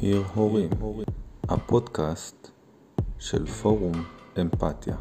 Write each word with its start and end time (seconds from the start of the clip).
עיר 0.00 0.22
הורים, 0.34 0.70
הפודקאסט 1.48 2.50
של 3.18 3.46
פורום 3.46 3.92
אמפתיה. 4.40 4.96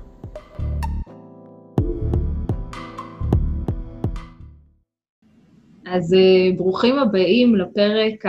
אז 5.86 6.14
אה, 6.14 6.58
ברוכים 6.58 7.00
הבאים 7.00 7.56
לפרק 7.56 8.26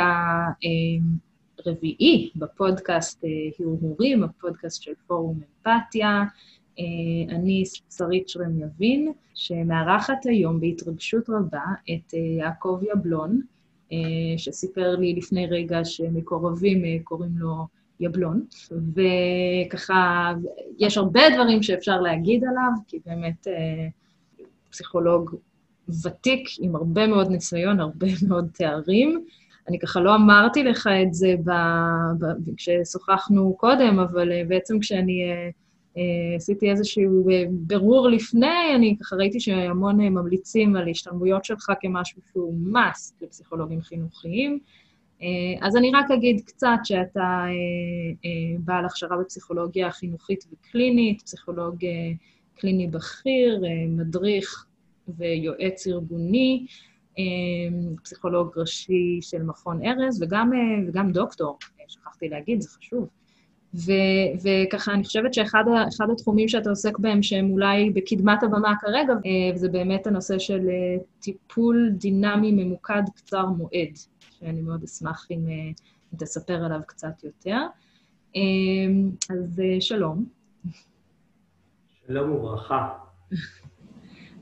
הרביעי 1.67 2.31
בפודקאסט 2.37 3.25
אה, 3.25 3.31
הרהורים, 3.61 4.23
הפודקאסט 4.23 4.83
של 4.83 4.93
פורום 5.07 5.41
אמפתיה. 5.41 6.25
אה, 6.79 7.35
אני 7.37 7.65
שרית 7.97 8.29
שרם 8.29 8.61
יבין, 8.61 9.13
שמארחת 9.35 10.27
היום 10.27 10.61
בהתרגשות 10.61 11.31
רבה 11.31 11.65
את 11.91 12.15
יעקב 12.39 12.79
יבלון, 12.93 13.41
שסיפר 14.37 14.97
לי 14.97 15.15
לפני 15.15 15.47
רגע 15.47 15.85
שמקורבים 15.85 17.03
קוראים 17.05 17.33
לו 17.39 17.67
יבלון, 18.01 18.45
וככה, 18.71 20.33
יש 20.79 20.99
הרבה 20.99 21.21
דברים 21.35 21.63
שאפשר 21.63 22.01
להגיד 22.01 22.45
עליו, 22.45 22.71
כי 22.89 22.99
באמת 23.07 23.47
פסיכולוג 24.71 25.35
ותיק 26.05 26.49
עם 26.61 26.77
הרבה 26.77 27.07
מאוד 27.07 27.31
ניסיון, 27.31 27.81
הרבה 27.81 28.07
מאוד 28.29 28.49
תארים. 28.53 29.25
אני 29.69 29.79
ככה 29.79 30.01
לא 30.01 30.15
אמרתי 30.15 30.63
לך 30.63 30.89
את 31.03 31.15
זה 31.15 31.35
ב, 31.45 31.51
ב, 32.21 32.27
כששוחחנו 32.57 33.55
קודם, 33.59 33.99
אבל 33.99 34.45
בעצם 34.49 34.79
כשאני 34.79 35.23
עשיתי 36.37 36.71
איזשהו 36.71 37.29
uh, 37.29 37.33
ברור 37.51 38.09
לפני, 38.09 38.75
אני 38.75 38.97
ככה 39.01 39.17
ראיתי 39.17 39.41
שהמון 39.41 40.01
uh, 40.01 40.11
ממליצים 40.11 40.77
על 40.77 40.89
השתלמויות 40.89 41.45
שלך 41.45 41.73
כמשהו 41.81 42.23
שהוא 42.33 42.55
must 42.73 43.15
לפסיכולוגים 43.21 43.81
חינוכיים. 43.83 44.59
Uh, 45.21 45.23
אז 45.61 45.77
אני 45.77 45.91
רק 45.95 46.11
אגיד 46.11 46.41
קצת 46.47 46.79
שאתה 46.85 47.45
בעל 48.59 48.85
הכשרה 48.85 49.17
בפסיכולוגיה 49.17 49.91
חינוכית 49.91 50.45
וקלינית, 50.53 51.23
פסיכולוג 51.23 51.77
קליני 52.55 52.87
בכיר, 52.87 53.63
מדריך 53.89 54.67
ויועץ 55.09 55.87
ארגוני, 55.87 56.67
אה, 57.19 57.95
פסיכולוג 58.05 58.59
ראשי 58.59 59.19
של 59.21 59.43
מכון 59.43 59.87
ארז, 59.87 60.23
וגם, 60.23 60.53
אה, 60.53 60.89
וגם 60.89 61.13
דוקטור, 61.13 61.59
אה, 61.81 61.85
שכחתי 61.89 62.29
להגיד, 62.29 62.61
זה 62.61 62.69
חשוב. 62.69 63.09
ו, 63.75 63.93
וככה, 64.43 64.93
אני 64.93 65.05
חושבת 65.05 65.35
שאחד 65.35 65.65
התחומים 66.13 66.49
שאתה 66.49 66.71
עוסק 66.71 66.99
בהם, 66.99 67.23
שהם 67.23 67.51
אולי 67.51 67.91
בקדמת 67.91 68.43
הבמה 68.43 68.75
כרגע, 68.81 69.13
זה 69.55 69.69
באמת 69.69 70.07
הנושא 70.07 70.39
של 70.39 70.69
טיפול 71.21 71.91
דינמי 71.93 72.53
ממוקד 72.53 73.03
קצר 73.15 73.47
מועד, 73.47 73.97
שאני 74.31 74.61
מאוד 74.61 74.83
אשמח 74.83 75.27
אם, 75.31 75.49
אם 76.13 76.19
תספר 76.19 76.65
עליו 76.65 76.81
קצת 76.87 77.25
יותר. 77.25 77.61
אז 79.31 79.63
שלום. 79.81 80.25
שלום 82.07 82.31
וברכה. 82.31 82.89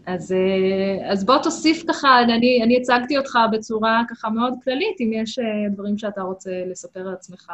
אז, 0.07 0.33
אה, 0.33 1.13
אז 1.13 1.25
בוא 1.25 1.39
תוסיף 1.43 1.85
ככה, 1.89 2.23
אני, 2.23 2.61
אני 2.63 2.77
הצגתי 2.77 3.19
אותך 3.19 3.39
בצורה 3.53 4.03
ככה 4.09 4.31
מאוד 4.31 4.55
כללית, 4.65 5.01
אם 5.01 5.11
יש 5.13 5.39
אה, 5.39 5.45
דברים 5.75 5.99
שאתה 5.99 6.23
רוצה 6.23 6.51
לספר 6.71 7.01
על 7.01 7.15
עצמך, 7.15 7.49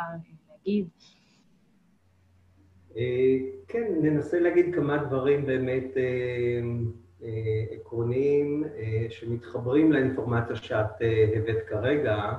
להגיד. 0.50 0.88
אה, 2.96 3.36
כן, 3.68 3.92
ננסה 4.02 4.40
להגיד 4.40 4.74
כמה 4.74 4.96
דברים 4.96 5.46
באמת 5.46 5.96
עקרוניים 7.70 8.64
שמתחברים 9.08 9.92
לאינפורמציה 9.92 10.56
שאת 10.56 11.02
הבאת 11.36 11.62
כרגע. 11.66 12.32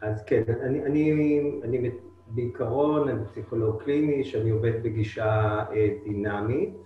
אז 0.00 0.24
כן, 0.26 0.42
אני, 0.62 0.84
אני, 0.84 1.40
אני 1.64 1.90
בעיקרון, 2.26 3.08
אני 3.08 3.24
פסיכולוג 3.24 3.82
קליני, 3.82 4.24
שאני 4.24 4.50
עובד 4.50 4.82
בגישה 4.82 5.64
דינמית. 6.04 6.84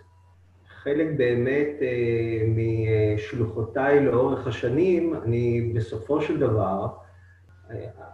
חלק 0.83 1.07
באמת 1.17 1.69
אה, 1.83 2.47
משלוחותיי 2.49 4.05
לאורך 4.05 4.47
השנים, 4.47 5.15
אני 5.15 5.73
בסופו 5.75 6.21
של 6.21 6.39
דבר, 6.39 6.87
אה, 6.87 7.08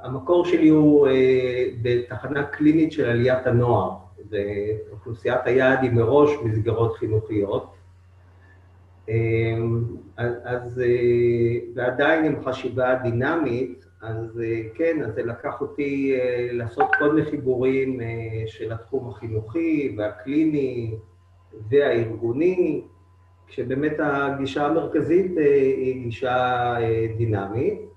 המקור 0.02 0.44
שלי 0.44 0.68
הוא 0.68 1.08
אה, 1.08 1.64
בתחנה 1.82 2.44
קלינית 2.44 2.92
של 2.92 3.04
עליית 3.04 3.46
הנוער, 3.46 3.90
ואוכלוסיית 4.30 5.40
היעד 5.44 5.82
היא 5.82 5.90
מראש 5.90 6.30
מסגרות 6.44 6.96
חינוכיות. 6.96 7.74
אז, 10.44 10.82
ועדיין 11.74 12.24
עם 12.24 12.44
חשיבה 12.44 12.94
דינמית, 12.94 13.84
אז 14.02 14.40
כן, 14.74 15.02
אז 15.04 15.14
זה 15.14 15.22
לקח 15.22 15.60
אותי 15.60 16.16
לעשות 16.52 16.86
כל 16.98 17.12
מיני 17.12 17.30
חיבורים 17.30 18.00
של 18.46 18.72
התחום 18.72 19.08
החינוכי 19.08 19.94
והקליני, 19.98 20.94
והארגוני, 21.70 22.82
כשבאמת 23.46 23.92
הגישה 23.98 24.66
המרכזית 24.66 25.38
אה, 25.38 25.54
היא 25.54 26.02
גישה 26.02 26.36
אה, 26.80 27.06
דינמית. 27.16 27.93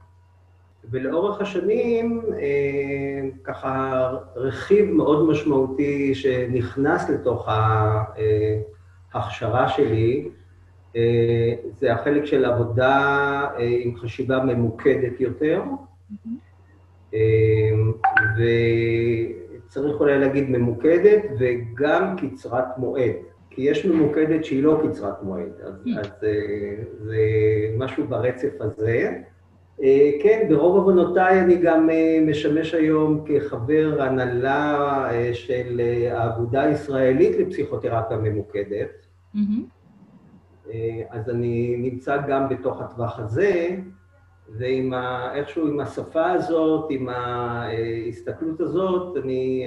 ולאורך 0.92 1.42
השנים, 1.42 2.22
אה, 2.40 3.30
ככה 3.44 4.12
רכיב 4.36 4.92
מאוד 4.92 5.30
משמעותי 5.30 6.16
שנכנס 6.16 7.10
לתוך 7.10 7.50
ההכשרה 9.14 9.70
שלי, 9.70 10.30
זה 11.80 11.94
החלק 11.94 12.26
של 12.26 12.46
עבודה 12.46 13.48
עם 13.58 13.96
חשיבה 13.98 14.44
ממוקדת 14.44 15.22
יותר, 15.22 15.62
וצריך 18.38 20.00
אולי 20.00 20.20
להגיד 20.20 20.50
ממוקדת 20.50 21.22
וגם 21.40 22.16
קצרת 22.18 22.78
מועד. 22.78 23.16
כי 23.58 23.62
יש 23.62 23.86
ממוקדת 23.86 24.46
שהיא 24.46 24.64
לא 24.64 24.82
קצרת 24.88 25.24
מועד, 25.24 25.52
אז, 25.64 25.74
mm. 25.86 26.00
אז 26.00 26.24
אה, 26.24 26.84
זה 27.00 27.18
משהו 27.78 28.08
ברצף 28.08 28.62
הזה. 28.62 29.14
אה, 29.84 30.12
כן, 30.24 30.46
ברוב 30.50 30.76
עוונותיי 30.76 31.42
אני 31.42 31.56
גם 31.56 31.90
אה, 31.90 32.20
משמש 32.28 32.74
היום 32.74 33.24
כחבר 33.26 34.02
הנהלה 34.02 35.10
של 35.34 35.82
האגודה 36.12 36.62
הישראלית 36.62 37.38
לפסיכותרפיה 37.38 38.18
ממוקדת. 38.18 39.08
אז 41.10 41.30
אני 41.30 41.76
נמצא 41.78 42.18
גם 42.28 42.50
בתוך 42.50 42.82
הטווח 42.82 43.20
הזה, 43.20 43.76
ועם 44.58 44.94
ה... 44.94 45.32
איכשהו 45.36 45.68
עם 45.68 45.80
השפה 45.80 46.32
הזאת, 46.32 46.86
עם 46.90 47.10
ההסתכלות 47.10 48.62
הזאת, 48.62 49.18
אני 49.24 49.66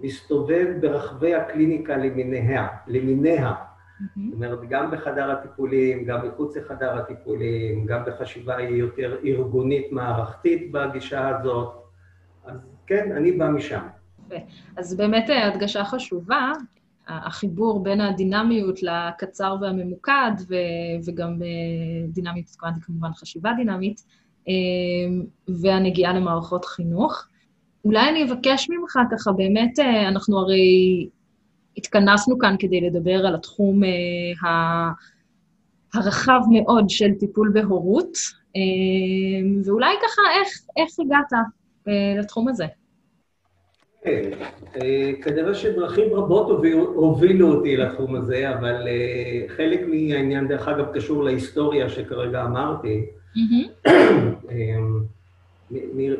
מסתובב 0.00 0.66
ברחבי 0.80 1.34
הקליניקה 1.34 1.96
למיניה, 1.96 2.68
למיניה. 2.86 3.52
Mm-hmm. 4.00 4.20
זאת 4.24 4.34
אומרת, 4.34 4.58
גם 4.68 4.90
בחדר 4.90 5.30
הטיפולים, 5.30 6.04
גם 6.04 6.28
מחוץ 6.28 6.56
לחדר 6.56 6.98
הטיפולים, 6.98 7.86
גם 7.86 8.02
בחשיבה 8.06 8.60
יותר 8.60 9.16
ארגונית 9.24 9.92
מערכתית 9.92 10.72
בגישה 10.72 11.28
הזאת. 11.28 11.74
אז 12.44 12.58
כן, 12.86 13.12
אני 13.16 13.32
בא 13.32 13.48
משם. 13.48 13.86
אז 14.76 14.96
באמת 14.96 15.30
אה, 15.30 15.48
הדגשה 15.48 15.84
חשובה, 15.84 16.52
החיבור 17.08 17.82
בין 17.82 18.00
הדינמיות 18.00 18.78
לקצר 18.82 19.56
והממוקד, 19.60 20.30
ו- 20.48 21.06
וגם 21.06 21.42
אה, 21.42 22.06
דינמית, 22.08 22.48
התכוונתי 22.48 22.80
כמובן 22.80 23.12
חשיבה 23.12 23.50
דינמית, 23.56 24.04
אה, 24.48 24.54
והנגיעה 25.62 26.12
למערכות 26.12 26.64
חינוך. 26.64 27.26
אולי 27.84 28.08
אני 28.08 28.24
אבקש 28.24 28.70
ממך 28.70 28.98
ככה, 29.10 29.32
באמת, 29.32 29.78
אנחנו 30.08 30.38
הרי 30.38 31.08
התכנסנו 31.76 32.38
כאן 32.38 32.56
כדי 32.58 32.80
לדבר 32.80 33.26
על 33.26 33.34
התחום 33.34 33.84
אה, 33.84 33.90
הרחב 35.94 36.40
מאוד 36.52 36.90
של 36.90 37.14
טיפול 37.20 37.50
בהורות, 37.54 38.12
אה, 38.56 38.60
ואולי 39.64 39.94
ככה, 40.02 40.22
איך, 40.40 40.48
איך 40.76 40.90
הגעת 41.00 41.32
לתחום 42.18 42.48
הזה? 42.48 42.64
כן, 44.02 44.30
כנראה 45.22 45.54
שדרכים 45.54 46.14
רבות 46.14 46.64
הובילו 46.94 47.54
אותי 47.54 47.76
לתחום 47.76 48.16
הזה, 48.16 48.50
אבל 48.54 48.86
חלק 49.48 49.80
מהעניין, 49.80 50.48
דרך 50.48 50.68
אגב, 50.68 50.84
קשור 50.94 51.24
להיסטוריה 51.24 51.88
שכרגע 51.88 52.44
אמרתי. 52.44 53.06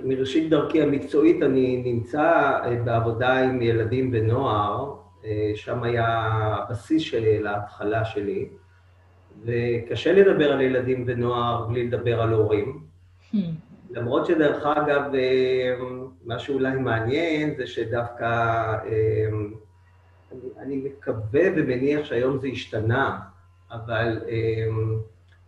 מראשית 0.05 0.51
דרכי 0.51 0.83
המקצועית 0.83 1.43
אני 1.43 1.83
נמצא 1.85 2.23
אה, 2.65 2.77
בעבודה 2.85 3.39
עם 3.39 3.63
ילדים 3.63 4.11
ונוער, 4.13 4.91
אה, 4.91 5.04
שם 5.55 5.83
היה 5.83 6.09
הבסיס 6.33 7.03
של 7.03 7.47
ההתחלה 7.47 8.05
שלי, 8.05 8.49
וקשה 9.45 10.13
לדבר 10.13 10.53
על 10.53 10.61
ילדים 10.61 11.05
ונוער 11.07 11.67
בלי 11.67 11.87
לדבר 11.87 12.21
על 12.23 12.33
הורים. 12.33 12.85
Hmm. 13.33 13.37
למרות 13.91 14.27
שדרך 14.27 14.67
אגב, 14.67 15.15
אה, 15.15 15.75
מה 16.25 16.39
שאולי 16.39 16.77
מעניין 16.77 17.55
זה 17.57 17.67
שדווקא 17.67 18.75
אני, 20.33 20.49
אני 20.59 20.77
מקווה 20.77 21.43
ומניח 21.57 22.05
שהיום 22.05 22.39
זה 22.39 22.49
השתנה, 22.49 23.19
אבל 23.71 24.21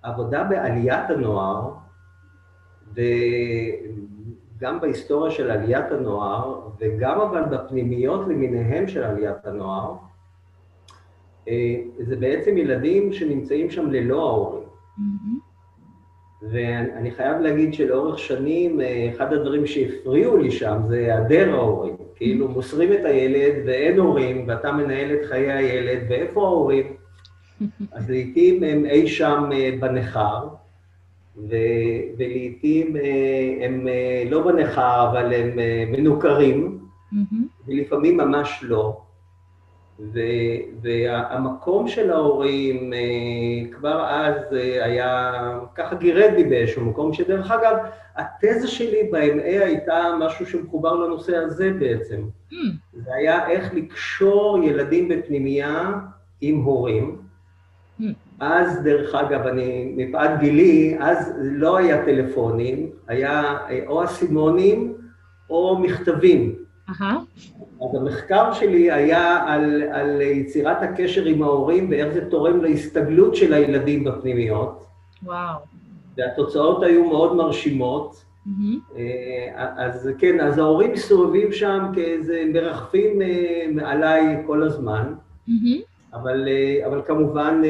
עבודה 0.03 0.45
בעליית 0.45 1.11
הנוער, 1.11 1.71
גם 4.59 4.81
בהיסטוריה 4.81 5.31
של 5.31 5.51
עליית 5.51 5.93
הנוער, 5.93 6.61
וגם 6.79 7.21
אבל 7.21 7.43
בפנימיות 7.43 8.29
למיניהם 8.29 8.89
של 8.89 9.03
עליית 9.03 9.47
הנוער, 9.47 9.95
זה 11.99 12.17
בעצם 12.19 12.57
ילדים 12.57 13.13
שנמצאים 13.13 13.71
שם 13.71 13.91
ללא 13.91 14.29
ההורים. 14.29 14.69
Mm-hmm. 14.99 15.47
ואני 16.51 17.11
חייב 17.11 17.41
להגיד 17.41 17.75
שלאורך 17.75 18.19
שנים, 18.19 18.81
אחד 19.15 19.33
הדברים 19.33 19.67
שהפריעו 19.67 20.37
לי 20.37 20.51
שם 20.51 20.79
זה 20.89 20.97
היעדר 20.97 21.55
ההורים. 21.55 21.97
כאילו 22.15 22.49
מוסרים 22.49 22.93
את 22.93 23.05
הילד 23.05 23.55
ואין 23.67 23.99
הורים, 23.99 24.45
ואתה 24.49 24.73
מנהל 24.73 25.15
את 25.15 25.25
חיי 25.25 25.53
הילד, 25.53 25.99
ואיפה 26.09 26.41
ההורים? 26.41 26.87
אז 27.93 28.11
לעיתים 28.11 28.63
הם 28.63 28.87
אי 28.87 29.09
שם 29.09 29.51
בניכר, 29.81 30.49
ו- 31.37 32.17
ולעיתים 32.19 32.97
הם 33.61 33.89
לא 34.31 34.43
בניכר, 34.43 35.09
אבל 35.11 35.33
הם 35.33 35.59
מנוכרים, 35.93 36.79
mm-hmm. 37.13 37.37
ולפעמים 37.67 38.17
ממש 38.17 38.61
לא. 38.63 39.01
והמקום 40.83 41.89
של 41.89 42.11
ההורים 42.11 42.93
כבר 43.73 44.07
אז 44.09 44.53
היה, 44.83 45.33
ככה 45.75 45.95
גירד 45.95 46.33
לי 46.37 46.45
באיזשהו 46.45 46.85
מקום, 46.85 47.13
שדרך 47.13 47.51
אגב, 47.51 47.77
התזה 48.17 48.69
שלי 48.69 49.09
ב-MA 49.13 49.65
הייתה 49.65 50.15
משהו 50.21 50.47
שמחובר 50.47 50.95
לנושא 50.95 51.37
הזה 51.37 51.73
בעצם. 51.79 52.23
Mm. 52.53 52.55
זה 52.93 53.15
היה 53.15 53.51
איך 53.51 53.75
לקשור 53.75 54.59
ילדים 54.65 55.09
בפנימייה 55.09 55.93
עם 56.41 56.57
הורים. 56.57 57.26
אז, 58.41 58.83
דרך 58.83 59.15
אגב, 59.15 59.47
אני, 59.47 59.93
מפאת 59.97 60.31
גילי, 60.41 60.97
אז 61.01 61.33
לא 61.41 61.77
היה 61.77 62.05
טלפונים, 62.05 62.91
היה 63.09 63.59
או 63.87 64.05
אסימונים 64.05 64.95
או 65.51 65.79
מכתבים. 65.79 66.55
Uh-huh. 66.89 67.05
אז 67.81 67.95
המחקר 67.95 68.53
שלי 68.53 68.91
היה 68.91 69.45
על, 69.47 69.83
על 69.93 70.21
יצירת 70.21 70.83
הקשר 70.83 71.25
עם 71.25 71.43
ההורים 71.43 71.91
ואיך 71.91 72.13
זה 72.13 72.31
תורם 72.31 72.61
להסתגלות 72.61 73.37
של 73.37 73.53
הילדים 73.53 74.05
בפנימיות. 74.05 74.85
וואו. 75.23 75.59
והתוצאות 76.17 76.83
היו 76.83 77.05
מאוד 77.05 77.37
מרשימות. 77.37 78.27
Mm-hmm. 78.47 78.99
אז 79.57 80.11
כן, 80.19 80.41
אז 80.41 80.59
ההורים 80.59 80.93
מסתובבים 80.93 81.53
שם 81.53 81.87
כאיזה 81.95 82.45
מרחפים 82.53 83.23
אה, 83.23 83.67
מעליי 83.73 84.43
כל 84.47 84.63
הזמן, 84.63 85.15
mm-hmm. 85.49 85.83
אבל, 86.15 86.49
אה, 86.49 86.87
אבל 86.87 87.03
כמובן, 87.07 87.63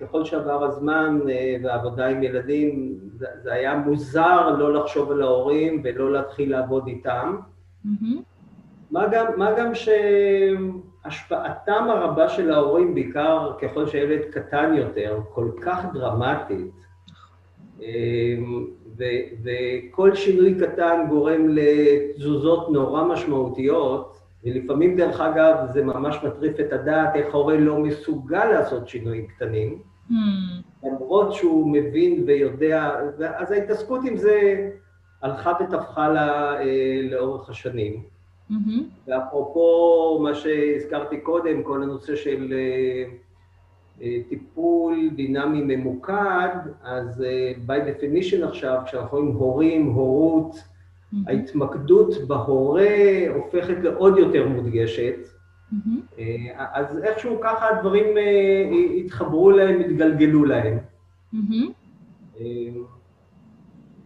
ככל 0.00 0.24
שעבר 0.24 0.64
הזמן 0.64 1.18
והעבודה 1.62 2.06
עם 2.06 2.22
ילדים, 2.22 2.98
זה, 3.12 3.26
זה 3.42 3.52
היה 3.52 3.76
מוזר 3.76 4.56
לא 4.58 4.72
לחשוב 4.74 5.10
על 5.10 5.22
ההורים 5.22 5.80
ולא 5.84 6.12
להתחיל 6.12 6.50
לעבוד 6.50 6.86
איתם. 6.86 7.36
Mm-hmm. 7.86 8.16
מה 8.90 9.06
גם, 9.12 9.26
מה 9.36 9.52
גם 9.52 9.72
שהשפעתם 11.04 11.84
הרבה 11.88 12.28
של 12.28 12.52
ההורים, 12.52 12.94
בעיקר 12.94 13.52
ככל 13.62 13.86
שילד 13.86 14.20
קטן 14.30 14.74
יותר, 14.74 15.20
כל 15.32 15.50
כך 15.60 15.84
דרמטית, 15.92 16.72
אמ, 17.80 18.66
ו- 18.98 19.24
וכל 19.42 20.14
שינוי 20.14 20.54
קטן 20.60 21.06
גורם 21.08 21.48
לתזוזות 21.48 22.70
נורא 22.70 23.04
משמעותיות, 23.04 24.09
ולפעמים, 24.44 24.96
דרך 24.96 25.20
אגב, 25.20 25.56
זה 25.72 25.84
ממש 25.84 26.16
מטריף 26.24 26.60
את 26.60 26.72
הדעת 26.72 27.16
איך 27.16 27.34
ההורה 27.34 27.56
לא 27.56 27.78
מסוגל 27.78 28.44
לעשות 28.44 28.88
שינויים 28.88 29.26
קטנים, 29.26 29.78
mm. 30.10 30.14
למרות 30.84 31.32
שהוא 31.32 31.72
מבין 31.72 32.24
ויודע, 32.26 33.00
אז 33.36 33.52
ההתעסקות 33.52 34.00
עם 34.04 34.16
זה 34.16 34.70
הלכה 35.22 35.52
ותפחה 35.60 36.08
לה 36.08 36.60
אה, 36.60 37.00
לאורך 37.10 37.50
השנים. 37.50 38.02
Mm-hmm. 38.50 38.80
ואפרופו 39.06 40.18
מה 40.22 40.34
שהזכרתי 40.34 41.20
קודם, 41.20 41.62
כל 41.62 41.82
הנושא 41.82 42.16
של 42.16 42.52
אה, 42.52 43.04
אה, 44.02 44.18
טיפול 44.28 45.10
דינמי 45.14 45.76
ממוקד, 45.76 46.56
אז 46.82 47.24
by 47.66 47.70
definition 47.70 48.44
עכשיו, 48.48 48.82
כשאנחנו 48.84 49.18
רואים 49.18 49.32
הורים, 49.32 49.86
הורות. 49.86 50.69
ההתמקדות 51.26 52.14
בהורה 52.26 52.88
הופכת 53.34 53.76
לעוד 53.82 54.18
יותר 54.18 54.48
מודגשת. 54.48 55.14
Mm-hmm. 55.72 56.20
אז 56.56 56.98
איכשהו 56.98 57.38
ככה 57.42 57.68
הדברים 57.68 58.06
התחברו 59.04 59.50
להם, 59.50 59.80
התגלגלו 59.80 60.44
להם. 60.44 60.78
Mm-hmm. 61.34 62.40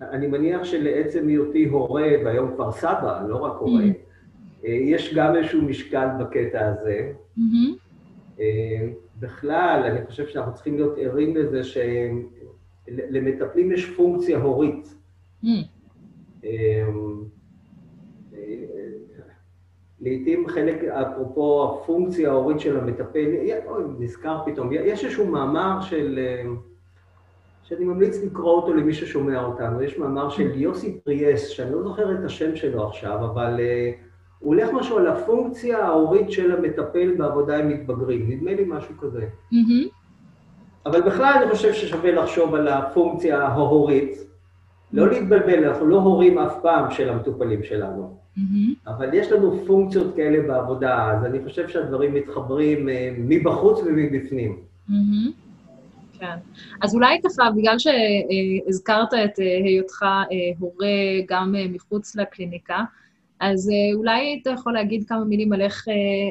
אני 0.03 0.27
מניח 0.27 0.65
שלעצם 0.65 1.29
היותי 1.29 1.65
הורה, 1.65 2.09
והיום 2.25 2.51
כבר 2.55 2.73
סבא, 2.73 3.23
לא 3.29 3.37
רק 3.37 3.53
הורה, 3.59 3.83
mm-hmm. 3.83 4.67
יש 4.67 5.15
גם 5.15 5.37
איזשהו 5.37 5.63
משקל 5.63 6.09
בקטע 6.21 6.69
הזה. 6.69 7.13
Mm-hmm. 7.39 8.43
בכלל, 9.21 9.83
אני 9.85 10.07
חושב 10.07 10.27
שאנחנו 10.27 10.55
צריכים 10.55 10.75
להיות 10.77 10.95
ערים 10.99 11.37
לזה 11.37 11.61
שלמטפלים 12.91 13.73
יש 13.73 13.91
פונקציה 13.97 14.39
הורית. 14.39 14.95
Mm-hmm. 16.45 17.25
לעתים 20.01 20.49
חלק, 20.49 20.85
אפרופו 20.85 21.65
הפונקציה 21.65 22.31
ההורית 22.31 22.61
של 22.61 22.79
המטפל, 22.79 23.27
נזכר 23.99 24.39
פתאום, 24.47 24.73
יש 24.73 25.05
איזשהו 25.05 25.27
מאמר 25.27 25.81
של... 25.81 26.19
שאני 27.65 27.85
ממליץ 27.85 28.23
לקרוא 28.25 28.53
אותו 28.53 28.75
למי 28.75 28.95
ששומע 28.95 29.45
אותנו. 29.45 29.83
יש 29.83 29.99
מאמר 29.99 30.31
של 30.31 30.61
יוסי 30.61 31.01
פריאס, 31.05 31.49
שאני 31.49 31.73
לא 31.73 31.83
זוכר 31.83 32.15
את 32.15 32.25
השם 32.25 32.57
שלו 32.57 32.89
עכשיו, 32.89 33.25
אבל 33.25 33.57
uh, 33.57 34.05
הוא 34.39 34.55
הולך 34.55 34.71
משהו 34.73 34.99
על 34.99 35.07
הפונקציה 35.07 35.79
ההורית 35.79 36.31
של 36.31 36.53
המטפל 36.53 37.15
בעבודה 37.19 37.59
עם 37.59 37.69
מתבגרים. 37.69 38.31
נדמה 38.31 38.55
לי 38.55 38.65
משהו 38.69 38.95
כזה. 39.01 39.27
Mm-hmm. 39.53 39.89
אבל 40.87 41.03
בכלל 41.03 41.35
אני 41.43 41.51
חושב 41.51 41.73
ששווה 41.73 42.13
לחשוב 42.13 42.55
על 42.55 42.69
הפונקציה 42.69 43.43
ההורית. 43.43 44.34
לא 44.95 45.11
להתבלבל, 45.11 45.65
אנחנו 45.65 45.87
לא 45.87 45.97
הורים 45.97 46.39
אף 46.39 46.55
פעם 46.63 46.91
של 46.91 47.09
המטופלים 47.09 47.65
שלנו. 47.65 48.17
Mm-hmm. 48.37 48.91
אבל 48.91 49.15
יש 49.15 49.33
לנו 49.33 49.65
פונקציות 49.67 50.17
כאלה 50.17 50.49
בעבודה, 50.49 51.11
אז 51.11 51.25
אני 51.25 51.39
חושב 51.45 51.69
שהדברים 51.69 52.15
מתחברים 52.15 52.89
uh, 52.89 52.93
מבחוץ 53.19 53.81
ומבפנים. 53.87 54.57
Mm-hmm. 54.89 55.45
כן. 56.19 56.37
אז 56.83 56.95
אולי 56.95 57.21
ככה, 57.25 57.51
בגלל 57.51 57.77
שהזכרת 57.79 59.15
את 59.15 59.41
אה, 59.41 59.57
היותך 59.65 60.03
אה, 60.03 60.27
הורה 60.59 60.87
גם 61.29 61.55
אה, 61.55 61.67
מחוץ 61.69 62.17
לקליניקה, 62.17 62.79
אז 63.41 63.71
אולי 63.95 64.39
אתה 64.43 64.51
יכול 64.51 64.73
להגיד 64.73 65.05
כמה 65.09 65.25
מילים 65.25 65.53
על 65.53 65.61
איך, 65.61 65.85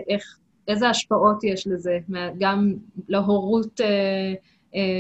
איך 0.10 0.38
איזה 0.68 0.90
השפעות 0.90 1.44
יש 1.44 1.68
לזה, 1.68 2.00
גם 2.40 2.74
להורות 3.10 3.82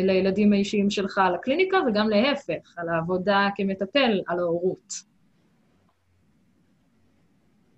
לילדים 0.03 0.53
האישיים 0.53 0.89
שלך 0.89 1.17
על 1.17 1.35
הקליניקה, 1.35 1.77
וגם 1.87 2.09
להפך, 2.09 2.73
על 2.77 2.89
העבודה 2.89 3.49
כמטפל 3.55 4.21
על 4.27 4.39
ההורות. 4.39 4.93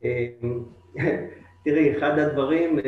תראי, 1.66 1.98
אחד 1.98 2.20
הדברים, 2.20 2.80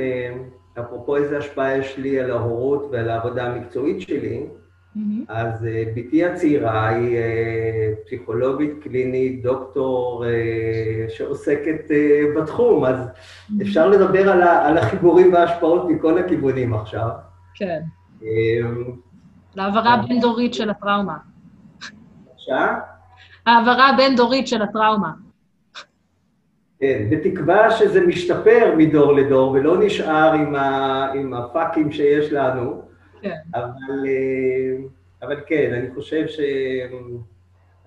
אפרופו 0.80 1.16
איזה 1.16 1.38
השפעה 1.38 1.78
יש 1.78 1.98
לי 1.98 2.20
על 2.20 2.32
ההורות 2.32 2.90
ועל 2.92 3.10
העבודה 3.10 3.46
המקצועית 3.46 4.02
שלי, 4.02 4.46
mm-hmm. 4.46 5.00
אז 5.28 5.64
uh, 5.64 5.68
בתי 5.96 6.26
הצעירה 6.26 6.90
היא 6.90 7.18
uh, 7.18 8.06
פסיכולוגית 8.06 8.72
קלינית, 8.84 9.44
דוקטור 9.44 10.26
uh, 10.26 11.10
שעוסקת 11.10 11.92
בתחום, 12.38 12.86
אז 12.86 13.08
mm-hmm. 13.08 13.62
אפשר 13.62 13.90
לדבר 13.90 14.30
על, 14.30 14.42
ה, 14.42 14.68
על 14.68 14.78
החיבורים 14.78 15.34
וההשפעות 15.34 15.90
מכל 15.90 16.18
הכיוונים 16.18 16.74
עכשיו. 16.74 17.10
כן. 17.56 17.80
להעברה 19.56 20.02
בין-דורית 20.08 20.54
של 20.54 20.70
הטראומה. 20.70 21.18
בבקשה? 22.26 22.76
העברה 23.46 23.92
בין-דורית 23.98 24.48
של 24.48 24.62
הטראומה. 24.62 25.12
כן, 26.80 27.08
בתקווה 27.10 27.72
שזה 27.72 28.08
משתפר 28.08 28.74
מדור 28.78 29.14
לדור 29.14 29.52
ולא 29.52 29.86
נשאר 29.86 30.34
עם, 30.34 30.56
ה, 30.56 31.12
עם 31.12 31.34
הפאקים 31.34 31.92
שיש 31.92 32.32
לנו. 32.32 32.82
כן. 33.22 33.36
אבל, 33.56 34.06
אה, 34.08 34.78
אבל 35.22 35.42
כן, 35.48 35.74
אני 35.74 35.96
חושב 35.96 36.28
ש... 36.28 36.40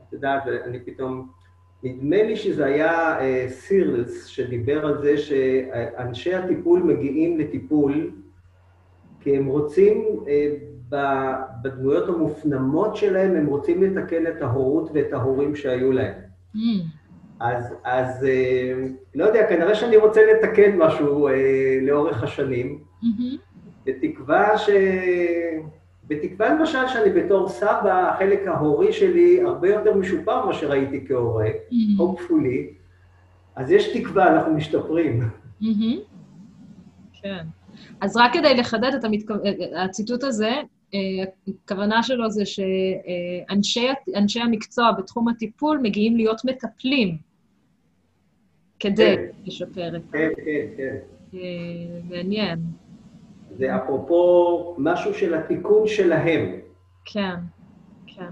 את 0.09 0.13
יודעת, 0.13 0.43
אני 0.67 0.81
פתאום... 0.81 1.29
נדמה 1.83 2.23
לי 2.23 2.37
שזה 2.37 2.67
היה 2.67 3.19
uh, 3.19 3.51
סירלס 3.51 4.27
שדיבר 4.27 4.87
על 4.87 5.03
זה 5.03 5.19
שאנשי 5.19 6.35
הטיפול 6.35 6.83
מגיעים 6.83 7.39
לטיפול 7.39 8.11
כי 9.21 9.37
הם 9.37 9.47
רוצים, 9.47 10.05
uh, 10.25 10.29
בדמויות 11.62 12.09
המופנמות 12.09 12.97
שלהם, 12.97 13.37
הם 13.37 13.47
רוצים 13.47 13.83
לתקן 13.83 14.27
את 14.27 14.43
ההורות 14.43 14.91
ואת 14.95 15.12
ההורים 15.12 15.57
שהיו 15.57 15.93
להם. 15.93 16.15
Mm. 16.57 16.59
אז, 17.41 17.75
אז 17.85 18.25
אה, 18.25 18.87
לא 19.15 19.25
יודע, 19.25 19.47
כנראה 19.49 19.75
שאני 19.75 19.97
רוצה 19.97 20.21
לתקן 20.33 20.77
משהו 20.79 21.29
אה, 21.29 21.79
לאורך 21.83 22.23
השנים, 22.23 22.79
mm-hmm. 23.03 23.37
בתקווה 23.87 24.59
ש... 24.59 24.71
בתקווה 26.07 26.55
למשל 26.55 26.89
שאני 26.89 27.11
בתור 27.11 27.49
סבא, 27.49 28.11
החלק 28.11 28.47
ההורי 28.47 28.93
שלי 28.93 29.43
הרבה 29.43 29.69
יותר 29.69 29.95
משופר 29.95 30.45
ממה 30.45 30.55
שראיתי 30.55 31.05
כהורה, 31.09 31.47
Mm-hmm. 31.47 32.00
hopefully, 32.03 32.75
אז 33.57 33.71
יש 33.71 33.97
תקווה, 33.97 34.35
אנחנו 34.35 34.55
משתפרים. 34.55 35.21
מהמם. 35.61 35.97
כן. 37.23 37.45
אז 38.01 38.17
רק 38.17 38.33
כדי 38.33 38.55
לחדד 38.55 38.95
את 38.95 39.05
המתכו... 39.05 39.35
הציטוט 39.77 40.25
הזה, 40.25 40.53
אה, 40.95 40.99
הכוונה 41.65 42.03
שלו 42.03 42.31
זה 42.31 42.43
שאנשי 42.47 43.89
אנשי 44.17 44.41
המקצוע 44.41 44.93
בתחום 44.93 45.29
הטיפול 45.29 45.79
מגיעים 45.83 46.17
להיות 46.17 46.45
מטפלים 46.45 47.17
כדי 48.81 49.17
כן. 49.17 49.23
לשפר 49.45 49.97
את... 49.97 50.03
כן, 50.13 50.29
כן, 50.37 50.67
כן. 50.77 50.97
אה, 51.35 51.41
מעניין. 52.11 52.59
זה 53.59 53.77
אפרופו 53.77 54.75
משהו 54.79 55.15
של 55.15 55.35
התיקון 55.35 55.87
שלהם. 55.87 56.61
כן, 57.05 57.35
כן. 58.07 58.31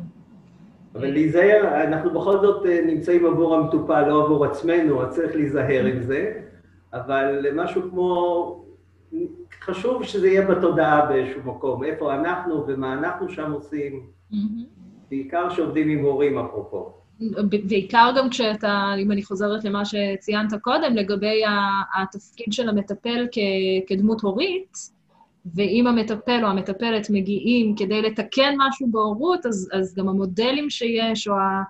אבל 0.95 1.11
להיזהר, 1.11 1.85
אנחנו 1.85 2.11
בכל 2.11 2.41
זאת 2.41 2.67
אה, 2.67 2.81
נמצאים 2.87 3.27
עבור 3.27 3.55
המטופל, 3.55 4.09
לא 4.09 4.25
עבור 4.25 4.45
עצמנו, 4.45 5.03
אז 5.03 5.15
צריך 5.15 5.37
להיזהר 5.37 5.85
עם 5.85 6.03
זה, 6.03 6.33
אבל 6.93 7.47
משהו 7.55 7.91
כמו, 7.91 8.68
חשוב 9.63 10.05
שזה 10.05 10.29
יהיה 10.29 10.47
בתודעה 10.47 11.07
באיזשהו 11.07 11.43
מקום, 11.43 11.85
איפה 11.85 12.15
אנחנו 12.15 12.65
ומה 12.69 12.93
אנחנו 12.93 13.29
שם 13.29 13.53
עושים, 13.53 14.07
מהמם. 14.31 14.65
בעיקר 15.11 15.51
שעובדים 15.51 15.89
עם 15.89 16.05
הורים 16.05 16.39
אפרופו. 16.39 16.93
בעיקר 17.69 18.11
גם 18.19 18.31
כשאתה, 18.31 18.93
אם 19.03 19.13
אני 19.13 19.23
חוזרת 19.23 19.65
למה 19.65 19.83
שציינת 19.85 20.55
קודם, 20.63 20.95
לגבי 20.97 21.43
התפקיד 22.03 22.53
של 22.53 22.69
המטפל 22.69 23.27
כ- 23.33 23.39
כדמות 23.89 24.21
הורית, 24.21 24.77
ואם 25.55 25.87
המטפל 25.87 26.41
או 26.45 26.49
המטפלת 26.49 27.07
מגיעים 27.11 27.75
כדי 27.77 28.03
לתקן 28.03 28.55
משהו 28.59 28.87
בהורות, 28.91 29.47
אז, 29.47 29.69
אז 29.73 29.95
גם 29.95 30.09
המודלים 30.09 30.71
שיש, 30.71 31.29
או 31.29 31.35
ה- 31.35 31.63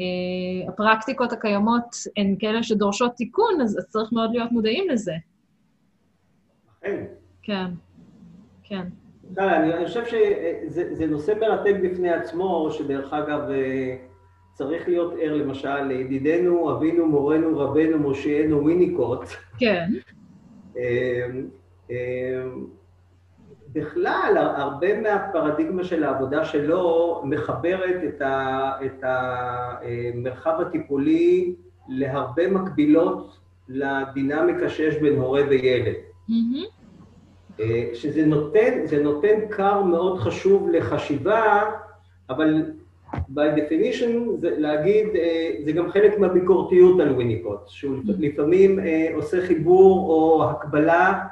אה, 0.00 0.68
הפרקטיקות 0.68 1.32
הקיימות 1.32 1.84
הן 2.16 2.36
כאלה 2.38 2.62
שדורשות 2.62 3.12
תיקון, 3.16 3.60
אז, 3.62 3.78
אז 3.78 3.84
צריך 3.88 4.12
מאוד 4.12 4.30
להיות 4.32 4.52
מודעים 4.52 4.88
לזה. 4.90 5.12
כן. 6.80 7.04
כן, 7.46 7.66
כן. 8.62 8.82
אני 9.38 9.74
אני 9.74 9.86
חושב 9.86 10.04
שזה 10.06 10.94
זה 10.94 11.06
נושא 11.06 11.32
מרתק 11.40 11.74
בפני 11.82 12.10
עצמו, 12.10 12.68
שדרך 12.70 13.12
אגב 13.12 13.50
אה, 13.50 13.96
צריך 14.52 14.88
להיות 14.88 15.14
ער 15.20 15.34
למשל 15.34 15.82
לידידנו, 15.82 16.72
אבינו, 16.72 17.06
מורנו, 17.06 17.58
רבנו, 17.58 17.98
מושיענו, 17.98 18.64
ויניקוט. 18.64 19.24
כן. 19.58 19.88
אה, 20.76 21.26
אה, 21.90 22.44
בכלל, 23.72 24.52
הרבה 24.56 25.00
מהפרדיגמה 25.00 25.84
של 25.84 26.04
העבודה 26.04 26.44
שלו 26.44 27.22
מחברת 27.24 28.04
את, 28.08 28.20
ה, 28.20 28.72
את 28.86 29.04
המרחב 29.04 30.60
הטיפולי 30.60 31.54
להרבה 31.88 32.50
מקבילות 32.50 33.38
לדינמיקה 33.68 34.68
שיש 34.68 34.96
בין 34.96 35.16
הורה 35.16 35.42
וילד. 35.48 35.94
מהמם. 36.28 36.75
אה, 37.60 37.90
שזה 37.94 38.26
נותן, 38.26 38.86
זה 38.86 39.02
נותן 39.02 39.48
כר 39.50 39.82
מאוד 39.82 40.18
חשוב 40.18 40.68
לחשיבה, 40.70 41.62
אבל 42.30 42.72
by 43.12 43.56
definition 43.56 44.36
זה 44.36 44.50
להגיד, 44.58 45.06
אה, 45.16 45.50
זה 45.64 45.72
גם 45.72 45.90
חלק 45.90 46.18
מהביקורתיות 46.18 47.00
על 47.00 47.12
וויניקוט, 47.12 47.60
שהוא 47.66 47.96
לפעמים 48.18 48.80
אה, 48.80 49.08
עושה 49.14 49.46
חיבור 49.46 50.08
או 50.08 50.50
הקבלה 50.50 51.24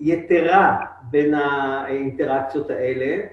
יתרה 0.00 0.76
בין 1.10 1.34
האינטראקציות 1.34 2.70
האלה, 2.70 3.24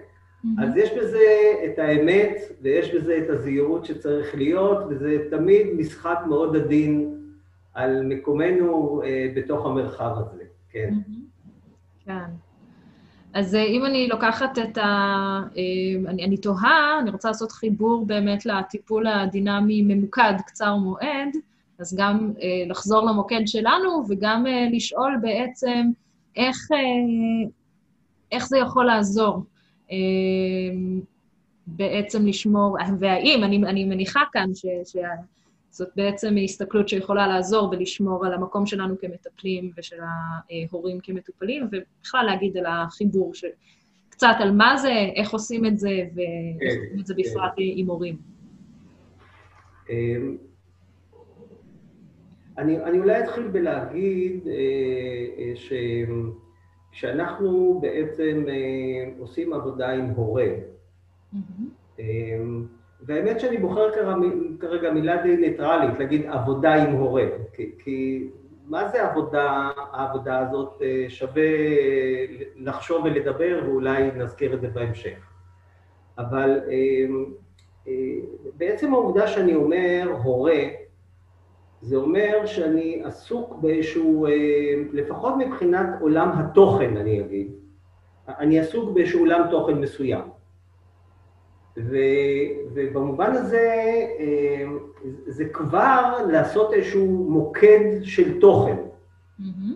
אז 0.60 0.78
יש 0.78 0.98
בזה 0.98 1.54
את 1.66 1.80
האמת 1.80 2.38
ויש 2.62 2.96
בזה 2.96 3.18
את 3.18 3.30
הזהירות 3.30 3.86
שצריך 3.86 4.36
להיות, 4.36 4.78
וזה 4.90 5.18
תמיד 5.30 5.68
משחק 5.78 6.20
מאוד 6.28 6.56
עדין 6.56 7.16
על 7.74 8.04
מקומנו 8.06 9.02
אה, 9.06 9.32
בתוך 9.36 9.66
המרחב 9.66 10.12
הזה, 10.18 10.44
כן. 10.72 10.90
מהמם. 10.92 11.29
כן. 12.10 12.32
אז 13.34 13.56
אה, 13.56 13.64
אם 13.64 13.86
אני 13.86 14.08
לוקחת 14.08 14.58
את 14.60 14.78
ה... 14.78 14.84
אה, 15.58 16.10
אני, 16.10 16.26
אני 16.26 16.38
תוהה, 16.38 17.00
אני 17.02 17.10
רוצה 17.10 17.28
לעשות 17.28 17.52
חיבור 17.52 18.06
באמת 18.06 18.46
לטיפול 18.46 19.08
הדינמי 19.08 19.82
ממוקד, 19.82 20.34
קצר 20.48 20.76
מועד, 20.76 21.30
אז 21.80 21.96
גם 22.00 22.32
אה, 22.42 22.64
לחזור 22.68 23.06
למוקד 23.06 23.42
שלנו 23.46 24.04
וגם 24.10 24.46
לשאול 24.72 25.18
בעצם 25.22 25.90
איך, 26.36 26.58
איך 28.32 28.48
זה 28.48 28.58
יכול 28.58 28.86
לעזור 28.86 29.44
בעצם 31.68 32.26
לשמור, 32.26 32.78
והאם, 33.00 33.44
אני, 33.44 33.58
אני 33.58 33.86
מניחה 33.86 34.22
כאן 34.32 34.50
ש, 34.56 34.66
שזאת 35.72 35.90
בעצם 35.96 36.36
הסתכלות 36.44 36.90
שיכולה 36.90 37.28
לעזור 37.28 37.70
בלשמור 37.70 38.26
על 38.26 38.34
המקום 38.34 38.66
שלנו 38.66 38.96
כמטפלים 39.00 39.72
ושל 39.78 40.00
ההורים 40.00 41.00
כמטופלים, 41.00 41.68
ובכלל 41.72 42.26
להגיד 42.26 42.58
על 42.58 42.66
החיבור, 42.66 43.34
ש... 43.34 43.46
קצת 44.20 44.36
על 44.40 44.52
מה 44.52 44.78
זה, 44.78 44.94
איך 45.16 45.32
עושים 45.32 45.66
את 45.66 45.78
זה, 45.78 45.90
ואיך 45.90 46.74
כן, 46.74 46.80
עושים 46.80 47.00
את 47.00 47.06
זה 47.06 47.14
כן. 47.14 47.22
בפרט 47.22 47.54
עם 47.58 47.88
הורים. 47.88 48.18
אמ, 49.90 50.38
אני, 52.58 52.84
אני 52.84 53.00
אולי 53.00 53.24
אתחיל 53.24 53.48
בלהגיד 53.48 54.48
אה, 54.48 54.54
אה, 55.38 55.52
ש, 55.56 55.74
שאנחנו 56.92 57.80
בעצם 57.82 58.46
אה, 58.50 59.12
עושים 59.20 59.54
עבודה 59.54 59.90
עם 59.90 60.06
הורה. 60.06 60.48
מהמם. 61.34 62.79
אמ, 63.00 63.06
והאמת 63.06 63.40
שאני 63.40 63.58
בוחר 63.58 63.92
כרגע, 64.60 64.92
מילה 64.92 65.24
די 65.24 65.38
ניטרלית, 65.38 66.00
להגיד 66.00 66.26
עבודה 66.26 66.74
עם 66.74 66.92
הורה. 66.92 67.26
כי, 67.54 67.72
כי 67.84 68.30
מה 68.66 68.88
זה 68.88 69.10
עבודה, 69.10 69.70
העבודה 69.92 70.40
הזאת? 70.40 70.82
אה, 70.82 71.06
שווה 71.10 71.44
לחשוב 72.56 73.06
ולדבר, 73.06 73.62
ואולי 73.66 74.12
נזכיר 74.16 74.54
את 74.54 74.62
זה 74.62 74.68
בהמשך. 74.68 75.18
אבל 76.18 76.60
אה, 76.70 77.94
בעצם 78.58 78.94
העובדה 78.94 79.28
שאני 79.28 79.56
אומר 79.56 80.10
הורה, 80.24 80.62
זה 81.82 81.96
אומר 81.96 82.46
שאני 82.46 83.02
עסוק 83.04 83.56
באיזשהו, 83.62 84.28
אה, 84.28 84.32
לפחות 84.94 85.34
מבחינת 85.38 85.90
עולם 86.02 86.30
התוכן, 86.32 86.98
אני 86.98 87.22
אגיד, 87.22 87.52
אני 88.28 88.60
עסוק 88.60 88.94
באיזשהו 88.94 89.20
עולם 89.20 89.48
תוכן 89.52 89.74
מסוים. 89.74 90.39
ו, 91.78 91.98
ובמובן 92.74 93.32
הזה, 93.32 93.70
אה, 94.20 94.66
זה 95.28 95.46
כבר 95.46 96.14
לעשות 96.32 96.74
איזשהו 96.74 97.08
מוקד 97.30 97.80
של 98.02 98.40
תוכן. 98.40 98.76
מהמם. 99.40 99.76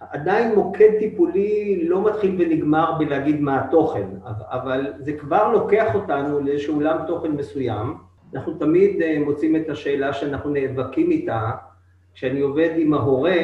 עדיין 0.00 0.54
מוקד 0.54 0.90
טיפולי 0.98 1.84
לא 1.88 2.04
מתחיל 2.04 2.36
ונגמר 2.38 2.98
בלהגיד 2.98 3.40
מה 3.40 3.60
התוכן, 3.60 4.06
אבל 4.24 4.92
זה 4.98 5.12
כבר 5.12 5.52
לוקח 5.52 5.94
אותנו 5.94 6.40
לאיזשהו 6.40 6.74
עולם 6.74 6.98
תוכן 7.06 7.30
מסוים. 7.30 7.94
אנחנו 8.34 8.54
תמיד 8.54 9.02
אה, 9.02 9.18
מוצאים 9.24 9.56
את 9.56 9.68
השאלה 9.68 10.12
שאנחנו 10.12 10.50
נאבקים 10.50 11.10
איתה, 11.10 11.50
כשאני 12.14 12.40
עובד 12.40 12.70
עם 12.76 12.94
ההורה, 12.94 13.40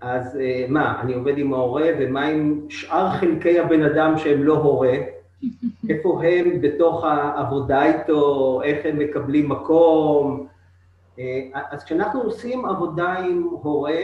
אז 0.00 0.36
אה, 0.40 0.66
מה, 0.68 1.00
אני 1.00 1.14
עובד 1.14 1.38
עם 1.38 1.52
ההורה, 1.52 1.86
ומה 2.00 2.24
עם 2.24 2.60
שאר 2.68 3.10
חלקי 3.10 3.60
הבן 3.60 3.82
אדם 3.82 4.18
שהם 4.18 4.42
לא 4.42 4.54
הורה? 4.54 4.94
איפה 5.88 6.22
הם 6.24 6.60
בתוך 6.60 7.04
העבודה 7.04 7.84
איתו, 7.84 8.60
איך 8.64 8.86
הם 8.86 8.98
מקבלים 8.98 9.48
מקום? 9.48 10.46
אה, 11.18 11.40
אז 11.70 11.84
כשאנחנו 11.84 12.20
עושים 12.20 12.64
עבודה 12.64 13.14
עם 13.14 13.42
הורה, 13.42 14.00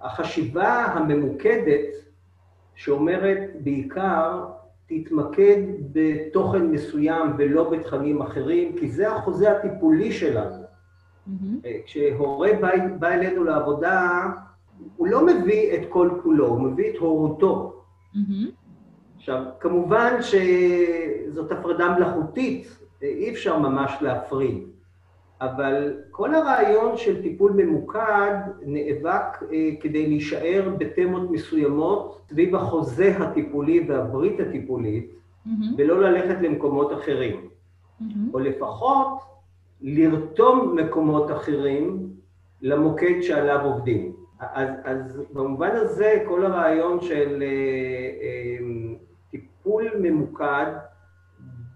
החשיבה 0.00 0.84
הממוקדת 0.84 1.86
שאומרת 2.74 3.50
בעיקר, 3.62 4.44
תתמקד 4.86 5.62
בתוכן 5.92 6.66
מסוים 6.66 7.32
ולא 7.38 7.70
בתכנים 7.70 8.22
אחרים, 8.22 8.76
כי 8.76 8.90
זה 8.90 9.12
החוזה 9.12 9.52
הטיפולי 9.52 10.12
שלנו. 10.12 10.56
מהמם. 11.26 11.58
אה, 11.64 11.78
כשהורה 11.86 12.48
בא, 12.60 12.68
בא 12.98 13.08
אלינו 13.08 13.44
לעבודה, 13.44 14.22
הוא 14.96 15.06
לא 15.06 15.26
מביא 15.26 15.74
את 15.74 15.80
כל 15.88 16.10
כולו, 16.22 16.46
הוא 16.46 16.60
מביא 16.60 16.90
את 16.90 16.96
הורותו. 16.96 17.82
מהמם. 18.14 18.59
עכשיו, 19.20 19.42
כמובן 19.60 20.14
שזאת 20.22 21.52
הפרדה 21.52 21.94
מלאכותית, 21.94 22.68
אי 23.02 23.30
אפשר 23.30 23.58
ממש 23.58 23.92
להפריד, 24.00 24.58
אבל 25.40 25.94
כל 26.10 26.34
הרעיון 26.34 26.96
של 26.96 27.22
טיפול 27.22 27.52
ממוקד 27.52 28.34
נאבק 28.62 29.42
אה, 29.52 29.70
כדי 29.80 30.06
להישאר 30.06 30.70
בתמות 30.78 31.30
מסוימות 31.30 32.20
סביב 32.28 32.56
החוזה 32.56 33.16
הטיפולי 33.18 33.86
והברית 33.88 34.40
הטיפולית, 34.40 35.10
מהמם. 35.46 35.74
ולא 35.78 36.00
ללכת 36.00 36.40
למקומות 36.42 36.92
אחרים, 36.92 37.48
מהמם. 38.00 38.30
או 38.34 38.38
לפחות 38.38 39.18
לרתום 39.80 40.76
מקומות 40.78 41.30
אחרים 41.30 42.08
למוקד 42.62 43.20
שעליו 43.20 43.60
עובדים. 43.64 44.12
אז, 44.40 44.68
אז 44.84 45.22
במובן 45.32 45.70
הזה, 45.72 46.24
כל 46.28 46.46
הרעיון 46.46 47.00
של 47.00 47.42
אה, 47.42 47.46
אה, 48.22 48.66
טיפול 49.62 49.90
ממוקד, 50.00 50.66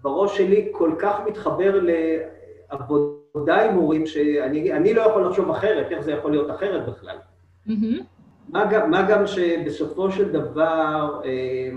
בראש 0.01 0.37
שלי 0.37 0.67
כל 0.71 0.91
כך 0.99 1.19
מתחבר 1.27 1.81
לעבודה 2.71 3.61
עם 3.65 3.75
הורים, 3.75 4.05
שאני 4.07 4.93
לא 4.93 5.01
יכול 5.01 5.25
לחשוב 5.25 5.49
אחרת, 5.49 5.91
איך 5.91 6.01
זה 6.01 6.11
יכול 6.11 6.31
להיות 6.31 6.51
אחרת 6.51 6.89
בכלל. 6.89 7.17
Mm-hmm. 7.67 8.03
מה, 8.49 8.65
גם, 8.71 8.91
מה 8.91 9.07
גם 9.09 9.27
שבסופו 9.27 10.11
של 10.11 10.31
דבר, 10.31 11.21
אה, 11.25 11.69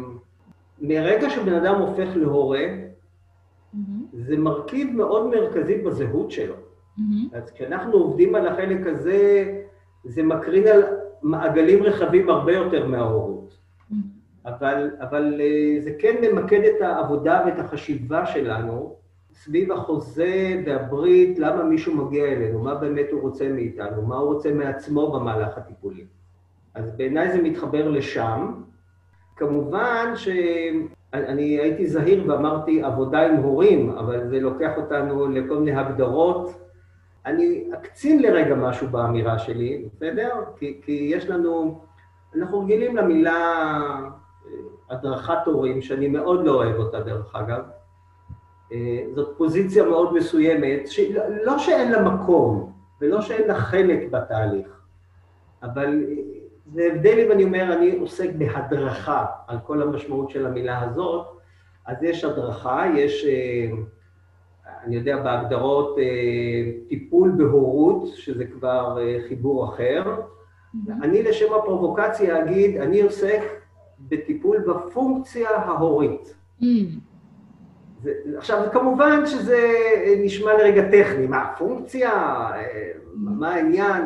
מרגע 0.80 1.30
שבן 1.30 1.54
אדם 1.54 1.74
הופך 1.74 2.08
להורה, 2.16 2.64
mm-hmm. 2.64 3.78
זה 4.12 4.36
מרכיב 4.36 4.96
מאוד 4.96 5.26
מרכזי 5.26 5.78
בזהות 5.78 6.30
שלו. 6.30 6.54
Mm-hmm. 6.54 7.36
אז 7.36 7.50
כשאנחנו 7.50 7.92
עובדים 7.92 8.34
על 8.34 8.46
החלק 8.46 8.86
הזה, 8.86 9.44
זה 10.04 10.22
מקרין 10.22 10.66
על 10.66 10.82
מעגלים 11.22 11.82
רחבים 11.82 12.30
הרבה 12.30 12.52
יותר 12.52 12.86
מההורות. 12.86 13.37
אבל, 14.48 14.90
אבל 15.00 15.40
אה, 15.40 15.80
זה 15.80 15.90
כן 15.98 16.16
ממקד 16.22 16.60
את 16.60 16.80
העבודה 16.82 17.42
ואת 17.46 17.58
החשיבה 17.58 18.26
שלנו 18.26 18.96
סביב 19.32 19.72
החוזה 19.72 20.62
והברית, 20.66 21.38
למה 21.38 21.64
מישהו 21.64 21.94
מגיע 21.94 22.24
אלינו, 22.24 22.58
מה 22.62 22.74
באמת 22.74 23.06
הוא 23.12 23.20
רוצה 23.20 23.48
מאיתנו, 23.48 24.02
מה 24.02 24.16
הוא 24.16 24.34
רוצה 24.34 24.52
מעצמו 24.52 25.12
במהלך 25.12 25.58
הטיפולי. 25.58 26.04
אז 26.74 26.96
בעיניי 26.96 27.32
זה 27.32 27.42
מתחבר 27.42 27.88
לשם. 27.88 28.52
כמובן 29.36 30.12
שאני 30.14 31.58
הייתי 31.58 31.86
זהיר 31.86 32.24
ואמרתי 32.28 32.82
עבודה 32.82 33.26
עם 33.26 33.36
הורים, 33.36 33.90
אבל 33.90 34.28
זה 34.28 34.40
לוקח 34.40 34.72
אותנו 34.76 35.28
לכל 35.28 35.58
מיני 35.58 35.80
הגדרות. 35.80 36.50
אני 37.26 37.70
אקצין 37.74 38.22
לרגע 38.22 38.54
משהו 38.54 38.88
באמירה 38.88 39.38
שלי, 39.38 39.84
בסדר? 39.94 40.30
כי, 40.56 40.80
כי 40.84 41.10
יש 41.12 41.26
לנו, 41.30 41.80
אנחנו 42.36 42.60
רגילים 42.60 42.96
למילה 42.96 43.60
הדרכת 44.90 45.46
הורים, 45.46 45.82
שאני 45.82 46.08
מאוד 46.08 46.44
לא 46.44 46.54
אוהב 46.54 46.76
אותה 46.76 47.00
דרך 47.00 47.36
אגב. 47.36 47.62
אה, 48.72 49.04
זאת 49.14 49.34
פוזיציה 49.38 49.84
מאוד 49.84 50.14
מסוימת, 50.14 50.88
לא 51.44 51.58
שאין 51.58 51.92
לה 51.92 52.02
מקום 52.02 52.72
ולא 53.00 53.20
שאין 53.20 53.48
לה 53.48 53.54
חלק 53.54 54.10
בתהליך, 54.10 54.82
אבל 55.62 56.04
זה 56.72 56.88
הבדל 56.92 57.18
אם 57.26 57.32
אני 57.32 57.44
אומר, 57.44 57.72
אני 57.72 57.98
עוסק 57.98 58.30
בהדרכה 58.38 59.26
על 59.46 59.56
כל 59.66 59.82
המשמעות 59.82 60.30
של 60.30 60.46
המילה 60.46 60.82
הזאת, 60.82 61.26
אז 61.86 62.02
יש 62.02 62.24
הדרכה, 62.24 62.84
יש, 62.96 63.24
אה, 63.24 63.70
אני 64.84 64.96
יודע, 64.96 65.22
בהגדרות 65.22 65.98
אה, 65.98 66.04
טיפול 66.88 67.30
בהורות, 67.38 68.08
שזה 68.14 68.44
כבר 68.44 68.98
אה, 69.00 69.16
חיבור 69.28 69.64
אחר. 69.64 70.02
Mm-hmm. 70.04 70.92
אני 71.02 71.22
לשם 71.22 71.54
הפרובוקציה 71.54 72.42
אגיד, 72.42 72.76
אני 72.76 73.00
עוסק 73.00 73.40
בטיפול 74.00 74.58
בפונקציה 74.58 75.50
ההורית. 75.50 76.34
Mm-hmm. 76.60 76.64
זה, 78.02 78.12
עכשיו, 78.36 78.66
כמובן 78.72 79.26
שזה 79.26 79.68
נשמע 80.24 80.52
לרגע 80.52 80.90
טכני, 80.90 81.26
מה 81.26 81.42
הפונקציה, 81.42 82.10
מה 83.14 83.54
העניין? 83.54 84.02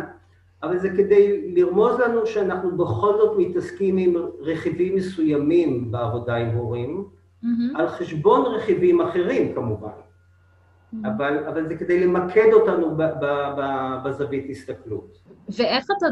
אבל 0.62 0.78
זה 0.78 0.90
כדי 0.90 1.52
לרמוז 1.54 2.00
לנו 2.00 2.26
שאנחנו 2.26 2.76
בכל 2.76 3.12
זאת 3.16 3.38
מתעסקים 3.38 3.98
עם 3.98 4.14
רכיבים 4.40 4.94
מסוימים 4.94 5.90
בעבודה 5.90 6.36
עם 6.36 6.48
הורים, 6.48 7.04
mm-hmm. 7.04 7.46
על 7.74 7.88
חשבון 7.88 8.54
רכיבים 8.54 9.00
אחרים 9.00 9.54
כמובן. 9.54 9.88
Mm-hmm. 9.88 11.08
אבל, 11.08 11.44
אבל 11.48 11.68
זה 11.68 11.76
כדי 11.76 12.06
למקד 12.06 12.52
אותנו 12.52 12.96
ב, 12.96 13.02
ב, 13.02 13.24
ב, 13.56 13.62
בזווית 14.04 14.50
הסתכלות. 14.50 15.18
ואיך 15.48 15.86
אתה 15.98 16.06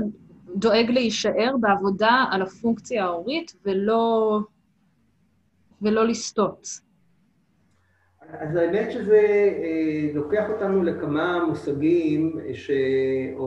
דואג 0.57 0.91
להישאר 0.91 1.55
בעבודה 1.61 2.25
על 2.31 2.43
הפונקציה 2.43 3.05
ההורית 3.05 3.53
ולא, 3.65 4.39
ולא 5.83 6.07
לסטות? 6.07 6.67
אז 8.33 8.57
האמת 8.57 8.93
שזה 8.93 9.19
אה, 9.63 10.11
לוקח 10.15 10.51
אותנו 10.51 10.83
לכמה 10.83 11.45
מושגים 11.45 12.39
ש... 12.53 12.71
או, 13.37 13.45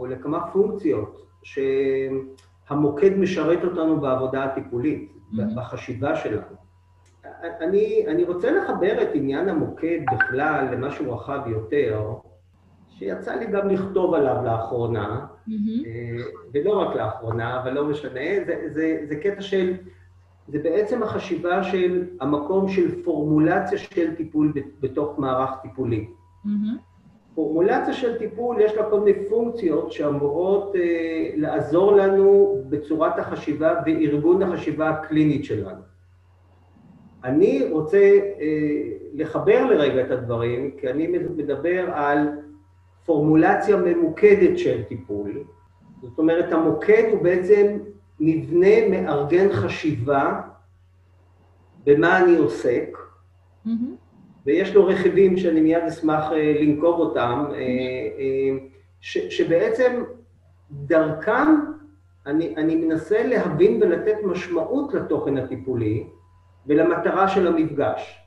או 0.00 0.06
לכמה 0.06 0.50
פונקציות 0.52 1.26
שהמוקד 1.42 3.16
משרת 3.16 3.64
אותנו 3.64 4.00
בעבודה 4.00 4.44
הטיפולית, 4.44 5.12
mm-hmm. 5.12 5.40
בחשיבה 5.56 6.16
שלנו. 6.16 6.56
אני, 7.60 8.04
אני 8.08 8.24
רוצה 8.24 8.50
לחבר 8.50 9.02
את 9.02 9.08
עניין 9.14 9.48
המוקד 9.48 9.98
בכלל 10.14 10.68
למשהו 10.72 11.14
רחב 11.14 11.40
יותר, 11.46 12.14
שיצא 12.88 13.34
לי 13.34 13.46
גם 13.46 13.68
לכתוב 13.68 14.14
עליו 14.14 14.36
לאחרונה. 14.44 15.26
ולא 16.54 16.80
רק 16.80 16.96
לאחרונה, 16.96 17.62
אבל 17.62 17.72
לא 17.72 17.86
משנה, 17.86 18.44
זה, 18.46 18.68
זה, 18.68 19.04
זה 19.08 19.16
קטע 19.16 19.40
של 19.40 19.74
זה 20.48 20.58
בעצם 20.58 21.02
החשיבה 21.02 21.62
של 21.62 22.04
המקום 22.20 22.68
של 22.68 23.02
פורמולציה 23.02 23.78
של 23.78 24.14
טיפול 24.14 24.52
בתוך 24.80 25.18
מערך 25.18 25.50
טיפולי. 25.62 26.08
Mm-hmm. 26.44 26.48
פורמולציה 27.34 27.94
של 27.94 28.18
טיפול, 28.18 28.60
יש 28.60 28.74
לה 28.74 28.90
כל 28.90 29.00
מיני 29.00 29.28
פונקציות 29.28 29.92
שאמורות 29.92 30.76
אה, 30.76 31.30
לעזור 31.36 31.92
לנו 31.92 32.56
בצורת 32.68 33.18
החשיבה 33.18 33.74
וארגון 33.86 34.42
החשיבה 34.42 34.88
הקלינית 34.88 35.44
שלנו. 35.44 35.80
אני 37.24 37.68
רוצה 37.70 37.98
אה, 38.40 38.82
לחבר 39.14 39.64
לרגע 39.64 40.06
את 40.06 40.10
הדברים, 40.10 40.70
כי 40.80 40.90
אני 40.90 41.06
מדבר 41.36 41.90
על 41.94 42.28
פורמולציה 43.06 43.76
ממוקדת 43.76 44.58
של 44.58 44.82
טיפול. 44.84 45.44
זאת 46.02 46.18
אומרת, 46.18 46.52
המוקד 46.52 47.04
הוא 47.12 47.22
בעצם 47.22 47.78
מבנה 48.20 48.88
מארגן 48.90 49.52
חשיבה 49.52 50.40
במה 51.84 52.18
אני 52.18 52.36
עוסק, 52.36 52.98
mm-hmm. 53.66 53.70
ויש 54.46 54.74
לו 54.74 54.86
רכיבים 54.86 55.36
שאני 55.36 55.60
מיד 55.60 55.82
אשמח 55.82 56.32
אה, 56.32 56.56
לנקוב 56.60 57.00
אותם, 57.00 57.44
mm-hmm. 57.48 58.76
ש, 59.00 59.18
שבעצם 59.18 60.02
דרכם 60.70 61.48
אני, 62.26 62.54
אני 62.56 62.76
מנסה 62.76 63.26
להבין 63.26 63.82
ולתת 63.82 64.16
משמעות 64.24 64.94
לתוכן 64.94 65.38
הטיפולי 65.38 66.06
ולמטרה 66.66 67.28
של 67.28 67.46
המפגש. 67.46 68.25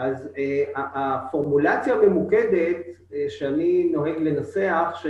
אז 0.00 0.28
אה, 0.38 0.64
הפורמולציה 0.74 1.94
הממוקדת 1.94 2.76
אה, 3.14 3.24
שאני 3.28 3.90
נוהג 3.92 4.18
לנסח, 4.18 4.92
ש... 4.94 5.06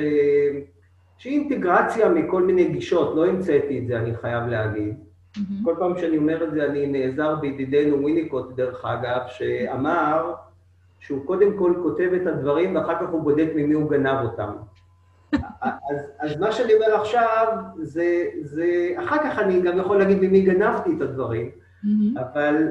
שהיא 1.19 1.41
אינטגרציה 1.41 2.09
מכל 2.09 2.43
מיני 2.43 2.65
גישות, 2.65 3.17
לא 3.17 3.27
המצאתי 3.27 3.79
את 3.79 3.87
זה, 3.87 3.99
אני 3.99 4.17
חייב 4.17 4.47
להגיד. 4.47 4.95
Mm-hmm. 4.95 5.65
כל 5.65 5.75
פעם 5.79 5.99
שאני 5.99 6.19
אומר 6.19 6.45
את 6.45 6.53
זה, 6.53 6.67
אני 6.67 6.87
נעזר 6.87 7.35
בידידנו 7.35 8.03
וויניקוט, 8.03 8.57
דרך 8.57 8.85
אגב, 8.85 9.21
שאמר 9.29 10.35
שהוא 11.01 11.27
קודם 11.27 11.59
כל 11.59 11.75
כותב 11.83 12.11
את 12.23 12.27
הדברים 12.27 12.77
ואחר 12.77 12.95
כך 12.95 13.11
הוא 13.11 13.23
בודק 13.23 13.49
ממי 13.55 13.75
הוא 13.75 13.91
גנב 13.91 14.19
אותם. 14.23 14.53
אז, 15.91 15.99
אז 16.21 16.41
מה 16.41 16.53
שאני 16.53 16.75
אומר 16.75 16.95
עכשיו, 17.01 17.47
זה, 17.79 18.25
זה... 18.41 18.93
אחר 18.97 19.19
כך 19.19 19.39
אני 19.39 19.63
גם 19.63 19.79
יכול 19.79 19.99
להגיד 19.99 20.19
ממי 20.21 20.41
גנבתי 20.41 20.91
את 20.97 21.01
הדברים, 21.01 21.51
mm-hmm. 21.51 22.21
אבל... 22.21 22.69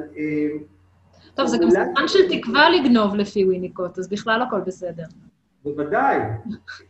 טוב, 1.34 1.46
זה 1.46 1.58
גם 1.58 1.70
סימן 1.70 2.08
של 2.08 2.38
תקווה 2.38 2.70
לגנוב 2.70 3.14
לפי 3.14 3.44
וויניקוט, 3.44 3.98
אז 3.98 4.08
בכלל 4.08 4.42
הכל 4.42 4.60
בסדר. 4.60 5.04
בוודאי, 5.64 6.18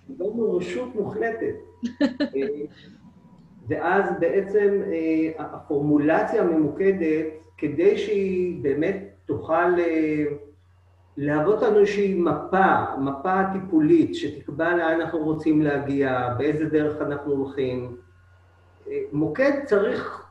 קיבלנו 0.07 0.57
רשות 0.57 0.94
מוחלטת. 0.94 1.55
ואז 3.68 4.05
בעצם 4.20 4.81
אה, 4.87 5.44
הפורמולציה 5.44 6.42
הממוקדת, 6.42 7.26
כדי 7.59 7.98
שהיא 7.98 8.62
באמת 8.62 8.96
תוכל 9.26 9.79
אה, 9.79 10.24
להוות 11.16 11.62
לנו 11.62 11.79
איזושהי 11.79 12.14
מפה, 12.14 12.96
מפה 12.98 13.42
טיפולית, 13.53 14.14
שתקבע 14.14 14.76
לאן 14.76 15.00
אנחנו 15.00 15.18
רוצים 15.18 15.62
להגיע, 15.62 16.35
באיזה 16.38 16.64
דרך 16.64 17.03
אנחנו 17.03 17.33
הולכים. 17.33 17.96
אה, 18.88 19.00
מוקד 19.12 19.53
צריך 19.64 20.26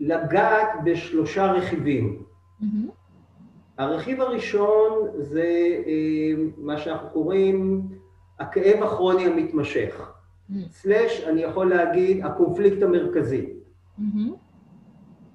לגעת 0.00 0.68
בשלושה 0.84 1.52
רכיבים. 1.52 2.27
Mm-hmm. 2.60 2.90
הרכיב 3.78 4.20
הראשון 4.20 5.08
זה 5.18 5.78
אה, 5.86 6.42
מה 6.56 6.78
שאנחנו 6.78 7.08
קוראים 7.08 7.88
הכאב 8.38 8.82
הכרוני 8.82 9.26
המתמשך. 9.26 10.10
Mm. 10.50 10.54
סלאש, 10.70 11.24
אני 11.24 11.42
יכול 11.42 11.70
להגיד, 11.70 12.24
הקונפליקט 12.24 12.82
המרכזי. 12.82 13.46
Mm-hmm. 13.98 14.32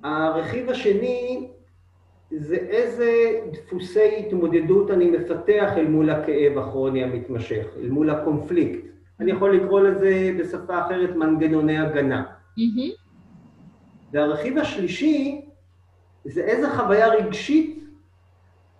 הרכיב 0.03 0.69
השני 0.69 1.47
זה 2.31 2.55
איזה 2.55 3.39
דפוסי 3.51 4.25
התמודדות 4.27 4.91
אני 4.91 5.11
מפתח 5.11 5.71
אל 5.77 5.87
מול 5.87 6.09
הכאב 6.09 6.57
הכרוני 6.57 7.03
המתמשך, 7.03 7.65
אל 7.77 7.89
מול 7.89 8.09
הקונפליקט. 8.09 8.85
אני 9.19 9.31
יכול 9.31 9.55
לקרוא 9.55 9.81
לזה 9.81 10.35
בשפה 10.39 10.85
אחרת 10.85 11.15
מנגנוני 11.15 11.77
הגנה. 11.77 12.23
Mm-hmm. 12.23 13.03
והרכיב 14.11 14.57
השלישי 14.57 15.45
זה 16.25 16.41
איזה 16.41 16.69
חוויה 16.69 17.07
רגשית 17.07 17.83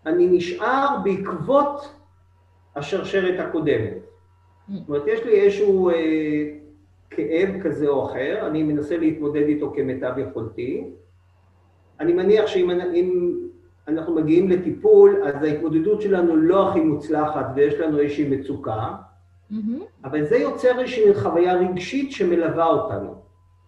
אני 0.06 0.27
נשאר 0.27 0.97
בעקבות 1.03 1.93
השרשרת 2.75 3.39
הקודמת. 3.39 3.93
זאת 4.73 4.89
אומרת, 4.89 5.03
יש 5.08 5.23
לי 5.23 5.41
איזשהו 5.41 5.89
אה, 5.89 6.49
כאב 7.10 7.49
כזה 7.63 7.88
או 7.88 8.06
אחר, 8.06 8.47
אני 8.47 8.63
מנסה 8.63 8.97
להתמודד 8.97 9.41
איתו 9.41 9.73
כמיטב 9.75 10.13
יכולתי, 10.17 10.89
אני 11.99 12.13
מניח 12.13 12.47
שאם 12.47 12.69
אם 12.71 13.38
אנחנו 13.88 14.15
מגיעים 14.15 14.49
לטיפול, 14.49 15.23
אז 15.23 15.43
ההתמודדות 15.43 16.01
שלנו 16.01 16.36
לא 16.36 16.69
הכי 16.69 16.79
מוצלחת 16.79 17.45
ויש 17.56 17.73
לנו 17.73 17.99
איזושהי 17.99 18.29
מצוקה, 18.29 18.95
מהמם, 19.49 19.79
אבל 20.03 20.25
זה 20.25 20.38
יוצר 20.38 20.79
איזושהי 20.79 21.13
חוויה 21.13 21.53
רגשית 21.53 22.12
שמלווה 22.12 22.65
אותנו. 22.65 23.15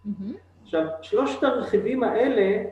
מהמם, 0.05 0.33
עכשיו, 0.63 0.87
שלושת 1.01 1.43
הרכיבים 1.43 2.03
האלה, 2.03 2.63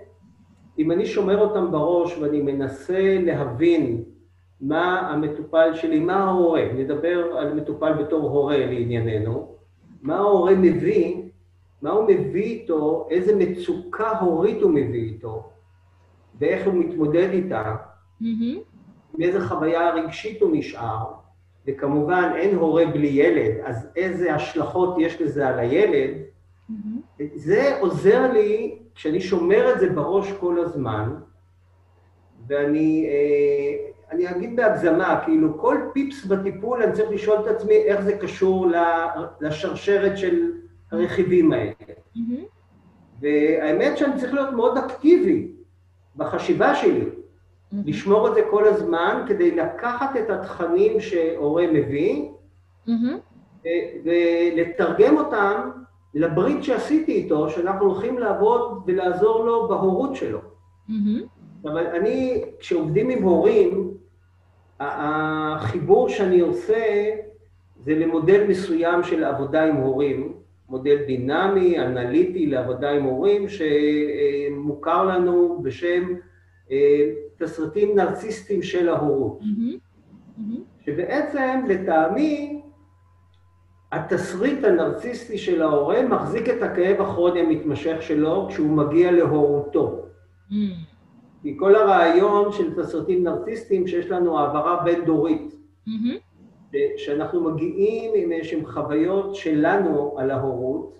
אם 0.79 0.91
אני 0.91 1.05
שומר 1.05 1.41
אותם 1.41 1.71
בראש 1.71 2.17
ואני 2.17 2.41
מנסה 2.41 3.17
להבין 3.21 4.03
מה 4.61 4.99
המטופל 4.99 5.73
שלי, 5.73 5.99
מה 5.99 6.23
ההורה, 6.23 6.65
נדבר 6.75 7.37
על 7.37 7.53
מטופל 7.53 7.93
בתור 7.93 8.29
הורה 8.29 8.57
לענייננו, 8.57 9.55
מה 10.01 10.15
ההורה 10.15 10.55
מביא, 10.55 11.15
מה 11.81 11.89
הוא 11.89 12.03
מביא 12.07 12.43
איתו, 12.43 13.07
איזה 13.09 13.35
מצוקה 13.35 14.19
הורית 14.19 14.61
הוא 14.61 14.71
מביא 14.71 15.03
איתו, 15.03 15.49
ואיך 16.39 16.65
הוא 16.67 16.73
מתמודד 16.73 17.29
איתה, 17.31 17.75
מהמם, 18.21 18.57
עם 19.17 19.21
איזה 19.21 19.47
חוויה 19.47 19.93
רגשית 19.93 20.41
הוא 20.41 20.49
נשאר, 20.53 21.05
וכמובן 21.67 22.31
אין 22.35 22.55
הורה 22.55 22.85
בלי 22.85 23.07
ילד, 23.07 23.51
אז 23.63 23.87
איזה 23.95 24.33
השלכות 24.35 24.95
יש 24.99 25.21
לזה 25.21 25.47
על 25.47 25.59
הילד, 25.59 26.17
מהמם, 26.69 26.99
זה 27.35 27.77
עוזר 27.79 28.31
לי, 28.33 28.82
כשאני 28.95 29.21
שומר 29.21 29.73
את 29.73 29.79
זה 29.79 29.89
בראש 29.89 30.31
כל 30.31 30.59
הזמן, 30.59 31.13
ואני 32.47 33.07
אה, 33.09 33.89
אני 34.11 34.29
אגיד 34.31 34.55
בהגזמה, 34.55 35.21
כאילו 35.25 35.59
כל 35.59 35.77
פיפס 35.93 36.25
בטיפול 36.25 36.83
אני 36.83 36.91
צריך 36.93 37.11
לשאול 37.11 37.37
את 37.41 37.47
עצמי 37.47 37.75
איך 37.75 38.01
זה 38.01 38.17
קשור 38.17 38.67
לשרשרת 39.41 40.17
של 40.17 40.51
הרכיבים 40.91 41.53
האלה. 41.53 41.71
מהמם, 42.15 42.43
והאמת 43.21 43.97
שאני 43.97 44.19
צריך 44.19 44.33
להיות 44.33 44.49
מאוד 44.53 44.77
אקטיבי 44.77 45.51
בחשיבה 46.15 46.75
שלי, 46.75 47.05
מהמם, 47.71 47.83
לשמור 47.87 48.27
את 48.27 48.33
זה 48.33 48.41
כל 48.51 48.67
הזמן 48.67 49.25
כדי 49.27 49.55
לקחת 49.55 50.15
את 50.17 50.29
התכנים 50.29 50.99
שהורה 50.99 51.65
מביא 51.73 52.29
ו- 53.63 53.67
ולתרגם 54.03 55.17
אותם 55.17 55.69
לברית 56.13 56.63
שעשיתי 56.63 57.11
איתו, 57.11 57.49
שאנחנו 57.49 57.85
הולכים 57.85 58.19
לעבוד 58.19 58.83
ולעזור 58.85 59.45
לו 59.45 59.67
בהורות 59.67 60.15
שלו. 60.15 60.39
מהמם, 60.87 61.21
אבל 61.63 61.87
אני, 61.87 62.43
כשעובדים 62.59 63.09
עם 63.09 63.23
הורים, 63.23 63.93
החיבור 64.79 66.09
שאני 66.09 66.39
עושה 66.39 67.09
זה 67.83 67.95
למודל 67.95 68.47
מסוים 68.47 69.03
של 69.03 69.23
עבודה 69.23 69.65
עם 69.65 69.75
הורים, 69.75 70.33
מודל 70.69 70.97
דינמי, 71.07 71.79
אנליטי 71.79 72.45
לעבודה 72.45 72.91
עם 72.91 73.03
הורים, 73.03 73.45
שמוכר 73.49 75.03
לנו 75.05 75.59
בשם 75.63 76.13
אה, 76.71 77.09
תסריטים 77.37 77.95
נרציסטיים 77.95 78.61
של 78.61 78.89
ההורות. 78.89 79.39
מהמם, 79.41 79.77
מהמם, 80.37 80.63
שבעצם, 80.85 81.59
לטעמי, 81.67 82.62
התסריט 83.93 84.63
הנרציסטי 84.63 85.37
של 85.37 85.61
ההורה 85.61 86.07
מחזיק 86.07 86.49
את 86.49 86.61
הכאב 86.61 87.01
הכרוני 87.01 87.39
המתמשך 87.39 88.01
שלו 88.01 88.45
כשהוא 88.49 88.69
מגיע 88.69 89.11
להורותו. 89.11 89.99
מהמם, 90.49 90.73
כי 91.41 91.55
כל 91.59 91.75
הרעיון 91.75 92.51
של 92.51 92.73
תסריטים 92.81 93.23
נרציסטיים 93.23 93.87
שיש 93.87 94.05
לנו 94.05 94.39
העברה 94.39 94.83
בין-דורית, 94.83 95.55
ש- 96.71 97.05
שאנחנו 97.05 97.51
מגיעים 97.51 98.11
עם 98.15 98.31
איזשהן 98.31 98.65
חוויות 98.65 99.35
שלנו 99.35 100.15
על 100.17 100.31
ההורות, 100.31 100.97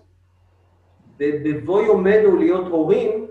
ובבוא 1.20 1.82
יומנו 1.82 2.36
להיות 2.36 2.66
הורים, 2.66 3.26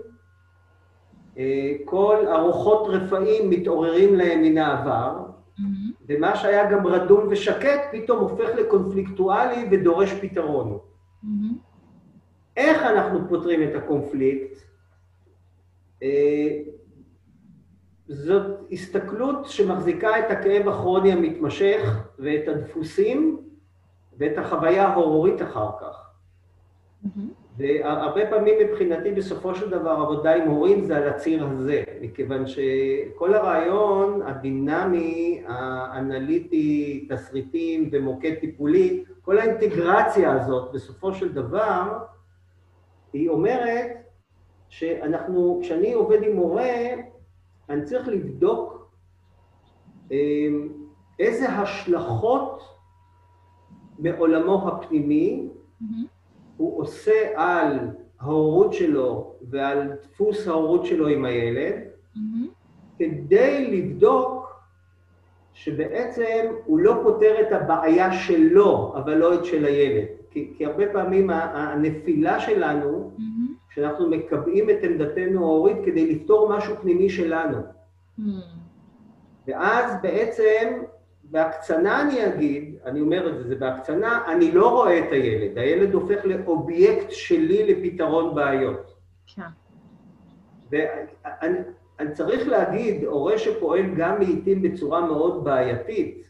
אה, 1.38 1.72
כל 1.84 2.16
הרוחות 2.26 2.86
רפאים 2.88 3.50
מתעוררים 3.50 4.14
להם 4.14 4.42
מן 4.42 4.58
העבר, 4.58 5.16
מהמם, 5.58 5.92
ומה 6.08 6.36
שהיה 6.36 6.70
גם 6.70 6.86
רדום 6.86 7.26
ושקט 7.30 7.80
פתאום 7.92 8.18
הופך 8.18 8.48
לקונפליקטואלי 8.58 9.68
ודורש 9.70 10.12
פתרון. 10.12 10.78
מהמם, 11.22 11.58
איך 12.56 12.82
אנחנו 12.82 13.28
פותרים 13.28 13.68
את 13.68 13.74
הקונפליקט? 13.74 14.58
אה, 16.02 16.58
זאת 18.08 18.60
הסתכלות 18.72 19.46
שמחזיקה 19.46 20.18
את 20.18 20.30
הכאב 20.30 20.68
הכרוני 20.68 21.12
המתמשך 21.12 22.08
ואת 22.18 22.48
הדפוסים 22.48 23.40
ואת 24.18 24.38
החוויה 24.38 24.88
ההורורית 24.88 25.42
אחר 25.42 25.68
כך. 25.80 26.10
מהמם, 27.02 27.43
והרבה 27.56 28.30
פעמים 28.30 28.54
מבחינתי 28.60 29.12
בסופו 29.12 29.54
של 29.54 29.70
דבר 29.70 29.90
עבודה 29.90 30.34
עם 30.34 30.48
הורים 30.48 30.84
זה 30.84 30.96
על 30.96 31.08
הציר 31.08 31.46
הזה, 31.46 31.84
מכיוון 32.00 32.46
שכל 32.46 33.34
הרעיון 33.34 34.22
הדינמי, 34.22 35.42
האנליטי, 35.46 37.06
תסריטים 37.10 37.88
ומוקד 37.92 38.34
טיפולי, 38.34 39.04
כל 39.22 39.38
האינטגרציה 39.38 40.32
הזאת 40.32 40.72
בסופו 40.72 41.14
של 41.14 41.32
דבר, 41.32 41.98
היא 43.12 43.28
אומרת 43.28 43.90
שאנחנו, 44.68 45.58
כשאני 45.62 45.92
עובד 45.92 46.22
עם 46.22 46.32
מורה, 46.36 46.74
אני 47.68 47.84
צריך 47.84 48.08
לבדוק 48.08 48.90
אמ, 50.10 50.68
איזה 51.18 51.48
השלכות 51.48 52.62
מעולמו 53.98 54.68
הפנימי 54.68 55.48
מהמם, 55.80 56.13
הוא 56.56 56.82
עושה 56.82 57.28
על 57.36 57.78
ההורות 58.20 58.72
שלו 58.72 59.34
ועל 59.50 59.92
דפוס 60.02 60.48
ההורות 60.48 60.86
שלו 60.86 61.08
עם 61.08 61.24
הילד, 61.24 61.74
מהמם, 62.16 62.48
כדי 62.98 63.66
לבדוק 63.70 64.60
שבעצם 65.52 66.46
הוא 66.64 66.78
לא 66.78 67.00
פותר 67.02 67.34
את 67.40 67.52
הבעיה 67.52 68.12
שלו, 68.12 68.92
אבל 68.96 69.14
לא 69.14 69.34
את 69.34 69.44
של 69.44 69.64
הילד. 69.64 70.04
כי, 70.30 70.52
כי 70.56 70.66
הרבה 70.66 70.92
פעמים 70.92 71.30
הנפילה 71.30 72.40
שלנו, 72.40 72.90
מהמם, 73.18 73.54
שאנחנו 73.74 74.10
מקבעים 74.10 74.70
את 74.70 74.76
עמדתנו 74.82 75.44
ההורית 75.44 75.76
כדי 75.84 76.14
לפתור 76.14 76.56
משהו 76.56 76.74
פנימי 76.82 77.10
שלנו. 77.10 77.58
מהמם, 78.18 78.40
ואז 79.46 79.92
בעצם, 80.02 80.82
בהקצנה 81.24 82.02
אני 82.02 82.26
אגיד, 82.26 82.73
אני 82.86 83.00
אומר 83.00 83.28
את 83.28 83.36
זה, 83.36 83.48
זה 83.48 83.54
בהקצנה, 83.56 84.22
אני 84.32 84.52
לא 84.52 84.70
רואה 84.70 84.98
את 84.98 85.12
הילד, 85.12 85.58
הילד 85.58 85.94
הופך 85.94 86.24
לאובייקט 86.24 87.10
שלי 87.10 87.74
לפתרון 87.74 88.34
בעיות. 88.34 88.94
כן, 89.26 89.42
ואני 90.70 91.58
אני 91.98 92.12
צריך 92.12 92.48
להגיד, 92.48 93.04
הורה 93.04 93.38
שפועל 93.38 93.94
גם 93.96 94.18
לעיתים 94.18 94.62
בצורה 94.62 95.06
מאוד 95.06 95.44
בעייתית, 95.44 96.24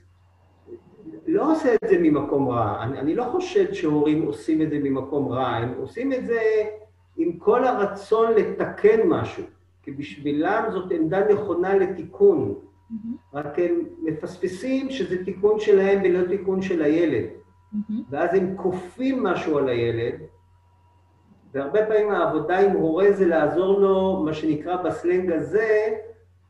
לא 1.26 1.52
עושה 1.52 1.74
את 1.74 1.88
זה 1.88 1.98
ממקום 1.98 2.48
רע. 2.48 2.82
אני, 2.82 2.98
אני 2.98 3.14
לא 3.14 3.24
חושד 3.24 3.72
שהורים 3.72 4.22
עושים 4.22 4.62
את 4.62 4.70
זה 4.70 4.78
ממקום 4.82 5.32
רע, 5.32 5.46
הם 5.46 5.74
עושים 5.78 6.12
את 6.12 6.26
זה 6.26 6.40
עם 7.16 7.38
כל 7.38 7.64
הרצון 7.64 8.32
לתקן 8.32 9.08
משהו, 9.08 9.44
כי 9.82 9.90
בשבילם 9.90 10.64
זאת 10.72 10.92
עמדה 10.92 11.32
נכונה 11.32 11.74
לתיקון. 11.74 12.54
מהמם, 12.90 13.16
רק 13.34 13.58
הם 13.58 13.84
מפספסים 14.02 14.90
שזה 14.90 15.24
תיקון 15.24 15.60
שלהם 15.60 16.00
ולא 16.04 16.28
תיקון 16.28 16.62
של 16.62 16.82
הילד. 16.82 17.24
מהמם, 17.72 18.02
ואז 18.10 18.34
הם 18.34 18.56
כופים 18.56 19.22
משהו 19.22 19.58
על 19.58 19.68
הילד, 19.68 20.14
והרבה 21.54 21.86
פעמים 21.86 22.10
העבודה 22.10 22.58
עם 22.58 22.70
הורה 22.70 23.12
זה 23.12 23.26
לעזור 23.26 23.80
לו, 23.80 24.22
מה 24.24 24.34
שנקרא 24.34 24.76
בסלנג 24.76 25.32
הזה, 25.32 25.88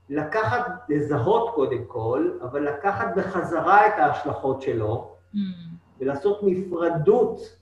לקחת, 0.08 0.66
לזהות 0.88 1.54
קודם 1.54 1.84
כל, 1.86 2.30
אבל 2.42 2.68
לקחת 2.68 3.16
בחזרה 3.16 3.86
את 3.86 3.92
ההשלכות 3.96 4.62
שלו, 4.62 5.10
מהמם, 5.34 5.74
ולעשות 6.00 6.40
נפרדות 6.42 7.56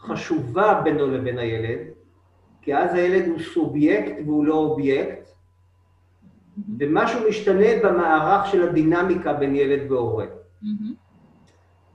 חשובה 0.00 0.80
בינו 0.84 1.06
לבין 1.06 1.38
הילד, 1.38 1.78
כי 2.62 2.76
אז 2.76 2.94
הילד 2.94 3.28
הוא 3.28 3.38
סובייקט 3.38 4.14
והוא 4.24 4.44
לא 4.44 4.54
אובייקט, 4.54 5.19
ומשהו 6.78 7.28
משתנה 7.28 7.66
במערך 7.84 8.46
של 8.46 8.68
הדינמיקה 8.68 9.32
בין 9.32 9.54
ילד 9.54 9.92
והורה. 9.92 10.26
מהמם, 10.62 10.94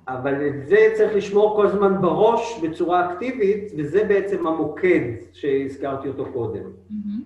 אבל 0.07 0.47
את 0.47 0.67
זה 0.67 0.77
צריך 0.97 1.15
לשמור 1.15 1.55
כל 1.55 1.67
הזמן 1.67 2.01
בראש 2.01 2.59
בצורה 2.63 3.13
אקטיבית, 3.13 3.71
וזה 3.77 4.03
בעצם 4.03 4.47
המוקד 4.47 5.01
שהזכרתי 5.33 6.07
אותו 6.07 6.25
קודם. 6.33 6.63
מהמם, 6.89 7.23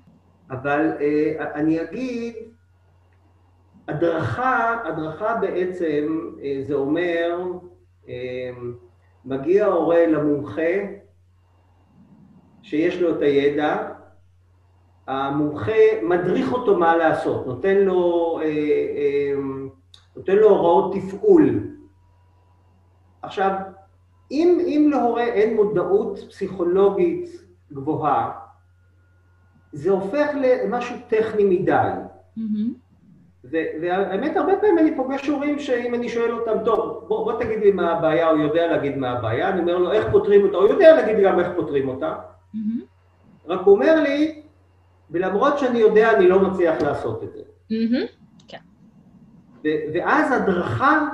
אבל 0.52 0.92
אה, 1.02 1.54
אני 1.56 1.82
אגיד, 1.82 2.34
הדרכה, 3.88 4.78
הדרכה 4.86 5.36
בעצם, 5.42 6.20
אה, 6.44 6.60
זה 6.68 6.74
אומר, 6.74 7.42
אה, 8.10 8.50
מגיע 9.26 9.66
הורה 9.66 10.08
למומחה, 10.08 10.72
שיש 12.62 13.02
לו 13.02 13.16
את 13.16 13.22
הידע, 13.22 13.90
המומחה 15.10 15.82
מדריך 16.04 16.54
אותו 16.54 16.78
מה 16.78 16.96
לעשות, 16.96 17.48
נותן 17.48 17.78
לו, 17.78 18.40
אה, 18.42 18.46
אה, 18.46 19.34
נותן 20.16 20.36
לו 20.36 20.50
הוראות 20.50 20.96
תפעול. 20.96 21.68
עכשיו, 23.22 23.52
אם, 24.32 24.60
אם 24.62 24.88
להורה 24.92 25.24
אין 25.24 25.56
מודעות 25.56 26.20
פסיכולוגית 26.30 27.30
גבוהה, 27.74 28.32
זה 29.72 29.92
הופך 29.92 30.28
למשהו 30.36 30.96
טכני 31.08 31.44
מדי. 31.44 31.90
והאמת, 33.82 34.38
הרבה 34.38 34.54
פעמים 34.62 34.78
אני 34.78 34.96
פוגש 34.96 35.28
הורים 35.28 35.60
שאם 35.60 35.96
אני 35.96 36.10
שואל 36.10 36.32
אותם, 36.32 36.64
טוב, 36.66 37.06
בוא, 37.08 37.24
בוא 37.24 37.40
תגיד 37.40 37.60
לי 37.60 37.72
מה 37.72 37.92
הבעיה, 37.92 38.30
הוא 38.30 38.40
יודע 38.40 38.68
להגיד 38.68 38.98
מה 38.98 39.10
הבעיה, 39.10 39.50
אני 39.50 39.60
אומר 39.62 39.78
לו, 39.78 39.92
איך 39.92 40.12
פותרים 40.12 40.46
אותה? 40.46 40.58
הוא 40.58 40.68
יודע 40.68 40.96
להגיד 40.96 41.24
גם 41.24 41.40
איך 41.40 41.48
פותרים 41.56 41.90
אותה, 41.90 42.16
רק 43.48 43.60
הוא 43.66 43.76
אומר 43.76 44.02
לי, 44.02 44.42
ולמרות 45.12 45.60
שאני 45.60 45.80
יודע, 45.80 46.18
אני 46.18 46.28
לא 46.28 46.40
מצליח 46.50 46.82
לעשות 46.82 47.24
את 47.24 47.34
זה. 47.34 47.42
כן. 48.48 48.58
ואז 49.94 50.32
הדרכה 50.32 51.08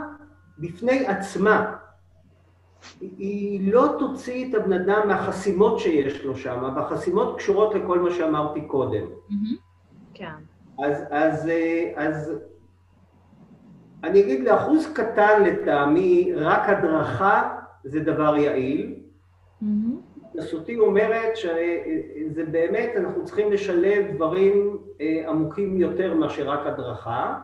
בפני 0.60 1.08
עצמה, 1.08 1.76
היא 3.00 3.74
לא 3.74 3.96
תוציא 4.00 4.50
את 4.50 4.56
הבן 4.56 4.74
אדם 4.74 5.08
מהחסימות 5.08 5.80
שיש 5.80 6.24
לו 6.24 6.36
שם, 6.36 6.74
והחסימות 6.76 7.38
קשורות 7.38 7.76
לכל 7.76 8.00
מה 8.00 8.12
שאמרתי 8.12 8.62
קודם. 8.62 9.06
כן. 10.14 10.32
אז, 10.84 11.04
אז, 11.10 11.50
אז 11.96 12.34
אני 14.04 14.22
אגיד 14.22 14.44
לאחוז 14.44 14.88
קטן 14.94 15.44
לטעמי, 15.44 16.34
רק 16.36 16.70
הדרכה 16.70 17.58
זה 17.84 18.00
דבר 18.00 18.38
יעיל. 18.38 18.96
התנסותי 20.40 20.80
אומרת 20.80 21.38
שזה 21.38 22.44
באמת, 22.52 22.92
אנחנו 22.98 23.26
צריכים 23.26 23.52
לשלב 23.52 24.06
דברים 24.16 24.78
אה, 25.02 25.30
עמוקים 25.30 25.78
יותר 25.78 26.14
מאשר 26.14 26.50
רק 26.50 26.60
הדרכה, 26.66 27.40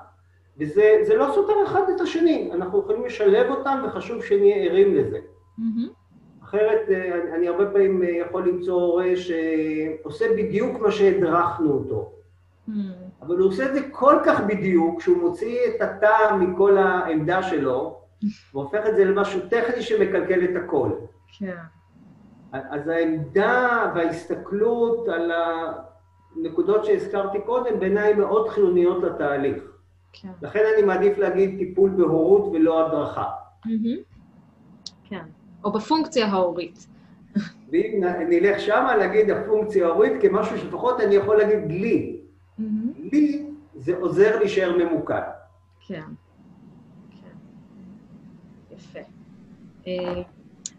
וזה 0.57 1.15
לא 1.15 1.31
סותר 1.35 1.53
אחד 1.65 1.81
את 1.95 2.01
השני, 2.01 2.49
אנחנו 2.53 2.79
יכולים 2.79 3.05
לשלב 3.05 3.49
אותם 3.49 3.83
וחשוב 3.85 4.23
שנהיה 4.23 4.55
ערים 4.55 4.95
לזה. 4.95 5.19
אחרת, 6.43 6.89
אה, 6.89 7.35
אני 7.35 7.47
הרבה 7.47 7.65
פעמים 7.65 8.03
יכול 8.03 8.47
למצוא 8.47 8.81
הורה 8.81 9.09
שעושה 9.15 10.25
בדיוק 10.37 10.79
מה 10.79 10.91
שהדרכנו 10.91 11.73
אותו. 11.73 12.11
אבל 13.21 13.37
הוא 13.37 13.47
עושה 13.47 13.69
את 13.69 13.73
זה 13.73 13.81
כל 13.91 14.15
כך 14.25 14.41
בדיוק, 14.47 15.01
שהוא 15.01 15.17
מוציא 15.17 15.57
את 15.67 15.81
הטעם 15.81 16.51
מכל 16.51 16.77
העמדה 16.77 17.43
שלו, 17.43 18.01
והופך 18.53 18.79
את 18.89 18.95
זה 18.95 19.05
למשהו 19.05 19.39
טכני 19.49 19.81
שמקלקל 19.81 20.43
את 20.43 20.63
הכל. 20.63 20.89
כן. 21.39 21.55
אז 22.51 22.87
העמדה 22.87 23.91
וההסתכלות 23.95 25.07
על 25.07 25.31
הנקודות 26.35 26.85
שהזכרתי 26.85 27.37
קודם, 27.45 27.79
בעיניי 27.79 28.13
מאוד 28.13 28.49
חיוניות 28.49 29.03
לתהליך. 29.03 29.63
כן. 30.13 30.29
לכן 30.41 30.59
אני 30.75 30.85
מעדיף 30.85 31.17
להגיד 31.17 31.57
טיפול 31.57 31.89
בהורות 31.89 32.51
ולא 32.53 32.85
הדרכה. 32.87 33.29
כן, 35.03 35.25
או 35.63 35.71
בפונקציה 35.71 36.27
ההורית. 36.27 36.87
ואם 37.71 38.03
נלך 38.29 38.59
שמה, 38.59 38.95
להגיד 38.97 39.29
הפונקציה 39.29 39.87
ההורית 39.87 40.13
כמשהו 40.21 40.57
שלפחות 40.57 40.99
אני 41.01 41.15
יכול 41.15 41.37
להגיד 41.37 41.71
לי. 41.71 42.21
לי 42.95 43.45
זה 43.75 43.97
עוזר 43.97 44.39
להישאר 44.39 44.77
ממוקד. 44.77 45.21
כן, 45.87 46.03
כן. 47.09 47.35
יפה. 48.71 48.99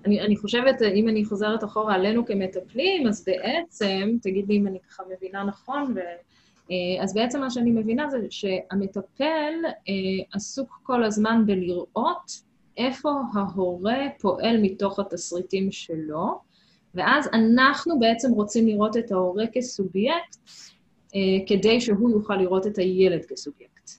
אה, 0.02 0.06
אני, 0.06 0.20
אני 0.20 0.36
חושבת, 0.36 0.82
אם 0.82 1.08
אני 1.08 1.24
חוזרת 1.24 1.64
אחורה 1.64 1.94
עלינו 1.94 2.26
כמטפלים, 2.26 3.06
אז 3.06 3.24
בעצם, 3.24 4.16
תגיד 4.22 4.48
לי 4.48 4.56
אם 4.56 4.66
אני 4.66 4.78
ככה 4.80 5.02
מבינה 5.16 5.44
נכון, 5.44 5.92
ו, 5.96 5.98
אה, 6.70 7.02
אז 7.02 7.14
בעצם 7.14 7.40
מה 7.40 7.50
שאני 7.50 7.70
מבינה 7.70 8.10
זה 8.10 8.18
שהמטפל 8.30 9.52
אה, 9.64 10.24
עסוק 10.34 10.80
כל 10.82 11.04
הזמן 11.04 11.42
בלראות 11.46 12.52
איפה 12.76 13.10
ההורה 13.34 14.06
פועל 14.20 14.58
מתוך 14.62 14.98
התסריטים 14.98 15.72
שלו, 15.72 16.40
ואז 16.94 17.28
אנחנו 17.32 17.98
בעצם 17.98 18.30
רוצים 18.32 18.66
לראות 18.66 18.96
את 18.96 19.12
ההורה 19.12 19.44
כסובייקט, 19.52 20.36
אה, 21.14 21.46
כדי 21.46 21.80
שהוא 21.80 22.10
יוכל 22.10 22.36
לראות 22.36 22.66
את 22.66 22.78
הילד 22.78 23.24
כסובייקט. 23.24 23.90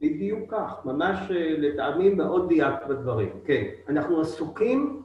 בדיוק 0.00 0.40
כך, 0.54 0.84
ממש 0.84 1.18
אה, 1.30 1.54
לטעמי 1.58 2.10
מאוד 2.10 2.48
דייקת 2.48 2.86
בדברים. 2.88 3.28
כן, 3.44 3.64
אנחנו 3.88 4.20
עסוקים, 4.20 5.02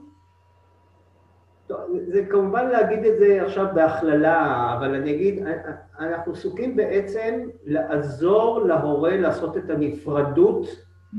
זה 2.08 2.26
כמובן 2.30 2.68
להגיד 2.70 3.06
את 3.06 3.18
זה 3.18 3.44
עכשיו 3.46 3.66
בהכללה, 3.74 4.74
אבל 4.78 4.96
אני 4.96 5.16
אגיד, 5.16 5.48
אה, 5.48 5.54
אנחנו 6.00 6.32
עסוקים 6.32 6.76
בעצם 6.76 7.40
לעזור 7.66 8.60
להורה 8.60 9.18
לעשות 9.18 9.58
את 9.58 9.70
הנפרדות 9.70 10.66
mm-hmm. 10.66 11.18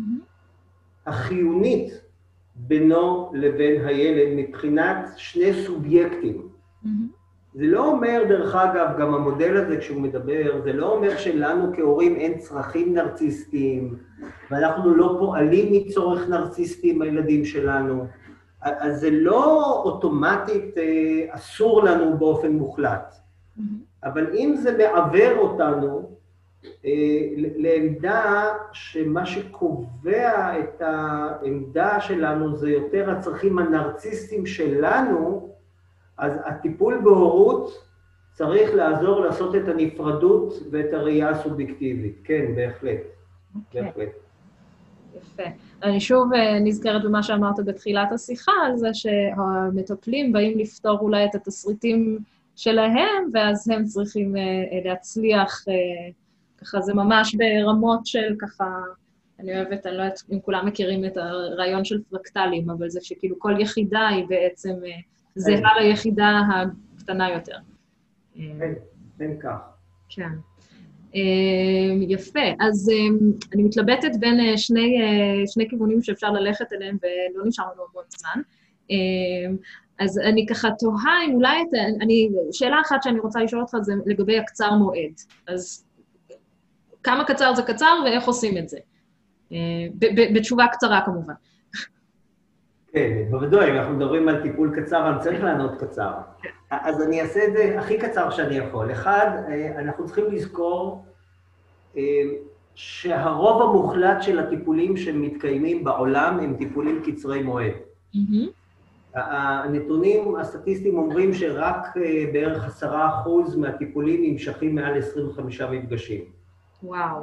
החיונית 1.07 2.01
בינו 2.55 3.31
לבין 3.35 3.87
הילד 3.87 4.29
מבחינת 4.37 5.09
שני 5.17 5.53
סובייקטים. 5.67 6.49
Mm-hmm. 6.85 6.89
זה 7.55 7.65
לא 7.65 7.93
אומר, 7.93 8.23
דרך 8.29 8.55
אגב, 8.55 8.89
גם 8.99 9.15
המודל 9.15 9.57
הזה 9.57 9.77
כשהוא 9.77 10.01
מדבר, 10.01 10.61
זה 10.65 10.73
לא 10.73 10.93
אומר 10.93 11.17
שלנו 11.17 11.73
כהורים 11.77 12.17
אין 12.17 12.39
צרכים 12.39 12.95
נרציסטיים, 12.95 13.95
ואנחנו 14.51 14.95
לא 14.95 15.17
פועלים 15.19 15.73
מצורך 15.73 16.29
נרציסטי 16.29 16.91
עם 16.91 17.03
הילדים 17.03 17.45
שלנו. 17.45 18.07
אז 18.79 19.01
זה 19.01 19.11
לא 19.11 19.73
אוטומטית 19.85 20.79
אה, 20.79 20.85
אסור 21.29 21.85
לנו 21.85 22.19
באופן 22.19 22.53
מוחלט. 22.53 23.15
Mm-hmm. 23.15 23.63
אבל 24.05 24.27
אם 24.35 24.55
זה 24.57 24.77
מעוור 24.79 25.39
אותנו 25.39 26.11
אה, 26.85 27.29
לעמדה 27.37 28.53
שמה 28.73 29.27
שקובע 29.27 30.61
את 30.61 30.83
העמדה 30.83 32.01
שלנו 32.01 32.57
זה 32.57 32.71
יותר 32.71 33.11
הצרכים 33.11 33.59
הנרציסטיים 33.59 34.47
שלנו, 34.47 35.49
אז 36.19 36.33
הטיפול 36.45 37.01
בהורות 37.05 37.87
צריך 38.33 38.75
לעזור 38.75 39.21
לעשות 39.21 39.55
את 39.55 39.69
הנפרדות 39.69 40.55
ואת 40.71 40.93
הראייה 40.93 41.31
הסובייקטיבית. 41.31 42.21
כן, 42.25 42.55
בהחלט. 42.57 43.01
Okay. 43.01 43.59
אוקיי. 43.59 43.83
בהחלט. 43.83 44.26
יפה. 45.17 45.43
אני 45.83 46.01
שוב 46.01 46.33
אה, 46.35 46.59
נזכרת 46.61 47.05
במה 47.05 47.23
שאמרת 47.23 47.65
בתחילת 47.65 48.13
השיחה, 48.13 48.53
על 48.67 48.77
זה 48.77 48.89
שהמטפלים 48.93 50.33
באים 50.33 50.59
לפתור 50.59 50.99
אולי 51.01 51.25
את 51.25 51.35
התסריטים 51.35 52.19
שלהם, 52.57 53.31
ואז 53.33 53.69
הם 53.69 53.85
צריכים 53.85 54.37
אה, 54.37 54.43
אה, 54.43 54.81
להצליח, 54.85 55.65
ככה 56.59 56.81
זה 56.81 56.95
ממש 56.95 57.35
ברמות 57.35 58.07
של 58.07 58.35
ככה, 58.39 58.65
אני 59.41 59.57
אוהבת, 59.57 59.87
אני 59.87 59.97
לא 59.97 60.03
יודעת 60.03 60.23
אם 60.33 60.41
כולם 60.41 60.67
מכירים 60.67 61.05
את 61.05 61.17
הרעיון 61.17 61.85
של 61.85 62.03
פרקטלים, 62.11 62.71
אבל 62.71 62.89
זה 62.89 63.01
שכאילו 63.03 63.39
כל 63.39 63.61
יחידה 63.61 64.09
היא 64.09 64.25
בעצם 64.29 64.75
זהה 65.35 65.57
כן. 65.57 65.83
ליחידה 65.83 66.41
הקטנה 66.97 67.31
יותר. 67.31 67.57
כן 69.19 69.37
כך. 69.43 69.59
כן. 70.09 70.31
אמ, 71.17 72.03
יפה. 72.09 72.41
אז 72.61 72.91
אמ, 72.93 73.19
אני 73.55 73.63
מתלבטת 73.63 74.11
בין 74.21 74.41
אה, 74.41 74.59
שני, 74.59 75.03
אה, 75.03 75.47
שני 75.47 75.69
כיוונים 75.69 76.03
שאפשר 76.03 76.31
ללכת 76.31 76.73
אליהם, 76.73 76.97
ולא 77.03 77.45
נשאר 77.47 77.65
לנו 77.65 77.83
המון 77.91 78.05
זמן. 78.09 78.43
אמ, 78.91 79.57
אז 79.99 80.19
אני 80.19 80.47
ככה 80.47 80.69
תוהה 80.79 81.25
אם 81.27 81.35
אולי 81.35 81.63
את... 81.63 81.75
אני, 82.01 82.29
שאלה 82.53 82.81
אחת 82.87 83.03
שאני 83.03 83.19
רוצה 83.19 83.43
לשאול 83.43 83.63
אותך 83.63 83.77
זה 83.81 83.93
לגבי 84.07 84.39
הקצר 84.39 84.73
מועד. 84.73 85.13
אז 85.49 85.85
כמה 87.03 87.25
קצר 87.25 87.55
זה 87.55 87.63
קצר 87.63 88.01
ואיך 88.05 88.25
עושים 88.25 88.59
את 88.59 88.69
זה? 88.69 88.79
בתשובה 90.35 90.67
קצרה 90.73 91.01
כמובן. 91.05 91.35
כן, 92.93 93.25
בוודאי, 93.31 93.71
אנחנו 93.71 93.95
מדברים 93.95 94.29
על 94.29 94.43
טיפול 94.43 94.81
קצר, 94.81 95.11
אני 95.11 95.21
צריך 95.21 95.45
לענות 95.45 95.81
קצר. 95.81 96.13
אז 96.71 97.03
אני 97.03 97.23
אעשה 97.23 97.47
את 97.47 97.53
זה 97.53 97.79
הכי 97.79 97.99
קצר 97.99 98.31
שאני 98.31 98.55
יכול. 98.55 98.93
אחד, 98.93 99.31
אה, 99.49 99.81
אנחנו 99.81 100.07
צריכים 100.07 100.25
לזכור 100.33 101.05
אה, 101.97 102.03
שהרוב 102.75 103.63
המוחלט 103.63 104.23
של 104.23 104.39
הטיפולים 104.39 104.97
שמתקיימים 104.97 105.85
בעולם 105.85 106.39
הם 106.41 106.57
טיפולים 106.59 107.03
קצרי 107.07 107.43
מועד. 107.43 107.73
הנתונים 109.15 110.37
הסטטיסטיים 110.37 110.99
אומרים 110.99 111.35
שרק 111.35 111.97
אה, 111.97 112.25
בערך 112.33 112.65
עשרה 112.65 113.09
אחוז 113.09 113.57
מהטיפולים 113.57 114.33
נמשכים 114.33 114.75
מעל 114.75 114.99
25 114.99 115.61
מפגשים. 115.61 116.21
וואו. 116.83 117.23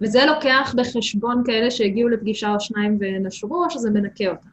וזה 0.00 0.24
לוקח 0.26 0.74
בחשבון 0.76 1.42
כאלה 1.46 1.70
שהגיעו 1.70 2.08
לפגישה 2.08 2.54
או 2.54 2.60
שניים 2.60 2.98
ונשרו, 3.00 3.64
או 3.64 3.70
שזה 3.70 3.90
מנקה 3.90 4.28
אותם? 4.28 4.48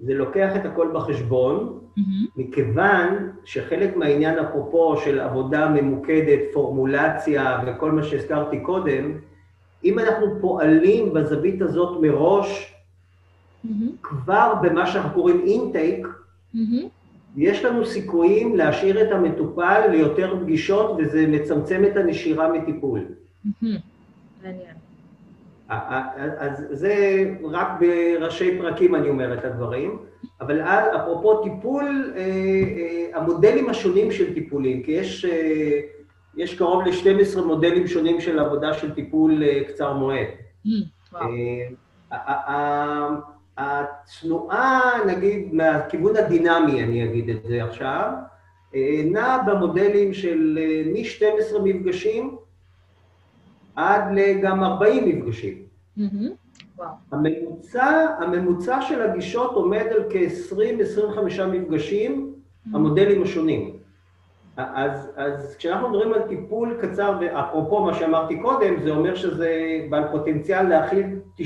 זה 0.00 0.14
לוקח 0.14 0.56
את 0.56 0.64
הכל 0.64 0.90
בחשבון. 0.94 1.80
מכיוון 2.36 3.30
שחלק 3.44 3.96
מהעניין 3.96 4.38
אפרופו 4.38 4.96
של 4.96 5.20
עבודה 5.20 5.68
ממוקדת, 5.68 6.40
פורמולציה 6.52 7.58
וכל 7.66 7.92
מה 7.92 8.02
שהזכרתי 8.02 8.60
קודם, 8.60 9.12
אם 9.84 9.98
אנחנו 9.98 10.26
פועלים 10.40 11.14
בזווית 11.14 11.62
הזאת 11.62 12.00
מראש, 12.00 12.74
mm-hmm. 13.64 13.68
כבר 14.02 14.54
במה 14.62 14.86
שאנחנו 14.86 15.10
קוראים 15.14 15.40
אינטייק, 15.46 16.06
mm-hmm. 16.06 16.58
יש 17.36 17.64
לנו 17.64 17.86
סיכויים 17.86 18.56
להשאיר 18.56 19.02
את 19.02 19.12
המטופל 19.12 19.88
ליותר 19.90 20.36
פגישות, 20.42 20.96
וזה 20.98 21.26
מצמצם 21.26 21.82
את 21.84 21.96
הנשירה 21.96 22.52
מטיפול. 22.52 23.00
Mm-hmm. 23.00 23.66
מעניין. 24.42 24.74
אז 26.38 26.64
זה 26.70 27.24
רק 27.50 27.68
בראשי 27.80 28.58
פרקים 28.58 28.94
אני 28.94 29.08
אומר 29.08 29.34
את 29.38 29.44
הדברים, 29.44 29.98
אבל 30.40 30.60
אפרופו 30.96 31.42
טיפול, 31.42 32.12
אה, 32.16 32.20
אה, 32.22 33.18
המודלים 33.20 33.70
השונים 33.70 34.10
של 34.12 34.34
טיפולים, 34.34 34.82
כי 34.82 34.92
יש, 34.92 35.24
אה, 35.24 35.80
יש 36.36 36.54
קרוב 36.58 36.82
ל-12 36.86 37.40
מודלים 37.40 37.86
שונים 37.86 38.20
של 38.20 38.38
עבודה 38.38 38.74
של 38.74 38.94
טיפול 38.94 39.42
אה, 39.42 39.64
קצר 39.68 39.92
מועד. 39.92 40.26
וואו. 41.12 41.28
אה, 42.12 43.08
התנועה, 43.58 44.90
נגיד, 45.06 45.54
מהכיוון 45.54 46.16
הדינמי, 46.16 46.82
אני 46.82 47.04
אגיד 47.04 47.30
את 47.30 47.42
זה 47.48 47.64
עכשיו, 47.64 48.12
אה, 48.74 49.02
נעה 49.04 49.42
במודלים 49.42 50.14
של 50.14 50.58
מ-12 50.92 51.58
מפגשים 51.64 52.36
עד 53.76 54.02
גם 54.42 54.64
40 54.64 55.08
מפגשים. 55.08 55.62
מהמם. 55.96 56.39
הממוצע, 57.12 58.06
הממוצע 58.18 58.82
של 58.82 59.02
הגישות 59.02 59.52
עומד 59.52 59.86
על 59.90 60.02
כ-20-25 60.10 61.46
מפגשים, 61.46 62.34
המודלים 62.72 63.22
השונים. 63.22 63.76
אז, 64.56 65.10
אז 65.16 65.56
כשאנחנו 65.56 65.88
מדברים 65.88 66.12
על 66.12 66.22
טיפול 66.22 66.78
קצר, 66.80 67.18
ואפרופו 67.20 67.84
מה 67.84 67.94
שאמרתי 67.94 68.40
קודם, 68.40 68.80
זה 68.82 68.90
אומר 68.90 69.14
שזה 69.14 69.50
בעל 69.90 70.04
פוטנציאל 70.10 70.68
להכיל 70.68 71.06
90% 71.38 71.40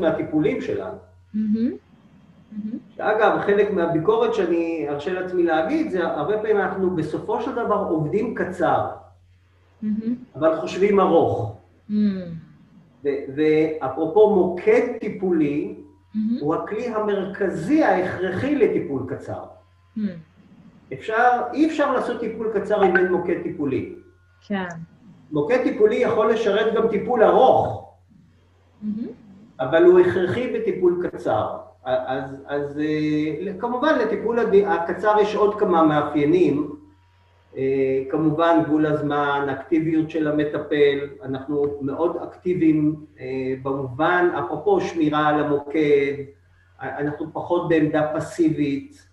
מהטיפולים 0.00 0.60
שלנו. 0.60 0.94
מהמם. 1.34 1.54
מהמם. 1.54 2.78
שאגב, 2.96 3.38
חלק 3.46 3.70
מהביקורת 3.70 4.34
שאני 4.34 4.86
ארשה 4.88 5.12
לעצמי 5.12 5.42
להגיד, 5.42 5.90
זה 5.90 6.06
הרבה 6.06 6.38
פעמים 6.38 6.56
אנחנו 6.56 6.96
בסופו 6.96 7.42
של 7.42 7.52
דבר 7.52 7.86
עובדים 7.90 8.34
קצר. 8.34 8.86
אבל 10.36 10.56
חושבים 10.60 11.00
ארוך. 11.00 11.56
ואפרופו 13.04 14.34
מוקד 14.34 14.80
טיפולי, 15.00 15.74
מהמם. 16.14 16.38
הוא 16.40 16.54
הכלי 16.54 16.86
המרכזי 16.86 17.82
ההכרחי 17.84 18.54
לטיפול 18.54 19.02
קצר. 19.08 19.42
מהמם. 19.96 20.10
אפשר, 20.92 21.42
אי 21.52 21.66
אפשר 21.66 21.92
לעשות 21.92 22.20
טיפול 22.20 22.50
קצר 22.54 22.84
אם 22.86 22.96
אין 22.96 23.12
מוקד 23.12 23.42
טיפולי. 23.42 23.94
כן. 24.46 24.68
מוקד 25.32 25.62
טיפולי 25.62 25.96
יכול 25.96 26.30
לשרת 26.32 26.74
גם 26.74 26.88
טיפול 26.88 27.22
ארוך, 27.22 27.90
מהמם. 28.82 29.08
אבל 29.60 29.84
הוא 29.84 30.00
הכרחי 30.00 30.52
בטיפול 30.52 31.08
קצר. 31.08 31.56
אז, 31.84 32.36
אז 32.46 32.78
אה, 32.78 33.52
כמובן 33.58 33.98
לטיפול 33.98 34.38
הקצר 34.66 35.16
יש 35.20 35.34
עוד 35.34 35.60
כמה 35.60 35.82
מאפיינים, 35.82 36.72
כמובן 38.10 38.62
גבול 38.64 38.86
הזמן, 38.86 39.46
אקטיביות 39.52 40.10
של 40.10 40.28
המטפל, 40.28 40.98
אנחנו 41.22 41.64
מאוד 41.80 42.16
אקטיביים 42.16 42.94
אה, 43.20 43.54
במובן, 43.62 44.28
אפרופו 44.38 44.80
שמירה 44.80 45.28
על 45.28 45.44
המוקד, 45.44 46.14
אנחנו 46.80 47.26
פחות 47.32 47.68
בעמדה 47.68 48.12
פסיבית. 48.14 49.06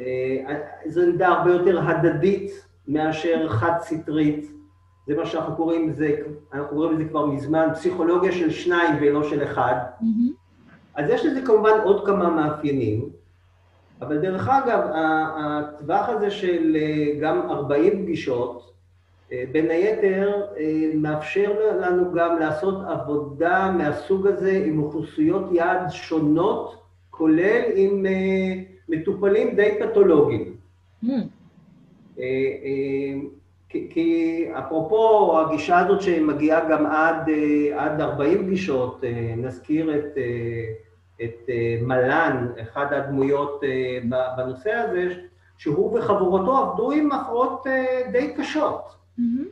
אה, 0.00 0.54
זו 0.86 1.02
עמדה 1.02 1.28
הרבה 1.28 1.50
יותר 1.52 1.88
הדדית 1.88 2.50
מאשר 2.88 3.48
חד-סטרית. 3.48 4.52
זה 5.06 5.16
מה 5.16 5.26
שאנחנו 5.26 5.56
קוראים 5.56 5.88
לזה, 5.88 6.16
אנחנו 6.52 6.68
קוראים 6.76 6.94
לזה 6.94 7.04
כבר 7.04 7.26
מזמן 7.26 7.68
פסיכולוגיה 7.74 8.32
של 8.32 8.50
שניים 8.50 8.94
ולא 9.00 9.30
של 9.30 9.44
אחד. 9.44 9.74
מהמם. 10.00 10.32
אז 10.94 11.10
יש 11.10 11.24
לזה 11.24 11.42
כמובן 11.46 11.80
עוד 11.84 12.06
כמה 12.06 12.30
מאפיינים, 12.30 13.08
אבל 14.00 14.18
דרך 14.18 14.48
אגב, 14.48 14.80
הטווח 15.36 16.08
הזה 16.08 16.30
של 16.30 16.76
אה, 16.76 17.20
גם 17.20 17.50
40 17.50 18.02
פגישות, 18.02 18.66
אה, 19.32 19.44
בין 19.52 19.70
היתר 19.70 20.42
אה, 20.58 20.90
מאפשר 20.94 21.52
לנו 21.80 22.12
גם 22.12 22.38
לעשות 22.38 22.74
עבודה 22.88 23.74
מהסוג 23.78 24.26
הזה 24.26 24.62
עם 24.66 24.82
אוכלוסיות 24.82 25.44
יעד 25.52 25.90
שונות, 25.90 26.82
כולל 27.10 27.62
עם 27.74 28.06
מטופלים 28.88 29.56
די 29.56 29.70
פתולוגיים. 29.80 30.56
אה, 32.18 32.24
כי, 33.68 33.88
כי 33.90 34.44
אפרופו 34.58 35.32
הגישה 35.40 35.78
הזאת 35.78 36.02
שמגיעה 36.02 36.68
גם 36.68 36.86
עד, 36.86 37.30
עד 37.76 38.00
40 38.00 38.46
פגישות, 38.46 39.04
נזכיר 39.36 39.98
את, 39.98 40.18
את 41.24 41.48
אה, 41.48 41.78
מלן, 41.82 42.46
אחד 42.62 42.92
הדמויות 42.92 43.64
אה, 43.64 43.98
בנושא 44.36 44.72
הזה, 44.72 45.14
שהוא 45.58 45.98
וחבורתו 45.98 46.56
עבדו 46.56 46.92
עם 46.92 47.12
הפרעות 47.12 47.66
אה, 47.66 48.02
די 48.12 48.34
קשות. 48.36 48.96
מהמם. 49.18 49.44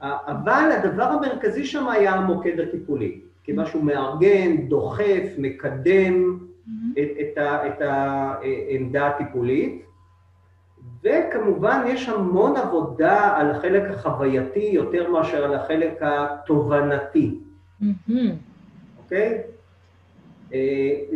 אבל 0.00 0.70
הדבר 0.72 1.02
המרכזי 1.02 1.64
שם 1.64 1.88
היה 1.88 2.14
המוקד 2.14 2.60
הטיפולי, 2.60 3.20
כיוון 3.44 3.66
שהוא 3.66 3.84
מארגן, 3.84 4.56
דוחף, 4.56 5.28
מקדם 5.38 6.38
מהמם. 6.66 6.92
את, 6.98 7.08
את, 7.20 7.38
ה, 7.38 7.66
את 7.66 7.80
העמדה 7.80 9.06
הטיפולית, 9.06 9.86
וכמובן 11.04 11.84
יש 11.88 12.08
המון 12.08 12.56
עבודה 12.56 13.36
על 13.36 13.50
החלק 13.50 13.90
החווייתי 13.90 14.70
יותר 14.72 15.10
מאשר 15.10 15.44
על 15.44 15.54
החלק 15.54 15.98
התובנתי, 16.00 17.38
מהמם. 17.80 18.30
אוקיי? 18.98 19.32
אה, 19.34 19.40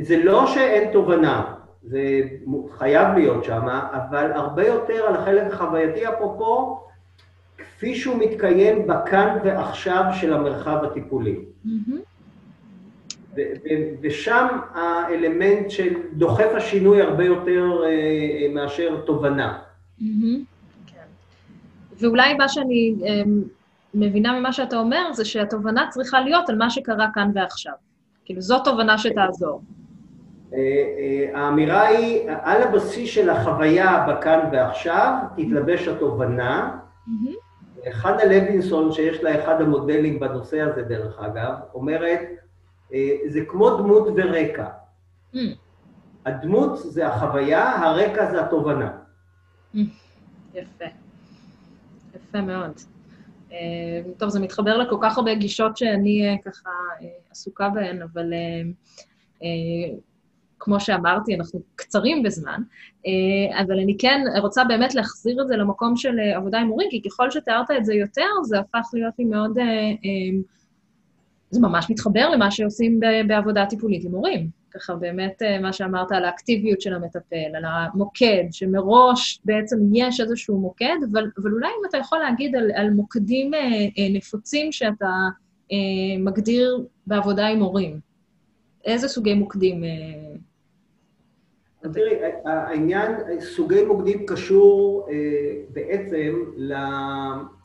זה 0.01 0.25
לא 0.25 0.47
שאין 0.47 0.93
תובנה, 0.93 1.55
זה 1.83 2.23
חייב 2.79 3.09
להיות 3.19 3.45
שם, 3.45 3.69
אבל 3.93 4.33
הרבה 4.33 4.67
יותר 4.67 5.07
על 5.07 5.17
החלק 5.17 5.53
החווייתי, 5.53 6.09
אפרופו, 6.09 6.81
כפי 7.59 7.95
שהוא 7.95 8.19
מתקיים 8.19 8.87
בכאן 8.87 9.39
ועכשיו 9.45 10.05
של 10.21 10.33
המרחב 10.33 10.85
הטיפולי. 10.85 11.37
ו- 13.37 13.41
ושם 14.03 14.47
האלמנט 14.75 15.71
של 15.71 15.95
דוחף 16.13 16.51
השינוי 16.57 17.03
הרבה 17.03 17.25
יותר 17.25 17.83
אה, 17.85 18.47
מאשר 18.55 19.01
תובנה. 19.07 19.59
מהמם. 19.99 20.45
כן. 20.87 21.07
ואולי 22.01 22.35
מה 22.35 22.49
שאני 22.49 22.95
מבינה 23.95 24.41
ממה 24.41 24.53
שאתה 24.53 24.77
אומר, 24.77 25.13
זה 25.13 25.25
שהתובנה 25.25 25.87
צריכה 25.91 26.21
להיות 26.21 26.49
על 26.49 26.57
מה 26.57 26.71
שקרה 26.71 27.07
כאן 27.15 27.31
ועכשיו. 27.35 27.73
כאילו, 28.25 28.41
זו 28.41 28.59
תובנה 28.59 28.99
שתעזור. 28.99 29.63
אה, 30.53 30.59
אה, 30.59 31.41
האמירה 31.41 31.87
היא, 31.87 32.31
על 32.43 32.63
הבסיס 32.63 33.11
של 33.11 33.31
החוויה 33.31 34.07
בכאן 34.09 34.49
ועכשיו, 34.53 35.15
תתלבש 35.37 35.89
התובנה. 35.89 36.79
מהמם. 37.07 37.35
חנה 37.93 38.25
לוינסון, 38.25 38.93
שיש 38.93 39.23
לה 39.23 39.45
אחד 39.45 39.61
המודלים 39.61 40.21
בנושא 40.21 40.61
הזה, 40.61 40.83
דרך 40.83 41.19
אגב, 41.19 41.55
אומרת, 41.75 42.21
אה, 42.93 43.17
זה 43.27 43.41
כמו 43.49 43.71
דמות 43.71 44.09
ורקע. 44.17 44.67
מהמם. 45.35 45.53
הדמות 46.27 46.79
זה 46.79 47.07
החוויה, 47.07 47.77
הרקע 47.77 48.31
זה 48.31 48.41
התובנה. 48.41 48.91
יפה. 50.55 50.85
יפה 52.15 52.41
מאוד. 52.41 52.73
אה, 53.53 54.13
טוב, 54.19 54.29
זה 54.29 54.41
מתחבר 54.41 54.79
לכל 54.79 54.97
כך 55.03 55.19
הרבה 55.19 55.35
גישות 55.35 55.77
שאני 55.77 56.29
אה, 56.29 56.35
ככה 56.45 56.71
אה, 57.03 57.07
עסוקה 57.31 57.69
בהן, 57.69 58.03
אבל 58.03 58.33
כמו 60.59 60.81
שאמרתי, 60.81 61.35
אנחנו 61.35 61.61
קצרים 61.77 62.23
בזמן, 62.23 62.63
אבל 63.61 63.81
אני 63.81 63.97
כן 63.99 64.21
רוצה 64.41 64.65
באמת 64.65 64.95
להחזיר 64.95 65.43
את 65.43 65.49
זה 65.49 65.57
למקום 65.57 65.97
של 65.97 66.21
עבודה 66.37 66.59
עם 66.59 66.69
הורים, 66.69 66.89
כי 66.91 67.03
ככל 67.03 67.31
שתיארת 67.31 67.71
את 67.71 67.85
זה 67.85 67.95
יותר, 67.95 68.27
זה 68.43 68.59
הפך 68.59 68.91
להיות 68.93 69.15
לי 69.19 69.25
מאוד... 69.25 69.59
זה 71.51 71.61
ממש 71.61 71.91
מתחבר 71.91 72.31
למה 72.31 72.51
שעושים 72.51 73.01
בעבודה 73.27 73.67
טיפולית 73.67 74.05
עם 74.05 74.13
הורים. 74.13 74.60
ככה 74.71 74.95
באמת 74.95 75.43
אה, 75.43 75.59
מה 75.59 75.73
שאמרת 75.73 76.13
על 76.13 76.25
האקטיביות 76.25 76.81
של 76.81 76.95
המטפל, 76.95 77.57
על 77.57 77.65
המוקד, 77.65 78.45
שמראש 78.51 79.41
בעצם 79.45 79.77
יש 79.93 80.21
איזשהו 80.21 80.59
מוקד, 80.59 80.97
אבל, 81.13 81.31
אבל 81.43 81.53
אולי 81.53 81.69
אם 81.69 81.89
אתה 81.89 81.99
יכול 81.99 82.19
להגיד 82.19 82.57
על, 82.57 82.71
על 82.75 82.91
מוקדים 82.91 83.55
אה, 83.55 83.61
אה, 83.61 84.09
נפוצים 84.13 84.73
שאתה 84.73 85.11
מגדיר 86.19 86.87
בעבודה 87.07 87.47
עם 87.47 87.61
הורים. 87.61 88.01
איזה 88.85 89.09
סוגי 89.09 89.35
מוקדים? 89.35 89.83
תראי, 91.93 92.17
העניין, 92.45 93.13
סוגי 93.41 93.85
מוקדים 93.85 94.27
קשור 94.27 95.09
בעצם 95.73 96.45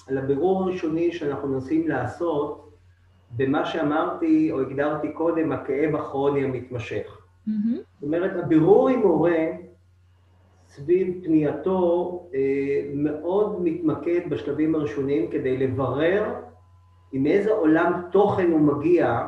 לבירור 0.09 0.63
הראשוני 0.63 1.11
שאנחנו 1.11 1.47
מנסים 1.47 1.87
לעשות 1.87 2.64
במה 3.37 3.65
שאמרתי 3.65 4.51
או 4.51 4.61
הגדרתי 4.61 5.11
קודם, 5.11 5.51
הכאב 5.51 5.95
הכרוני 5.95 6.43
המתמשך. 6.43 7.17
מהמם, 7.47 7.77
זאת 7.93 8.03
אומרת, 8.03 8.31
הבירור 8.43 8.89
עם 8.89 8.99
הורה 8.99 9.45
סביב 10.67 11.23
פנייתו 11.23 12.23
אה, 12.33 12.39
מאוד 12.93 13.61
מתמקד 13.63 14.29
בשלבים 14.29 14.75
הראשונים 14.75 15.31
כדי 15.31 15.57
לברר 15.57 16.33
עם 17.11 17.25
איזה 17.25 17.51
עולם 17.51 18.01
תוכן 18.11 18.51
הוא 18.51 18.59
מגיע, 18.59 19.27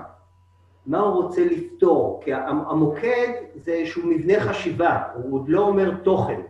מה 0.85 0.99
הוא 0.99 1.23
רוצה 1.23 1.45
לפתור. 1.45 2.21
כי 2.23 2.33
המוקד 2.33 3.31
זה 3.55 3.71
איזשהו 3.71 4.07
מבנה 4.07 4.39
חשיבה, 4.39 5.01
הוא 5.15 5.39
עוד 5.39 5.49
לא 5.49 5.67
אומר 5.67 5.95
תוכן. 6.03 6.41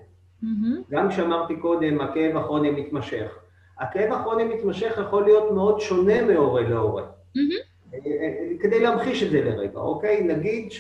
מהמם, 0.41 0.82
גם 0.89 1.10
כשאמרתי 1.10 1.55
קודם, 1.55 2.01
הכאב 2.01 2.38
הכרוני 2.38 2.70
המתמשך. 2.70 3.38
הכאב 3.80 4.14
הכרוני 4.14 4.43
המתמשך 4.43 4.97
יכול 5.01 5.24
להיות 5.24 5.51
מאוד 5.51 5.80
שונה 5.80 6.22
מהורה 6.22 6.62
להורה. 6.62 7.03
מהמם, 7.36 8.57
כדי 8.59 8.80
להמחיש 8.80 9.23
את 9.23 9.32
זה 9.32 9.41
לרגע, 9.41 9.80
אוקיי? 9.80 10.23
נגיד 10.23 10.71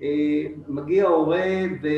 שמגיע 0.00 1.06
הורה 1.06 1.46
ו- 1.82 1.88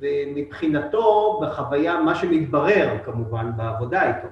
ומבחינתו, 0.00 1.40
בחוויה, 1.42 2.00
מה 2.00 2.14
שמתברר 2.14 2.98
כמובן 3.04 3.50
בעבודה 3.56 4.16
איתו, 4.16 4.28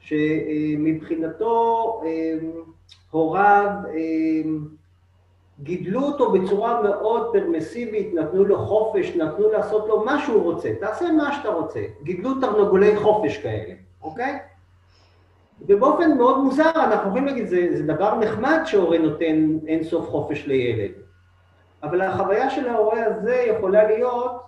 שמבחינתו 0.00 1.84
הוריו 3.10 3.68
גידלו 5.60 6.00
אותו 6.02 6.32
בצורה 6.32 6.82
מאוד 6.82 7.32
פרמסיבית, 7.32 8.14
נתנו 8.14 8.44
לו 8.44 8.58
חופש, 8.58 9.16
נתנו 9.16 9.52
לעשות 9.52 9.88
לו 9.88 10.04
מה 10.04 10.22
שהוא 10.26 10.42
רוצה, 10.42 10.72
תעשה 10.80 11.12
מה 11.12 11.32
שאתה 11.32 11.48
רוצה. 11.48 11.80
גידלו 12.02 12.30
תרנגולי 12.40 12.96
חופש 12.96 13.38
כאלה, 13.38 13.74
אוקיי? 14.02 14.38
ובאופן 15.66 16.18
מאוד 16.18 16.38
מוזר, 16.38 16.70
אנחנו 16.74 17.08
יכולים 17.08 17.26
להגיד, 17.26 17.46
זה, 17.46 17.68
זה 17.72 17.82
דבר 17.82 18.18
נחמד 18.18 18.60
שהורה 18.64 18.98
נותן 18.98 19.58
אינסוף 19.66 20.08
חופש 20.08 20.46
לילד. 20.46 20.90
אבל 21.82 22.00
החוויה 22.00 22.50
של 22.50 22.68
ההורה 22.68 23.04
הזה 23.04 23.44
יכולה 23.48 23.84
להיות 23.84 24.42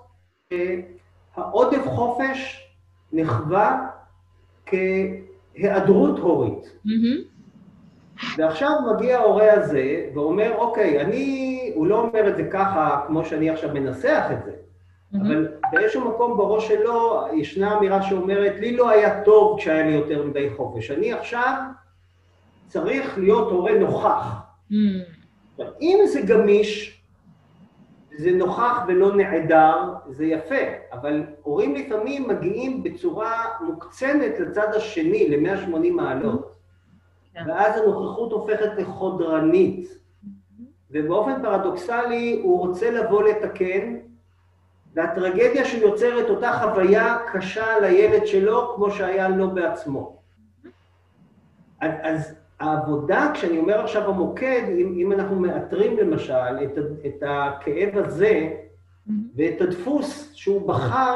שהעודף 0.52 1.86
חופש 1.86 2.68
נחווה 3.12 3.86
כהיעדרות 4.66 6.18
הורית. 6.18 6.64
Mm-hmm. 6.86 7.30
ועכשיו 8.36 8.70
מגיע 8.94 9.18
ההורה 9.18 9.52
הזה 9.52 10.08
ואומר, 10.14 10.56
אוקיי, 10.56 11.00
אני, 11.00 11.72
הוא 11.74 11.86
לא 11.86 12.00
אומר 12.00 12.28
את 12.28 12.36
זה 12.36 12.44
ככה 12.52 13.04
כמו 13.06 13.24
שאני 13.24 13.50
עכשיו 13.50 13.70
מנסח 13.74 14.24
את 14.32 14.44
זה. 14.44 14.52
אבל 15.14 15.48
באיזשהו 15.72 16.08
מקום 16.08 16.36
בראש 16.36 16.68
שלו 16.68 17.24
ישנה 17.34 17.78
אמירה 17.78 18.02
שאומרת, 18.02 18.54
לי 18.60 18.76
לא 18.76 18.90
היה 18.90 19.24
טוב 19.24 19.58
כשהיה 19.58 19.86
לי 19.86 19.92
יותר 19.92 20.26
מדי 20.26 20.50
חופש, 20.56 20.90
אני 20.90 21.12
עכשיו 21.12 21.54
צריך 22.66 23.18
להיות 23.18 23.50
הורה 23.50 23.78
נוכח. 23.78 24.36
אם 25.80 25.98
זה 26.06 26.20
גמיש, 26.20 27.00
זה 28.18 28.30
נוכח 28.30 28.78
ולא 28.88 29.16
נעדר, 29.16 29.94
זה 30.08 30.26
יפה, 30.26 30.64
אבל 30.92 31.22
הורים 31.42 31.74
לפעמים 31.74 32.28
מגיעים 32.28 32.82
בצורה 32.82 33.44
מוקצנת 33.60 34.40
לצד 34.40 34.74
השני, 34.74 35.28
ל-180 35.28 35.92
מעלות. 35.92 36.54
כן. 37.34 37.44
ואז 37.48 37.80
הנוכחות 37.80 38.32
הופכת 38.32 38.70
לחודרנית. 38.78 39.88
ובאופן 40.90 41.42
פרדוקסלי 41.42 42.40
הוא 42.42 42.58
רוצה 42.58 42.90
לבוא 42.90 43.22
לתקן, 43.22 43.96
והטרגדיה 44.94 45.64
שיוצרת 45.64 46.30
אותה 46.30 46.52
חוויה 46.52 47.18
קשה 47.32 47.80
לילד 47.80 48.26
שלו, 48.26 48.72
כמו 48.74 48.90
שהיה 48.90 49.28
לו 49.28 49.50
בעצמו. 49.50 50.16
אז, 51.80 51.92
אז 52.02 52.34
העבודה, 52.60 53.30
כשאני 53.34 53.58
אומר 53.58 53.80
עכשיו 53.80 54.10
המוקד, 54.10 54.62
אם, 54.68 54.94
אם 54.96 55.12
אנחנו 55.12 55.40
מאתרים 55.40 55.96
למשל 55.96 56.64
את, 56.64 56.78
את 57.06 57.22
הכאב 57.26 57.98
הזה 57.98 58.50
ואת 59.36 59.60
הדפוס 59.60 60.32
שהוא 60.34 60.68
בחר, 60.68 61.14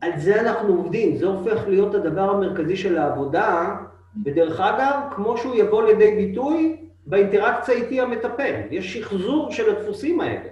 על 0.00 0.10
זה 0.16 0.40
אנחנו 0.40 0.74
עובדים, 0.74 1.16
זה 1.16 1.26
הופך 1.26 1.68
להיות 1.68 1.94
הדבר 1.94 2.30
המרכזי 2.30 2.76
של 2.76 2.98
העבודה, 2.98 3.76
ודרך 4.24 4.60
אגב, 4.60 5.00
כמו 5.10 5.38
שהוא 5.38 5.54
יבוא 5.54 5.82
לידי 5.82 6.16
ביטוי 6.16 6.76
באינטראקציה 7.06 7.74
איתי 7.74 8.00
המטפל, 8.00 8.60
יש 8.70 8.96
שחזור 8.96 9.52
של 9.52 9.76
הדפוסים 9.76 10.20
האלה. 10.20 10.48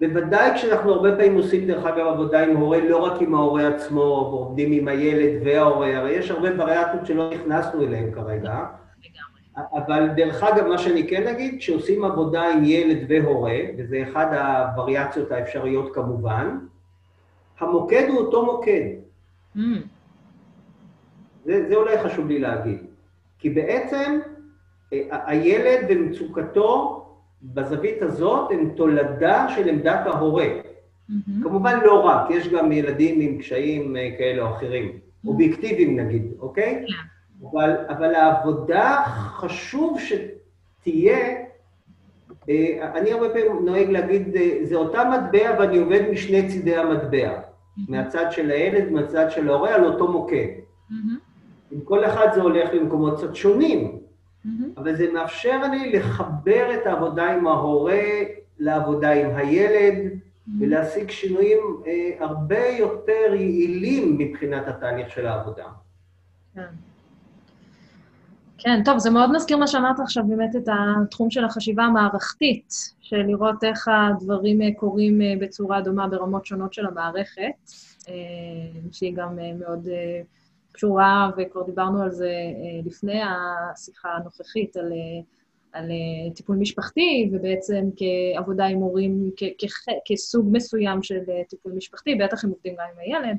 בוודאי 0.00 0.54
כשאנחנו 0.54 0.92
הרבה 0.92 1.16
פעמים 1.16 1.34
עושים, 1.36 1.66
דרך 1.66 1.84
אגב, 1.84 2.06
עבודה 2.06 2.44
עם 2.44 2.56
הורה, 2.56 2.80
לא 2.80 2.96
רק 2.96 3.22
עם 3.22 3.34
ההורה 3.34 3.68
עצמו, 3.68 4.28
ועובדים 4.30 4.72
עם 4.72 4.88
הילד 4.88 5.46
וההורה, 5.46 5.96
הרי 5.96 6.12
יש 6.12 6.30
הרבה 6.30 6.48
וריאטות 6.58 7.06
שלא 7.06 7.30
נכנסנו 7.30 7.82
אליהם 7.82 8.12
כרגע. 8.12 8.64
אבל 9.56 10.08
דרך 10.16 10.42
אגב, 10.42 10.66
מה 10.66 10.78
שאני 10.78 11.08
כן 11.08 11.26
אגיד, 11.26 11.58
כשעושים 11.58 12.04
עבודה 12.04 12.52
עם 12.52 12.64
ילד 12.64 12.98
והורה, 13.08 13.56
וזה 13.78 14.02
אחד 14.02 14.26
הווריאציות 14.34 15.32
האפשריות 15.32 15.94
כמובן, 15.94 16.58
המוקד 17.58 18.06
הוא 18.08 18.18
אותו 18.18 18.44
מוקד. 18.44 18.88
Mm. 19.56 19.60
זה, 21.44 21.68
זה 21.68 21.74
אולי 21.74 21.98
חשוב 21.98 22.28
לי 22.28 22.38
להגיד. 22.38 22.78
כי 23.38 23.50
בעצם 23.50 24.20
אה, 24.92 24.98
הילד 25.26 25.86
ומצוקתו 25.88 27.03
בזווית 27.44 28.02
הזאת 28.02 28.50
הם 28.50 28.70
תולדה 28.76 29.46
של 29.56 29.68
עמדת 29.68 30.06
ההורה. 30.06 30.46
Mm-hmm. 30.46 31.42
כמובן 31.42 31.78
לא 31.84 32.00
רק, 32.00 32.30
יש 32.30 32.48
גם 32.48 32.72
ילדים 32.72 33.20
עם 33.20 33.38
קשיים 33.38 33.96
אה, 33.96 34.10
כאלה 34.18 34.42
או 34.42 34.56
אחרים, 34.56 34.88
mm-hmm. 34.88 35.28
אובייקטיביים 35.28 36.00
נגיד, 36.00 36.32
אוקיי? 36.40 36.84
Yeah. 36.86 36.92
אבל, 37.52 37.76
אבל 37.88 38.14
העבודה 38.14 39.02
חשוב 39.06 39.98
שתהיה, 40.00 41.18
אה, 42.48 42.90
אני 42.94 43.12
הרבה 43.12 43.28
פעמים 43.28 43.64
נוהג 43.64 43.90
להגיד, 43.90 44.36
זה 44.62 44.74
אותה 44.74 45.02
מטבע 45.04 45.56
ואני 45.58 45.78
עובד 45.78 46.10
משני 46.10 46.48
צידי 46.48 46.76
המטבע, 46.76 47.38
mm-hmm. 47.38 47.80
מהצד 47.88 48.26
של 48.30 48.50
הילד, 48.50 48.90
מהצד 48.90 49.30
של 49.30 49.48
ההורה, 49.48 49.74
על 49.74 49.84
אותו 49.84 50.12
מוקד. 50.12 50.46
Mm-hmm. 50.90 50.94
עם 51.70 51.80
כל 51.80 52.04
אחד 52.04 52.26
זה 52.34 52.42
הולך 52.42 52.68
למקומות 52.72 53.16
קצת 53.16 53.34
שונים. 53.34 54.03
אבל 54.76 54.96
זה 54.96 55.12
מאפשר 55.12 55.60
לי 55.70 55.92
לחבר 55.92 56.74
את 56.74 56.86
העבודה 56.86 57.32
עם 57.32 57.46
ההורה 57.46 58.02
לעבודה 58.58 59.12
עם 59.12 59.36
הילד, 59.36 59.94
mm-hmm. 59.94 60.50
ולהשיג 60.60 61.10
שינויים 61.10 61.58
אה, 61.86 62.10
הרבה 62.26 62.68
יותר 62.68 63.34
יעילים 63.34 64.18
מבחינת 64.18 64.68
התהליך 64.68 65.10
של 65.10 65.26
העבודה. 65.26 65.66
כן. 66.54 66.62
כן, 68.64 68.82
טוב, 68.84 68.98
זה 68.98 69.10
מאוד 69.10 69.32
מזכיר 69.32 69.56
מה 69.56 69.66
שאמרת 69.66 70.00
עכשיו, 70.00 70.24
באמת 70.28 70.56
את 70.56 70.68
התחום 70.72 71.30
של 71.30 71.44
החשיבה 71.44 71.84
המערכתית, 71.84 72.72
של 73.00 73.16
לראות 73.16 73.64
איך 73.64 73.88
הדברים 73.88 74.62
אה, 74.62 74.68
קורים 74.76 75.22
אה, 75.22 75.34
בצורה 75.40 75.80
דומה 75.80 76.08
ברמות 76.08 76.46
שונות 76.46 76.74
של 76.74 76.86
המערכת, 76.86 77.52
אה, 78.08 78.14
שהיא 78.92 79.14
גם 79.16 79.38
מאוד 79.58 79.88
קשורה, 80.74 81.30
וכבר 81.36 81.62
דיברנו 81.62 82.02
על 82.02 82.10
זה 82.10 82.26
אה, 82.26 82.80
לפני 82.84 83.20
השיחה 83.22 84.08
הנוכחית, 84.08 84.76
על, 84.76 84.92
אה, 84.92 85.22
על 85.72 85.90
אה, 85.90 86.34
טיפול 86.34 86.56
משפחתי, 86.56 87.30
ובעצם 87.32 87.84
כעבודה 87.96 88.64
עם 88.64 88.78
הורים, 88.78 89.30
כ, 89.36 89.42
כ, 89.58 89.64
כסוג 90.04 90.48
מסוים 90.52 91.02
של 91.02 91.18
טיפול 91.48 91.72
משפחתי, 91.72 92.14
בטח 92.14 92.44
אם 92.44 92.50
עובדים 92.50 92.74
גם 92.74 92.84
עם 92.92 92.98
הילד. 92.98 93.36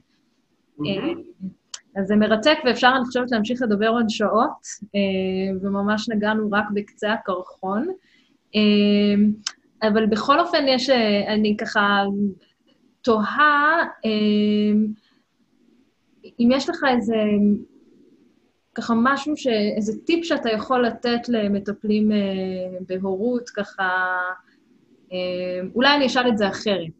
Mm-hmm. 0.79 1.45
אז 1.95 2.07
זה 2.07 2.15
מרתק, 2.15 2.57
ואפשר, 2.65 2.91
אני 2.97 3.05
חושבת, 3.05 3.31
להמשיך 3.31 3.61
לדבר 3.61 3.89
עוד 3.89 4.05
שעות, 4.09 4.67
וממש 5.61 6.09
נגענו 6.09 6.49
רק 6.51 6.65
בקצה 6.73 7.13
הקרחון. 7.13 7.87
אבל 9.83 10.05
בכל 10.05 10.39
אופן, 10.39 10.65
יש, 10.67 10.89
אני 11.27 11.57
ככה 11.57 12.03
תוהה, 13.01 13.77
אם 16.39 16.49
יש 16.51 16.69
לך 16.69 16.83
איזה, 16.95 17.15
ככה 18.75 18.93
משהו, 18.97 19.37
ש, 19.37 19.47
איזה 19.77 20.01
טיפ 20.05 20.25
שאתה 20.25 20.49
יכול 20.49 20.85
לתת 20.85 21.29
למטפלים 21.29 22.11
אה, 22.11 22.17
בהורות, 22.87 23.49
ככה, 23.49 24.17
אה, 25.11 25.67
אולי 25.75 25.95
אני 25.95 26.05
אשאל 26.05 26.29
את 26.29 26.37
זה 26.37 26.47
אחרת. 26.47 26.91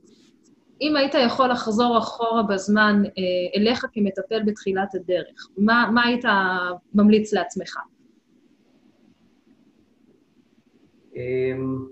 אם 0.81 0.95
היית 0.95 1.13
יכול 1.25 1.49
לחזור 1.49 1.97
אחורה 1.97 2.43
בזמן 2.43 3.03
אה, 3.05 3.61
אליך 3.61 3.85
כמטפל 3.93 4.43
בתחילת 4.45 4.95
הדרך, 4.95 5.49
מה, 5.57 5.89
מה 5.93 6.05
היית 6.05 6.25
ממליץ 6.93 7.33
לעצמך? 7.33 7.77
אמ, 11.15 11.85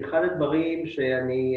אחד 0.00 0.22
הדברים 0.24 0.86
שאני... 0.86 1.56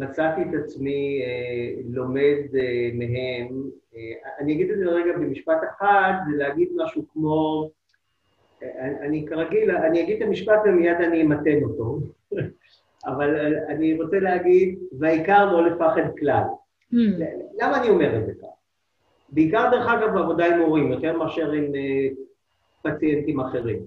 אה, 0.00 0.06
מצאתי 0.06 0.42
את 0.42 0.64
עצמי 0.64 1.22
אה, 1.24 1.80
לומד 1.90 2.38
אה, 2.58 2.90
מהם. 2.94 3.62
אה, 3.96 4.30
אני 4.40 4.52
אגיד 4.52 4.70
את 4.70 4.78
זה 4.78 4.84
רגע 4.84 5.12
במשפט 5.12 5.58
אחד, 5.70 6.12
זה 6.30 6.36
להגיד 6.36 6.68
משהו 6.76 7.04
כמו, 7.12 7.70
אה, 8.62 8.86
אני 9.00 9.26
כרגיל, 9.28 9.70
אני 9.70 10.02
אגיד 10.02 10.22
את 10.22 10.28
המשפט 10.28 10.60
ומיד 10.64 10.96
אני 10.96 11.22
אמתן 11.22 11.62
אותו, 11.62 11.98
אבל 13.06 13.36
אה, 13.36 13.66
אני 13.74 14.02
רוצה 14.02 14.20
להגיד, 14.20 14.78
והעיקר 14.98 15.52
לא 15.52 15.66
לפחד 15.66 16.18
כלל. 16.18 16.44
Hmm. 16.92 17.22
למה 17.60 17.80
אני 17.80 17.88
אומר 17.88 18.18
את 18.18 18.26
זה 18.26 18.32
כך? 18.42 18.48
בעיקר, 19.28 19.68
דרך 19.70 19.86
אגב, 19.88 20.14
בעבודה 20.14 20.46
עם 20.46 20.60
הורים, 20.60 20.92
יותר 20.92 21.18
מאשר 21.18 21.52
עם 21.52 21.74
אה, 21.74 22.08
פציינטים 22.82 23.40
אחרים. 23.40 23.82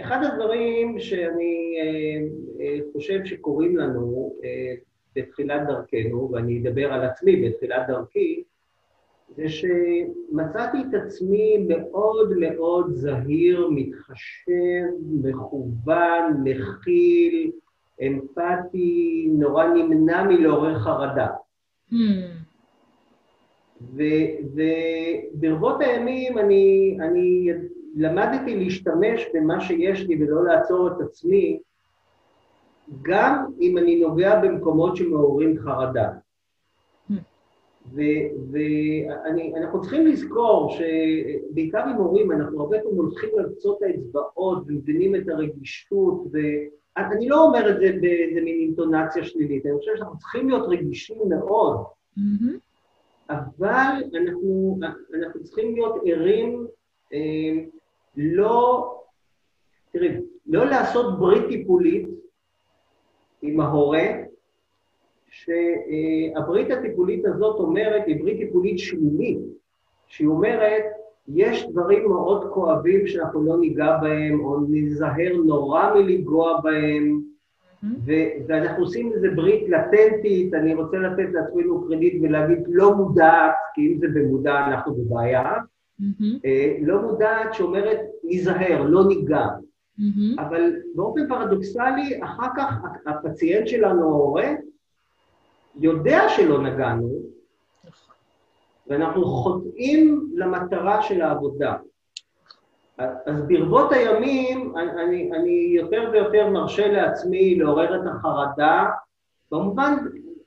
אחד 0.00 0.24
הדברים 0.24 0.98
שאני 0.98 1.76
אה, 1.80 2.18
אה, 2.64 2.78
חושב 2.92 3.24
שקורים 3.24 3.76
לנו 3.76 4.32
אה, 4.44 4.74
בתחילת 5.16 5.66
דרכנו, 5.66 6.30
ואני 6.32 6.60
אדבר 6.60 6.92
על 6.92 7.04
עצמי 7.04 7.36
בתחילת 7.36 7.86
דרכי, 7.88 8.42
זה 9.36 9.48
שמצאתי 9.48 10.78
את 10.78 10.94
עצמי 10.94 11.66
מאוד 11.68 12.32
מאוד 12.38 12.90
זהיר, 12.90 13.68
מתחשב, 13.70 14.84
מכוון, 15.22 16.44
מכיל, 16.44 17.50
אמפתי, 18.02 19.28
נורא 19.32 19.66
נמנע 19.66 20.22
מלעורר 20.22 20.78
חרדה. 20.78 21.28
Hmm. 21.92 21.94
וברבות 25.34 25.80
הימים 25.80 26.38
אני, 26.38 26.96
אני 27.00 27.50
למדתי 27.96 28.56
להשתמש 28.56 29.26
במה 29.34 29.60
שיש 29.60 30.00
לי 30.00 30.22
ולא 30.22 30.44
לעצור 30.44 30.88
את 30.88 31.00
עצמי, 31.00 31.60
גם 33.02 33.46
אם 33.60 33.78
אני 33.78 34.00
נוגע 34.00 34.40
במקומות 34.40 34.96
שמעוררים 34.96 35.58
חרדה. 35.58 36.08
ואנחנו 37.92 39.80
צריכים 39.80 40.06
לזכור 40.06 40.70
שבעיקר 40.70 41.82
עם 41.88 41.96
הורים, 41.96 42.32
אנחנו 42.32 42.60
הרבה 42.60 42.78
פעמים 42.82 42.98
הולכים 42.98 43.30
על 43.38 43.52
קצות 43.54 43.82
האצבעות 43.82 44.62
ומבינים 44.66 45.14
את 45.14 45.28
הרגישות, 45.28 46.24
ואני 46.32 47.28
לא 47.28 47.44
אומר 47.44 47.70
את 47.70 47.80
זה 47.80 47.98
באיזה 48.00 48.40
מין 48.40 48.60
אינטונציה 48.60 49.24
שלילית, 49.24 49.66
אני 49.66 49.78
חושב 49.78 49.92
שאנחנו 49.96 50.18
צריכים 50.18 50.48
להיות 50.48 50.68
רגישים 50.68 51.22
מאוד, 51.28 51.76
mm-hmm. 52.18 52.52
אבל 53.30 54.02
אנחנו, 54.14 54.78
אנחנו 55.14 55.44
צריכים 55.44 55.74
להיות 55.74 55.96
ערים, 56.04 56.66
אה, 57.12 57.18
לא, 58.16 58.94
תראי, 59.92 60.08
לא 60.46 60.66
לעשות 60.66 61.18
ברית 61.18 61.48
טיפולית 61.48 62.08
עם 63.42 63.60
ההורה, 63.60 64.04
שהברית 65.30 66.70
הטיפולית 66.70 67.26
הזאת 67.26 67.60
אומרת, 67.60 68.02
היא 68.06 68.20
ברית 68.20 68.38
טיפולית 68.38 68.78
שלילית, 68.78 69.38
שהיא 70.06 70.28
אומרת, 70.28 70.84
יש 71.28 71.66
דברים 71.70 72.08
מאוד 72.08 72.50
כואבים 72.52 73.06
שאנחנו 73.06 73.42
לא 73.42 73.58
ניגע 73.58 73.96
בהם, 74.02 74.40
או 74.40 74.60
נזהר 74.68 75.36
נורא 75.44 75.94
מלגוע 75.94 76.60
בהם, 76.60 77.20
ו- 78.06 78.46
ואנחנו 78.46 78.82
עושים 78.82 79.12
איזה 79.12 79.28
ברית 79.30 79.68
לטנטית, 79.68 80.54
אני 80.54 80.74
רוצה 80.74 80.96
לתת 80.96 81.28
לעצמנו 81.32 81.86
קרדיט 81.86 82.22
ולהגיד 82.22 82.58
לא 82.68 82.94
מודעת, 82.94 83.54
כי 83.74 83.92
אם 83.92 83.98
זה 83.98 84.06
במודע 84.14 84.66
אנחנו 84.66 84.94
בבעיה, 84.94 85.52
mm-hmm. 86.00 86.48
לא 86.82 87.02
מודעת 87.02 87.54
שאומרת 87.54 87.98
ניזהר, 88.24 88.82
לא 88.82 89.08
ניגע. 89.08 89.46
Mm-hmm. 89.46 90.42
אבל 90.42 90.72
באופן 90.94 91.28
פרדוקסלי, 91.28 92.20
אחר 92.24 92.48
כך 92.56 92.74
הפציינט 93.06 93.68
שלנו, 93.68 94.02
ההורה, 94.02 94.48
יודע 95.76 96.28
שלא 96.28 96.62
נגענו, 96.62 97.18
ואנחנו 98.86 99.24
חוטאים 99.24 100.30
למטרה 100.34 101.02
של 101.02 101.22
העבודה. 101.22 101.76
אז 102.98 103.42
ברבות 103.48 103.92
הימים 103.92 104.72
אני, 104.76 105.30
אני 105.32 105.72
יותר 105.76 106.10
ויותר 106.12 106.50
מרשה 106.50 106.88
לעצמי 106.88 107.54
לעורר 107.54 107.96
את 107.96 108.06
החרדה, 108.06 108.86
במובן, 109.52 109.94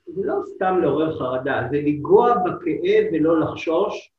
זה 0.08 0.22
לא 0.26 0.36
סתם 0.56 0.80
לעורר 0.82 1.20
חרדה, 1.20 1.68
זה 1.72 1.78
לנגוע 1.78 2.34
בכאב 2.38 3.06
ולא 3.14 3.40
לחשוש. 3.40 4.12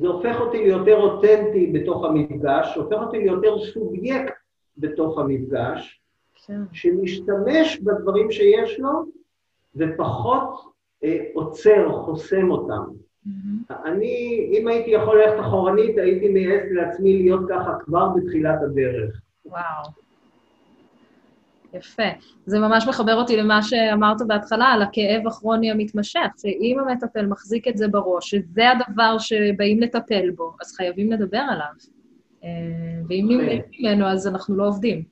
זה 0.00 0.08
הופך 0.08 0.40
אותי 0.40 0.58
ליותר 0.58 0.96
אותנטי 0.96 1.66
בתוך 1.66 2.04
המפגש, 2.04 2.74
הופך 2.76 2.96
אותי 3.00 3.18
ליותר 3.18 3.58
סובייקט 3.58 4.34
בתוך 4.78 5.18
המפגש, 5.18 6.00
כן. 6.46 6.60
שמשתמש 6.72 7.80
בדברים 7.80 8.30
שיש 8.30 8.80
לו 8.80 8.90
ופחות 9.76 10.60
אה, 11.04 11.24
עוצר, 11.34 11.92
חוסם 11.92 12.50
אותם. 12.50 12.82
Mm-hmm. 13.26 13.74
אני, 13.84 14.48
אם 14.52 14.68
הייתי 14.68 14.90
יכול 14.90 15.20
ללכת 15.22 15.40
אחורנית, 15.40 15.98
הייתי 15.98 16.28
מייעץ 16.28 16.64
לעצמי 16.70 17.22
להיות 17.22 17.40
ככה 17.48 17.72
כבר 17.84 18.08
בתחילת 18.08 18.62
הדרך. 18.62 19.20
וואו. 19.44 20.07
יפה. 21.74 22.02
זה 22.46 22.58
ממש 22.58 22.88
מחבר 22.88 23.14
אותי 23.14 23.36
למה 23.36 23.62
שאמרת 23.62 24.16
בהתחלה, 24.26 24.64
על 24.64 24.82
הכאב 24.82 25.26
הכרוני 25.26 25.70
המתמשך, 25.70 26.28
שאם 26.42 26.76
המטפל 26.80 27.26
מחזיק 27.26 27.68
את 27.68 27.76
זה 27.76 27.88
בראש, 27.88 28.30
שזה 28.30 28.62
הדבר 28.70 29.18
שבאים 29.18 29.80
לטפל 29.80 30.30
בו, 30.30 30.52
אז 30.60 30.72
חייבים 30.72 31.12
לדבר 31.12 31.42
עליו. 31.50 31.72
אה, 32.44 32.48
ואם 33.08 33.26
נמנעים 33.28 33.62
ממנו, 33.80 34.06
אז 34.06 34.26
אנחנו 34.26 34.56
לא 34.56 34.68
עובדים. 34.68 35.02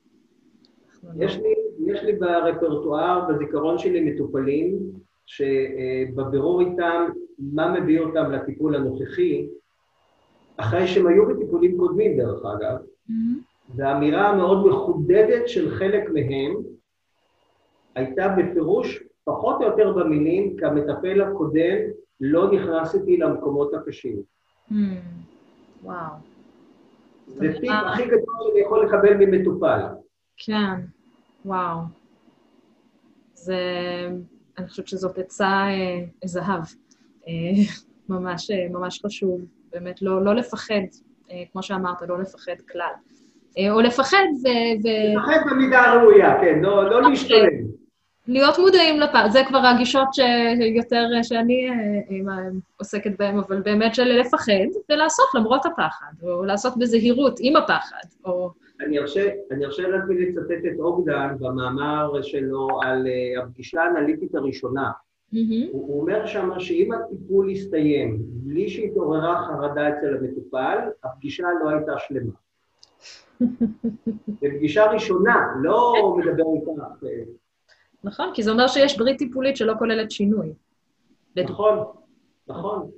יש 1.19 1.37
לי, 1.37 1.53
יש 1.93 2.03
לי 2.03 2.13
ברפרטואר, 2.13 3.25
בזיכרון 3.29 3.77
שלי, 3.77 4.01
מטופלים, 4.01 4.77
שבבירור 5.25 6.61
איתם, 6.61 7.07
מה 7.39 7.79
מביא 7.79 7.99
אותם 7.99 8.31
לטיפול 8.31 8.75
הנוכחי, 8.75 9.47
אחרי 10.57 10.87
שהם 10.87 11.07
היו 11.07 11.25
בטיפולים 11.27 11.77
קודמים, 11.77 12.17
דרך 12.17 12.39
אגב, 12.45 12.77
mm-hmm. 12.77 13.46
והאמירה 13.75 14.29
המאוד 14.29 14.67
מחודדת 14.67 15.49
של 15.49 15.75
חלק 15.75 16.09
מהם 16.09 16.55
הייתה 17.95 18.35
בפירוש, 18.37 19.03
פחות 19.23 19.55
או 19.61 19.63
יותר 19.63 19.93
במילים, 19.93 20.57
כי 20.57 20.65
המטפל 20.65 21.21
הקודם 21.21 21.77
לא 22.19 22.51
נכנס 22.51 22.95
איתי 22.95 23.17
למקומות 23.17 23.73
הקשים. 23.73 24.21
Mm, 24.71 24.73
וואו. 25.83 26.13
זה 27.27 27.53
טיפ 27.61 27.71
הכי 27.85 28.05
גדול 28.05 28.35
שאני 28.47 28.59
יכול 28.59 28.85
לקבל 28.85 29.13
ממטופל. 29.13 29.79
כן, 30.37 30.81
וואו. 31.45 31.79
זה... 33.33 33.57
אני 34.57 34.67
חושבת 34.67 34.87
שזאת 34.87 35.17
עצה 35.17 35.67
אה, 35.67 36.05
זהב. 36.25 36.63
אה, 37.27 37.33
ממש, 38.09 38.51
אה, 38.51 38.69
ממש 38.69 39.01
חשוב, 39.05 39.41
באמת, 39.71 40.01
לא, 40.01 40.25
לא 40.25 40.35
לפחד, 40.35 40.73
אה, 41.31 41.43
כמו 41.51 41.63
שאמרת, 41.63 42.01
לא 42.01 42.19
לפחד 42.19 42.61
כלל. 42.71 42.93
אה, 43.57 43.71
או 43.71 43.81
לפחד 43.81 44.25
ו... 44.43 44.47
לפחד 45.17 45.49
במידה 45.51 45.79
הראויה, 45.79 46.41
כן, 46.41 46.59
לא, 46.61 46.89
לא 46.89 46.95
אוקיי. 46.95 47.09
להשתלם. 47.09 47.67
להיות 48.27 48.59
מודעים 48.59 48.99
לפער, 48.99 49.29
זה 49.29 49.39
כבר 49.47 49.57
הגישות 49.57 50.07
שיותר, 50.13 51.05
שאני 51.23 51.69
אה, 51.69 51.73
אה, 52.33 52.49
עוסקת 52.77 53.11
בהן, 53.19 53.37
אבל 53.37 53.61
באמת 53.61 53.95
של 53.95 54.03
לפחד 54.03 54.67
ולעשות 54.89 55.25
למרות 55.35 55.65
הפחד, 55.65 56.11
או 56.23 56.43
לעשות 56.43 56.73
בזהירות 56.77 57.37
עם 57.39 57.55
הפחד, 57.55 58.07
או... 58.25 58.49
אני 58.81 58.99
ארשה, 58.99 59.29
אני 59.51 59.65
ארשה 59.65 59.87
לעצמי 59.87 60.15
לצטט 60.17 60.65
את 60.73 60.79
אוגדן 60.79 61.35
במאמר 61.39 62.21
שלו 62.21 62.67
על 62.81 63.07
הפגישה 63.43 63.81
האנליטית 63.81 64.35
הראשונה. 64.35 64.91
Mm-hmm. 65.33 65.71
הוא, 65.71 66.01
אומר 66.01 66.25
שם 66.25 66.49
שאם 66.59 66.91
הטיפול 66.93 67.49
יסתיים 67.49 68.17
בלי 68.21 68.69
שהתעוררה 68.69 69.47
חרדה 69.47 69.89
אצל 69.89 70.17
המטופל, 70.17 70.77
הפגישה 71.03 71.47
לא 71.63 71.69
הייתה 71.69 71.91
שלמה. 71.97 72.31
בפגישה 74.41 74.85
ראשונה, 74.85 75.35
לא 75.63 76.15
מדבר 76.17 76.43
איתך. 76.55 77.03
אה, 77.03 77.09
נכון, 78.03 78.31
כי 78.33 78.43
זה 78.43 78.51
אומר 78.51 78.67
שיש 78.67 78.97
ברית 78.97 79.17
טיפולית 79.17 79.57
שלא 79.57 79.73
כוללת 79.79 80.11
שינוי. 80.11 80.53
נכון, 81.37 81.83
נכון. 82.47 82.91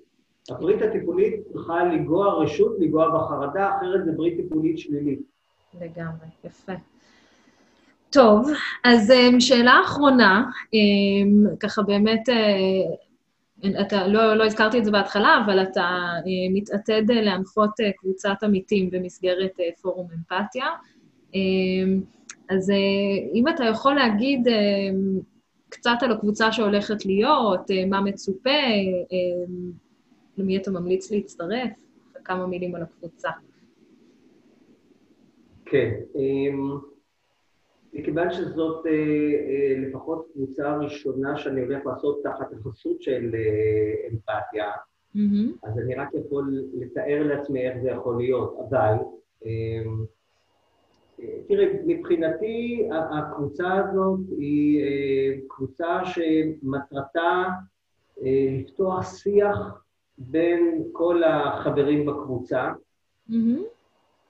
הברית 0.49 0.81
הטיפולית 0.81 1.33
צריכה 1.53 1.83
לגוע 1.83 2.33
רשות, 2.33 2.75
לגוע 2.79 3.07
בחרדה, 3.15 3.77
אחרת 3.77 4.05
זה 4.05 4.11
ברית 4.11 4.37
טיפולית 4.37 4.77
שלילית. 4.77 5.19
לגמרי, 5.81 6.27
יפה. 6.43 6.73
טוב, 8.09 8.49
אז 8.83 9.11
um, 9.11 9.39
שאלה 9.39 9.81
אחרונה, 9.85 10.43
um, 10.65 11.57
ככה 11.59 11.81
באמת, 11.81 12.29
uh, 12.29 12.33
אתה, 13.81 14.07
לא, 14.07 14.33
לא 14.33 14.45
הזכרתי 14.45 14.79
את 14.79 14.85
זה 14.85 14.91
בהתחלה, 14.91 15.41
אבל 15.45 15.63
אתה 15.63 15.89
uh, 16.19 16.53
מתעתד 16.53 17.11
uh, 17.11 17.13
להנחות 17.13 17.69
uh, 17.69 17.83
קבוצת 17.97 18.43
עמיתים 18.43 18.89
במסגרת 18.89 19.57
פורום 19.81 20.07
אמפתיה. 20.15 20.65
Um, 21.31 21.35
אז 22.49 22.71
אם 23.33 23.47
אתה 23.47 23.65
יכול 23.65 23.95
להגיד 23.95 24.47
uh, 24.47 24.51
קצת 25.69 25.97
על 26.01 26.11
הקבוצה 26.11 26.51
שהולכת 26.51 27.05
להיות, 27.05 27.71
מה 27.89 28.01
מצופה, 28.01 28.49
uh, 28.49 29.51
למי 30.37 30.57
אתה 30.57 30.71
ממליץ 30.71 31.11
להצטרף, 31.11 31.71
וכמה 32.15 32.47
מילים 32.47 32.75
על 32.75 32.81
הקבוצה. 32.81 33.29
כן. 35.65 35.89
אמ, 36.15 36.77
מכיוון 37.93 38.33
שזאת 38.33 38.85
אה, 38.85 38.91
אה, 38.91 39.87
לפחות 39.87 40.27
קבוצה 40.33 40.77
ראשונה 40.77 41.37
שאני 41.37 41.61
הולך 41.61 41.85
לעשות 41.85 42.23
תחת 42.23 42.53
החסות 42.53 43.01
של 43.01 43.31
אה, 43.33 44.09
אמפתיה, 44.11 44.71
mm-hmm. 45.15 45.67
אז 45.67 45.79
אני 45.79 45.95
רק 45.95 46.09
יכול 46.13 46.53
לתאר 46.73 47.23
לעצמי 47.27 47.67
איך 47.67 47.77
זה 47.81 47.89
יכול 47.89 48.17
להיות, 48.17 48.57
אבל 48.69 48.93
אמ, 49.45 50.05
תראה, 51.47 51.65
מבחינתי 51.85 52.89
הקבוצה 52.91 53.73
הזאת 53.73 54.19
היא 54.37 54.81
קבוצה 55.47 55.99
שמטרתה 56.05 57.43
לפתוח 58.59 59.15
שיח 59.15 59.83
בין 60.17 60.83
כל 60.91 61.23
החברים 61.23 62.05
בקבוצה, 62.05 62.71
mm-hmm. 63.29 63.59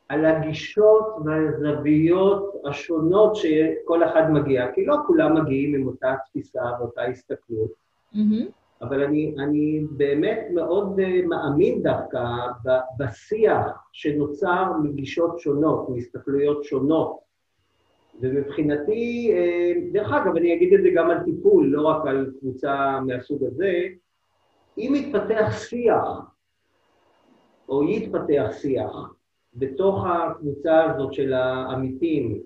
על 0.10 0.26
הגישות 0.26 1.16
והזוויות 1.26 2.62
השונות 2.66 3.36
שכל 3.36 4.04
אחד 4.04 4.32
מגיע, 4.32 4.72
כי 4.72 4.86
לא 4.86 4.96
כולם 5.08 5.42
מגיעים 5.42 5.76
עם 5.76 5.88
אותה 5.88 6.16
תפיסה 6.26 6.62
ואותה 6.80 7.02
הסתכלות, 7.04 7.72
mm-hmm. 8.14 8.46
אבל 8.82 9.04
אני, 9.04 9.36
אני 9.40 9.86
באמת 9.92 10.40
מאוד 10.54 11.00
uh, 11.00 11.26
מאמין 11.28 11.84
דווקא 11.84 12.24
בשיח 12.98 13.68
שנוצר 13.92 14.72
מגישות 14.84 15.40
שונות, 15.40 15.90
מהסתכלויות 15.90 16.64
שונות. 16.64 17.18
ומבחינתי, 18.22 19.34
uh, 19.34 19.94
דרך 19.94 20.12
אגב, 20.12 20.36
אני 20.36 20.54
אגיד 20.54 20.74
את 20.74 20.82
זה 20.82 20.90
גם 20.96 21.10
על 21.10 21.24
טיפול, 21.24 21.68
לא 21.68 21.88
רק 21.88 22.06
על 22.08 22.32
קבוצה 22.40 23.00
מהסוג 23.06 23.44
הזה, 23.44 23.74
אם 24.78 24.94
יתפתח 24.96 25.52
שיח, 25.58 26.08
או 27.70 27.90
יתפתח 27.90 28.48
שיח, 28.52 29.19
בתוך 29.54 30.06
הקבוצה 30.06 30.84
הזאת 30.84 31.14
של 31.14 31.34
העמיתים, 31.34 32.40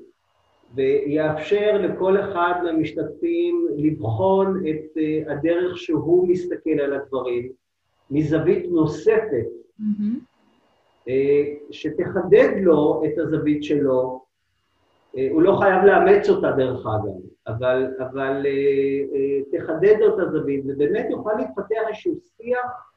ויאפשר 0.75 1.77
לכל 1.81 2.19
אחד 2.19 2.53
מהמשתתפים 2.63 3.67
לבחון 3.77 4.63
את 4.69 4.97
uh, 4.97 5.31
הדרך 5.31 5.77
שהוא 5.77 6.27
מסתכל 6.27 6.79
על 6.79 6.93
הדברים 6.93 7.51
מזווית 8.11 8.65
נוספת, 8.69 9.45
מהמם. 9.79 10.19
uh, 11.05 11.09
שתחדד 11.71 12.49
לו 12.61 13.03
את 13.05 13.17
הזווית 13.17 13.63
שלו. 13.63 14.23
Uh, 15.15 15.19
הוא 15.31 15.41
לא 15.41 15.57
חייב 15.61 15.83
לאמץ 15.83 16.29
אותה 16.29 16.51
דרך 16.51 16.85
אגב, 16.85 17.15
אבל, 17.47 17.87
אבל 17.99 18.45
תחדד 19.51 19.95
לו 19.99 20.15
את 20.15 20.19
הזווית, 20.19 20.63
ובאמת 20.67 21.05
יוכל 21.09 21.33
להתפתח 21.37 21.81
איזשהו 21.87 22.15
שיח 22.37 22.93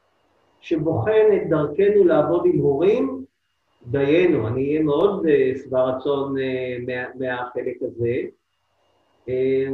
שבוחן 0.61 1.25
את 1.35 1.49
דרכנו 1.49 2.03
לעבוד 2.03 2.45
עם 2.45 2.59
הורים, 2.59 3.26
דיינו, 3.85 4.47
אני 4.47 4.67
אהיה 4.67 4.83
מאוד 4.83 5.25
אה, 5.25 5.51
שבע 5.63 5.83
רצון 5.83 6.37
אה, 6.37 6.77
מה, 6.87 7.03
מהחלק 7.19 7.77
הזה. 7.81 8.15
אה, 9.29 9.67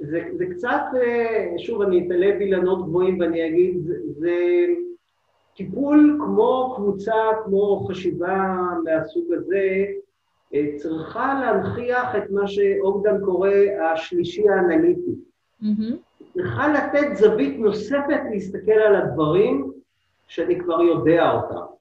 זה, 0.00 0.22
זה 0.32 0.46
קצת, 0.46 0.82
אה, 0.96 1.54
שוב, 1.58 1.82
אני 1.82 2.06
אתעלה 2.06 2.30
באילנות 2.38 2.86
גבוהים 2.86 3.20
ואני 3.20 3.46
אגיד, 3.48 3.76
זה, 4.18 4.66
טיפול 5.56 6.18
כמו 6.24 6.74
קבוצה, 6.76 7.14
כמו 7.44 7.86
חשיבה 7.88 8.56
מהסוג 8.84 9.32
הזה, 9.32 9.84
צריכה 10.76 11.40
להנכיח 11.40 12.16
את 12.16 12.30
מה 12.30 12.46
שאוגדן 12.46 13.24
קורא 13.24 13.50
השלישי 13.92 14.48
האנליטי. 14.48 15.14
מהמם. 15.60 15.96
צריכה 16.34 16.68
לתת 16.68 17.16
זווית 17.16 17.58
נוספת 17.58 18.20
להסתכל 18.30 18.72
על 18.72 18.96
הדברים 18.96 19.72
שאני 20.26 20.58
כבר 20.58 20.82
יודע 20.82 21.32
אותם. 21.32 21.74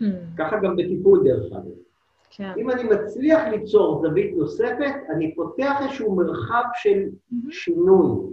מהמם. 0.00 0.14
ככה 0.38 0.56
גם 0.62 0.76
בטיפול 0.76 1.24
דרך 1.24 1.52
אגב. 1.52 1.64
כן. 2.30 2.52
אם 2.56 2.70
אני 2.70 2.82
מצליח 2.82 3.40
ליצור 3.50 4.02
זווית 4.02 4.36
נוספת, 4.36 4.94
אני 5.10 5.34
פותח 5.34 5.72
איזשהו 5.82 6.14
מרחב 6.16 6.62
של 6.74 7.08
מהמם. 7.30 7.50
שינוי. 7.50 8.26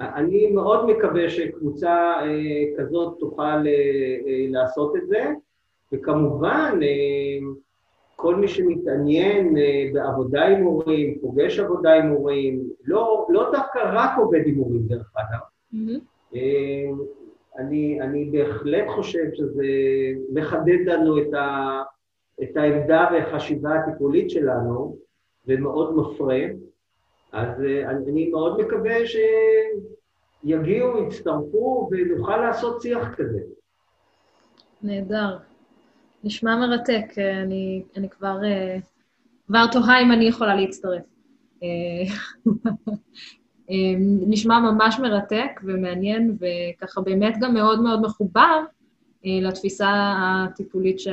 אני 0.00 0.50
מאוד 0.50 0.86
מקווה 0.86 1.30
שקבוצה 1.30 2.12
אה, 2.20 2.64
כזאת 2.78 3.18
תוכל 3.18 3.42
אה, 3.42 3.66
אה, 3.66 4.46
לעשות 4.50 4.96
את 4.96 5.06
זה, 5.06 5.32
וכמובן, 5.92 6.78
אה, 6.82 7.46
כל 8.16 8.36
מי 8.36 8.48
שמתעניין 8.48 9.56
אה, 9.58 9.88
בעבודה 9.92 10.46
עם 10.46 10.64
הורים, 10.64 11.18
פוגש 11.20 11.58
עבודה 11.58 11.94
עם 11.94 12.08
הורים, 12.08 12.62
לא, 12.84 13.26
לא 13.28 13.50
דווקא 13.52 13.78
רק 13.92 14.10
עובד 14.18 14.40
עם 14.46 14.54
הורים 14.54 14.82
דרך 14.86 15.12
אגב, 15.16 15.40
מהמם. 15.72 15.98
אני, 17.58 18.00
אני 18.00 18.24
בהחלט 18.24 18.84
חושב 18.88 19.24
שזה 19.34 19.66
מחדד 20.32 20.78
לנו 20.86 21.18
את, 21.18 21.34
ה, 21.34 21.82
את 22.42 22.56
העמדה 22.56 23.08
והחשיבה 23.12 23.74
הטיפולית 23.74 24.30
שלנו, 24.30 24.96
ומאוד 25.46 25.96
מפרה. 25.96 26.40
אז 27.32 27.48
אה, 27.64 27.90
אני, 27.90 28.10
אני 28.10 28.30
מאוד 28.30 28.60
מקווה 28.60 28.94
שיגיעו, 30.44 31.04
יצטרפו, 31.06 31.88
ונוכל 31.90 32.36
לעשות 32.36 32.82
שיח 32.82 33.14
כזה. 33.14 33.40
נהדר. 34.82 35.38
נשמע 36.24 36.56
מרתק. 36.56 37.18
אה, 37.18 37.42
אני, 37.42 37.82
אני 37.96 38.08
כבר, 38.08 38.38
אה, 38.44 38.76
כבר 39.46 39.66
תוהה 39.72 40.02
אם 40.02 40.12
אני 40.12 40.24
יכולה 40.24 40.54
להצטרף. 40.54 41.02
אה, 43.70 43.76
נשמע 44.26 44.60
ממש 44.60 45.00
מרתק 45.00 45.60
ומעניין, 45.64 46.36
וככה 46.40 47.00
באמת 47.00 47.34
גם 47.40 47.54
מאוד 47.54 47.82
מאוד 47.82 48.00
מחובר 48.00 48.64
אה, 49.26 49.38
לתפיסה 49.42 50.14
הטיפולית 50.16 51.00
ש, 51.00 51.08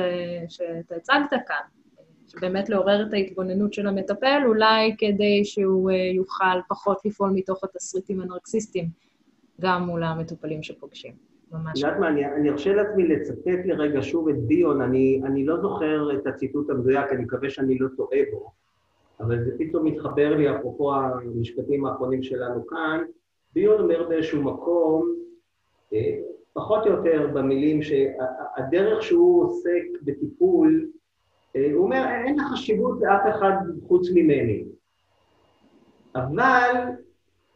שאתה 0.48 0.94
הצגת 0.96 1.30
כאן. 1.46 1.82
שבאמת 2.32 2.68
לעורר 2.68 3.06
את 3.08 3.12
ההתבוננות 3.12 3.72
של 3.72 3.86
המטפל, 3.86 4.42
אולי 4.46 4.94
כדי 4.98 5.44
שהוא 5.44 5.90
אה, 5.90 5.96
יוכל 5.96 6.60
פחות 6.68 6.98
לפעול 7.04 7.30
מתוך 7.34 7.64
התסריטים 7.64 8.20
הנרקסיסטיים, 8.20 8.88
גם 9.60 9.82
מול 9.82 10.02
המטופלים 10.02 10.62
שפוגשים. 10.62 11.12
ממש. 11.52 11.80
יודעת 11.82 11.98
מה, 12.00 12.08
אני, 12.08 12.26
אני 12.26 12.50
ארשה 12.50 12.74
לעצמי 12.74 13.08
לצטט 13.08 13.66
לרגע 13.66 14.02
שוב 14.02 14.28
את 14.28 14.38
ביון, 14.38 14.82
אני, 14.82 15.20
אני 15.24 15.44
לא 15.46 15.60
זוכר 15.60 16.08
את 16.16 16.26
הציטוט 16.26 16.70
המדויק, 16.70 17.12
אני 17.12 17.22
מקווה 17.22 17.50
שאני 17.50 17.78
לא 17.78 17.88
טועה 17.96 18.18
בו, 18.32 18.52
אבל 19.20 19.44
זה 19.44 19.50
פתאום 19.58 19.84
מתחבר 19.84 20.36
לי, 20.36 20.56
אפרופו 20.56 20.94
המשפטים 20.94 21.86
האחרונים 21.86 22.22
שלנו 22.22 22.66
כאן. 22.66 23.00
ביון 23.54 23.80
אומר 23.80 24.08
באיזשהו 24.08 24.42
מקום, 24.42 25.14
אה, 25.92 26.16
פחות 26.52 26.86
או 26.86 26.92
יותר 26.92 27.26
במילים 27.34 27.82
שהדרך 27.82 29.02
שהוא 29.02 29.44
עוסק 29.44 30.02
בטיפול, 30.02 30.86
אה, 31.56 31.70
הוא 31.72 31.84
אומר, 31.84 32.04
אין 32.26 32.36
לה 32.36 32.44
חשיבות 32.44 32.98
לאף 33.00 33.36
אחד 33.36 33.52
חוץ 33.88 34.08
ממני. 34.14 34.64
אבל 36.14 36.74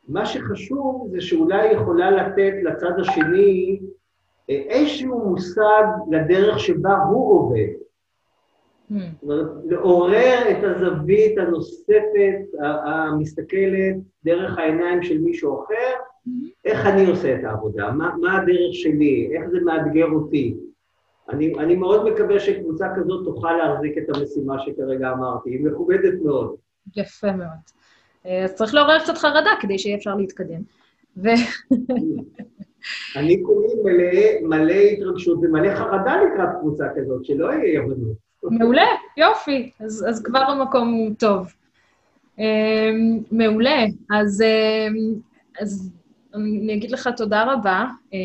מה 0.09 0.27
שחשוב 0.27 1.09
זה 1.11 1.21
שאולי 1.21 1.73
יכולה 1.73 2.11
לתת 2.11 2.53
לצד 2.63 3.01
השני 3.01 3.81
אה, 4.51 4.55
איזשהו 4.55 5.29
מושג 5.29 5.85
לדרך 6.11 6.59
שבה 6.59 6.97
הוא 7.11 7.41
עובד. 7.41 7.86
Hmm. 8.91 9.27
לעורר 9.65 10.51
את 10.51 10.65
הזווית 10.65 11.39
הנוספת, 11.39 12.39
המסתכלת 12.61 13.97
דרך 14.25 14.59
העיניים 14.59 15.03
של 15.03 15.19
מישהו 15.19 15.65
אחר, 15.65 15.93
איך 16.65 16.87
אני 16.87 17.07
עושה 17.07 17.35
את 17.35 17.45
העבודה, 17.45 17.91
מה, 17.91 18.15
מה 18.21 18.37
הדרך 18.37 18.73
שלי, 18.73 19.31
איך 19.33 19.49
זה 19.51 19.61
מאתגר 19.61 20.07
אותי. 20.07 20.57
אני, 21.29 21.55
אני 21.59 21.77
מאוד 21.77 22.13
מקווה 22.13 22.41
שקבוצה 22.41 22.87
כזאת 22.97 23.25
תוכל 23.25 23.53
להחזיק 23.53 23.99
את 23.99 24.17
המשימה 24.17 24.59
שכרגע 24.59 25.13
אמרתי, 25.13 25.51
היא 25.51 25.65
מכובדת 25.65 26.15
מאוד. 26.25 26.57
יפה 26.97 27.33
מאוד. 27.33 27.49
אה, 28.27 28.45
אז 28.45 28.55
צריך 28.55 28.75
לעורר 28.75 28.99
קצת 28.99 29.17
חרדה 29.17 29.51
כדי 29.61 29.79
שיהיה 29.79 29.97
אפשר 29.97 30.15
להתקדם. 30.15 30.63
ו... 31.17 31.29
אני 33.17 33.43
כולי 33.43 33.69
מלא, 33.85 34.41
מלא 34.43 34.73
התרגשות 34.73 35.39
ומלא 35.39 35.75
חרדה 35.75 36.23
לקראת 36.23 36.49
קבוצה 36.61 36.85
כזאת, 36.97 37.25
שלא 37.25 37.53
יהיה 37.53 37.63
אי 37.63 37.79
הבנות. 37.79 38.26
מעולה, 38.43 38.87
יופי. 39.17 39.71
אז, 39.81 40.07
אז 40.09 40.23
כבר 40.23 40.39
המקום 40.39 41.15
טוב. 41.19 41.53
אה, 42.39 42.91
מעולה. 43.31 43.85
אז, 44.11 44.43
אה, 44.43 44.89
אז 45.61 45.91
אני 46.35 46.75
אגיד 46.75 46.91
לך 46.91 47.09
תודה 47.17 47.53
רבה, 47.53 47.85
אה, 48.15 48.19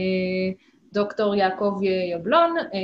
דוקטור 0.94 1.36
יעקב 1.36 1.80
יבלון, 2.14 2.58
אה, 2.58 2.80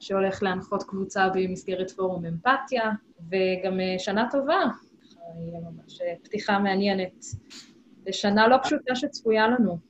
שהולך 0.00 0.42
להנחות 0.42 0.82
קבוצה 0.82 1.28
במסגרת 1.34 1.90
פורום 1.90 2.24
אמפתיה, 2.24 2.90
וגם 3.28 3.80
אה, 3.80 3.94
שנה 3.98 4.28
טובה. 4.30 4.60
יהיה 5.38 5.60
ממש 5.60 6.00
אה, 6.00 6.14
פתיחה 6.22 6.58
מעניינת 6.58 7.24
לשנה 8.06 8.48
לא 8.48 8.56
פשוטה 8.62 8.94
שצפויה 8.94 9.48
לנו. 9.48 9.89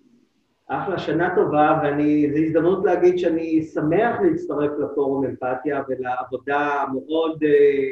אחלה, 0.73 0.99
שנה 0.99 1.35
טובה, 1.35 1.81
ואני, 1.83 2.31
זו 2.33 2.39
הזדמנות 2.39 2.85
להגיד 2.85 3.19
שאני 3.19 3.63
שמח 3.63 4.21
להצטרף 4.21 4.71
לפורום 4.79 5.25
אמפתיה 5.25 5.83
ולעבודה 5.89 6.59
המאוד 6.59 7.43
אה, 7.43 7.89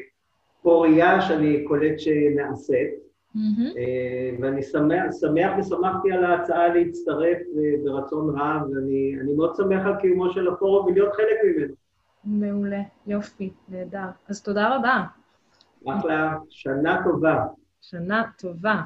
פורייה 0.62 1.20
שאני 1.20 1.64
קולט 1.64 1.99
שנעשית. 1.99 2.91
מהמם. 3.35 3.72
אה, 3.76 4.31
ואני 4.41 4.62
שמח, 4.62 5.05
שמח 5.20 5.53
ושמחתי 5.59 6.12
על 6.12 6.24
ההצעה 6.24 6.68
להצטרף 6.68 7.39
אה, 7.39 7.85
ברצון 7.85 8.39
רב, 8.39 8.62
ואני 8.70 9.16
אני 9.20 9.35
מאוד 9.35 9.55
שמח 9.57 9.87
על 9.87 9.97
קיומו 10.01 10.31
של 10.31 10.49
הפורום 10.49 10.87
ולהיות 10.87 11.12
חלק 11.12 11.39
ממנו. 11.45 11.74
מעולה, 12.24 12.83
יופי, 13.07 13.53
נהדר. 13.68 14.09
אז 14.29 14.43
תודה 14.43 14.76
רבה. 14.76 15.05
אחלה, 15.89 16.37
שנה 16.51 17.01
טובה. 17.05 17.45
שנה 17.81 18.22
טובה. 18.39 18.83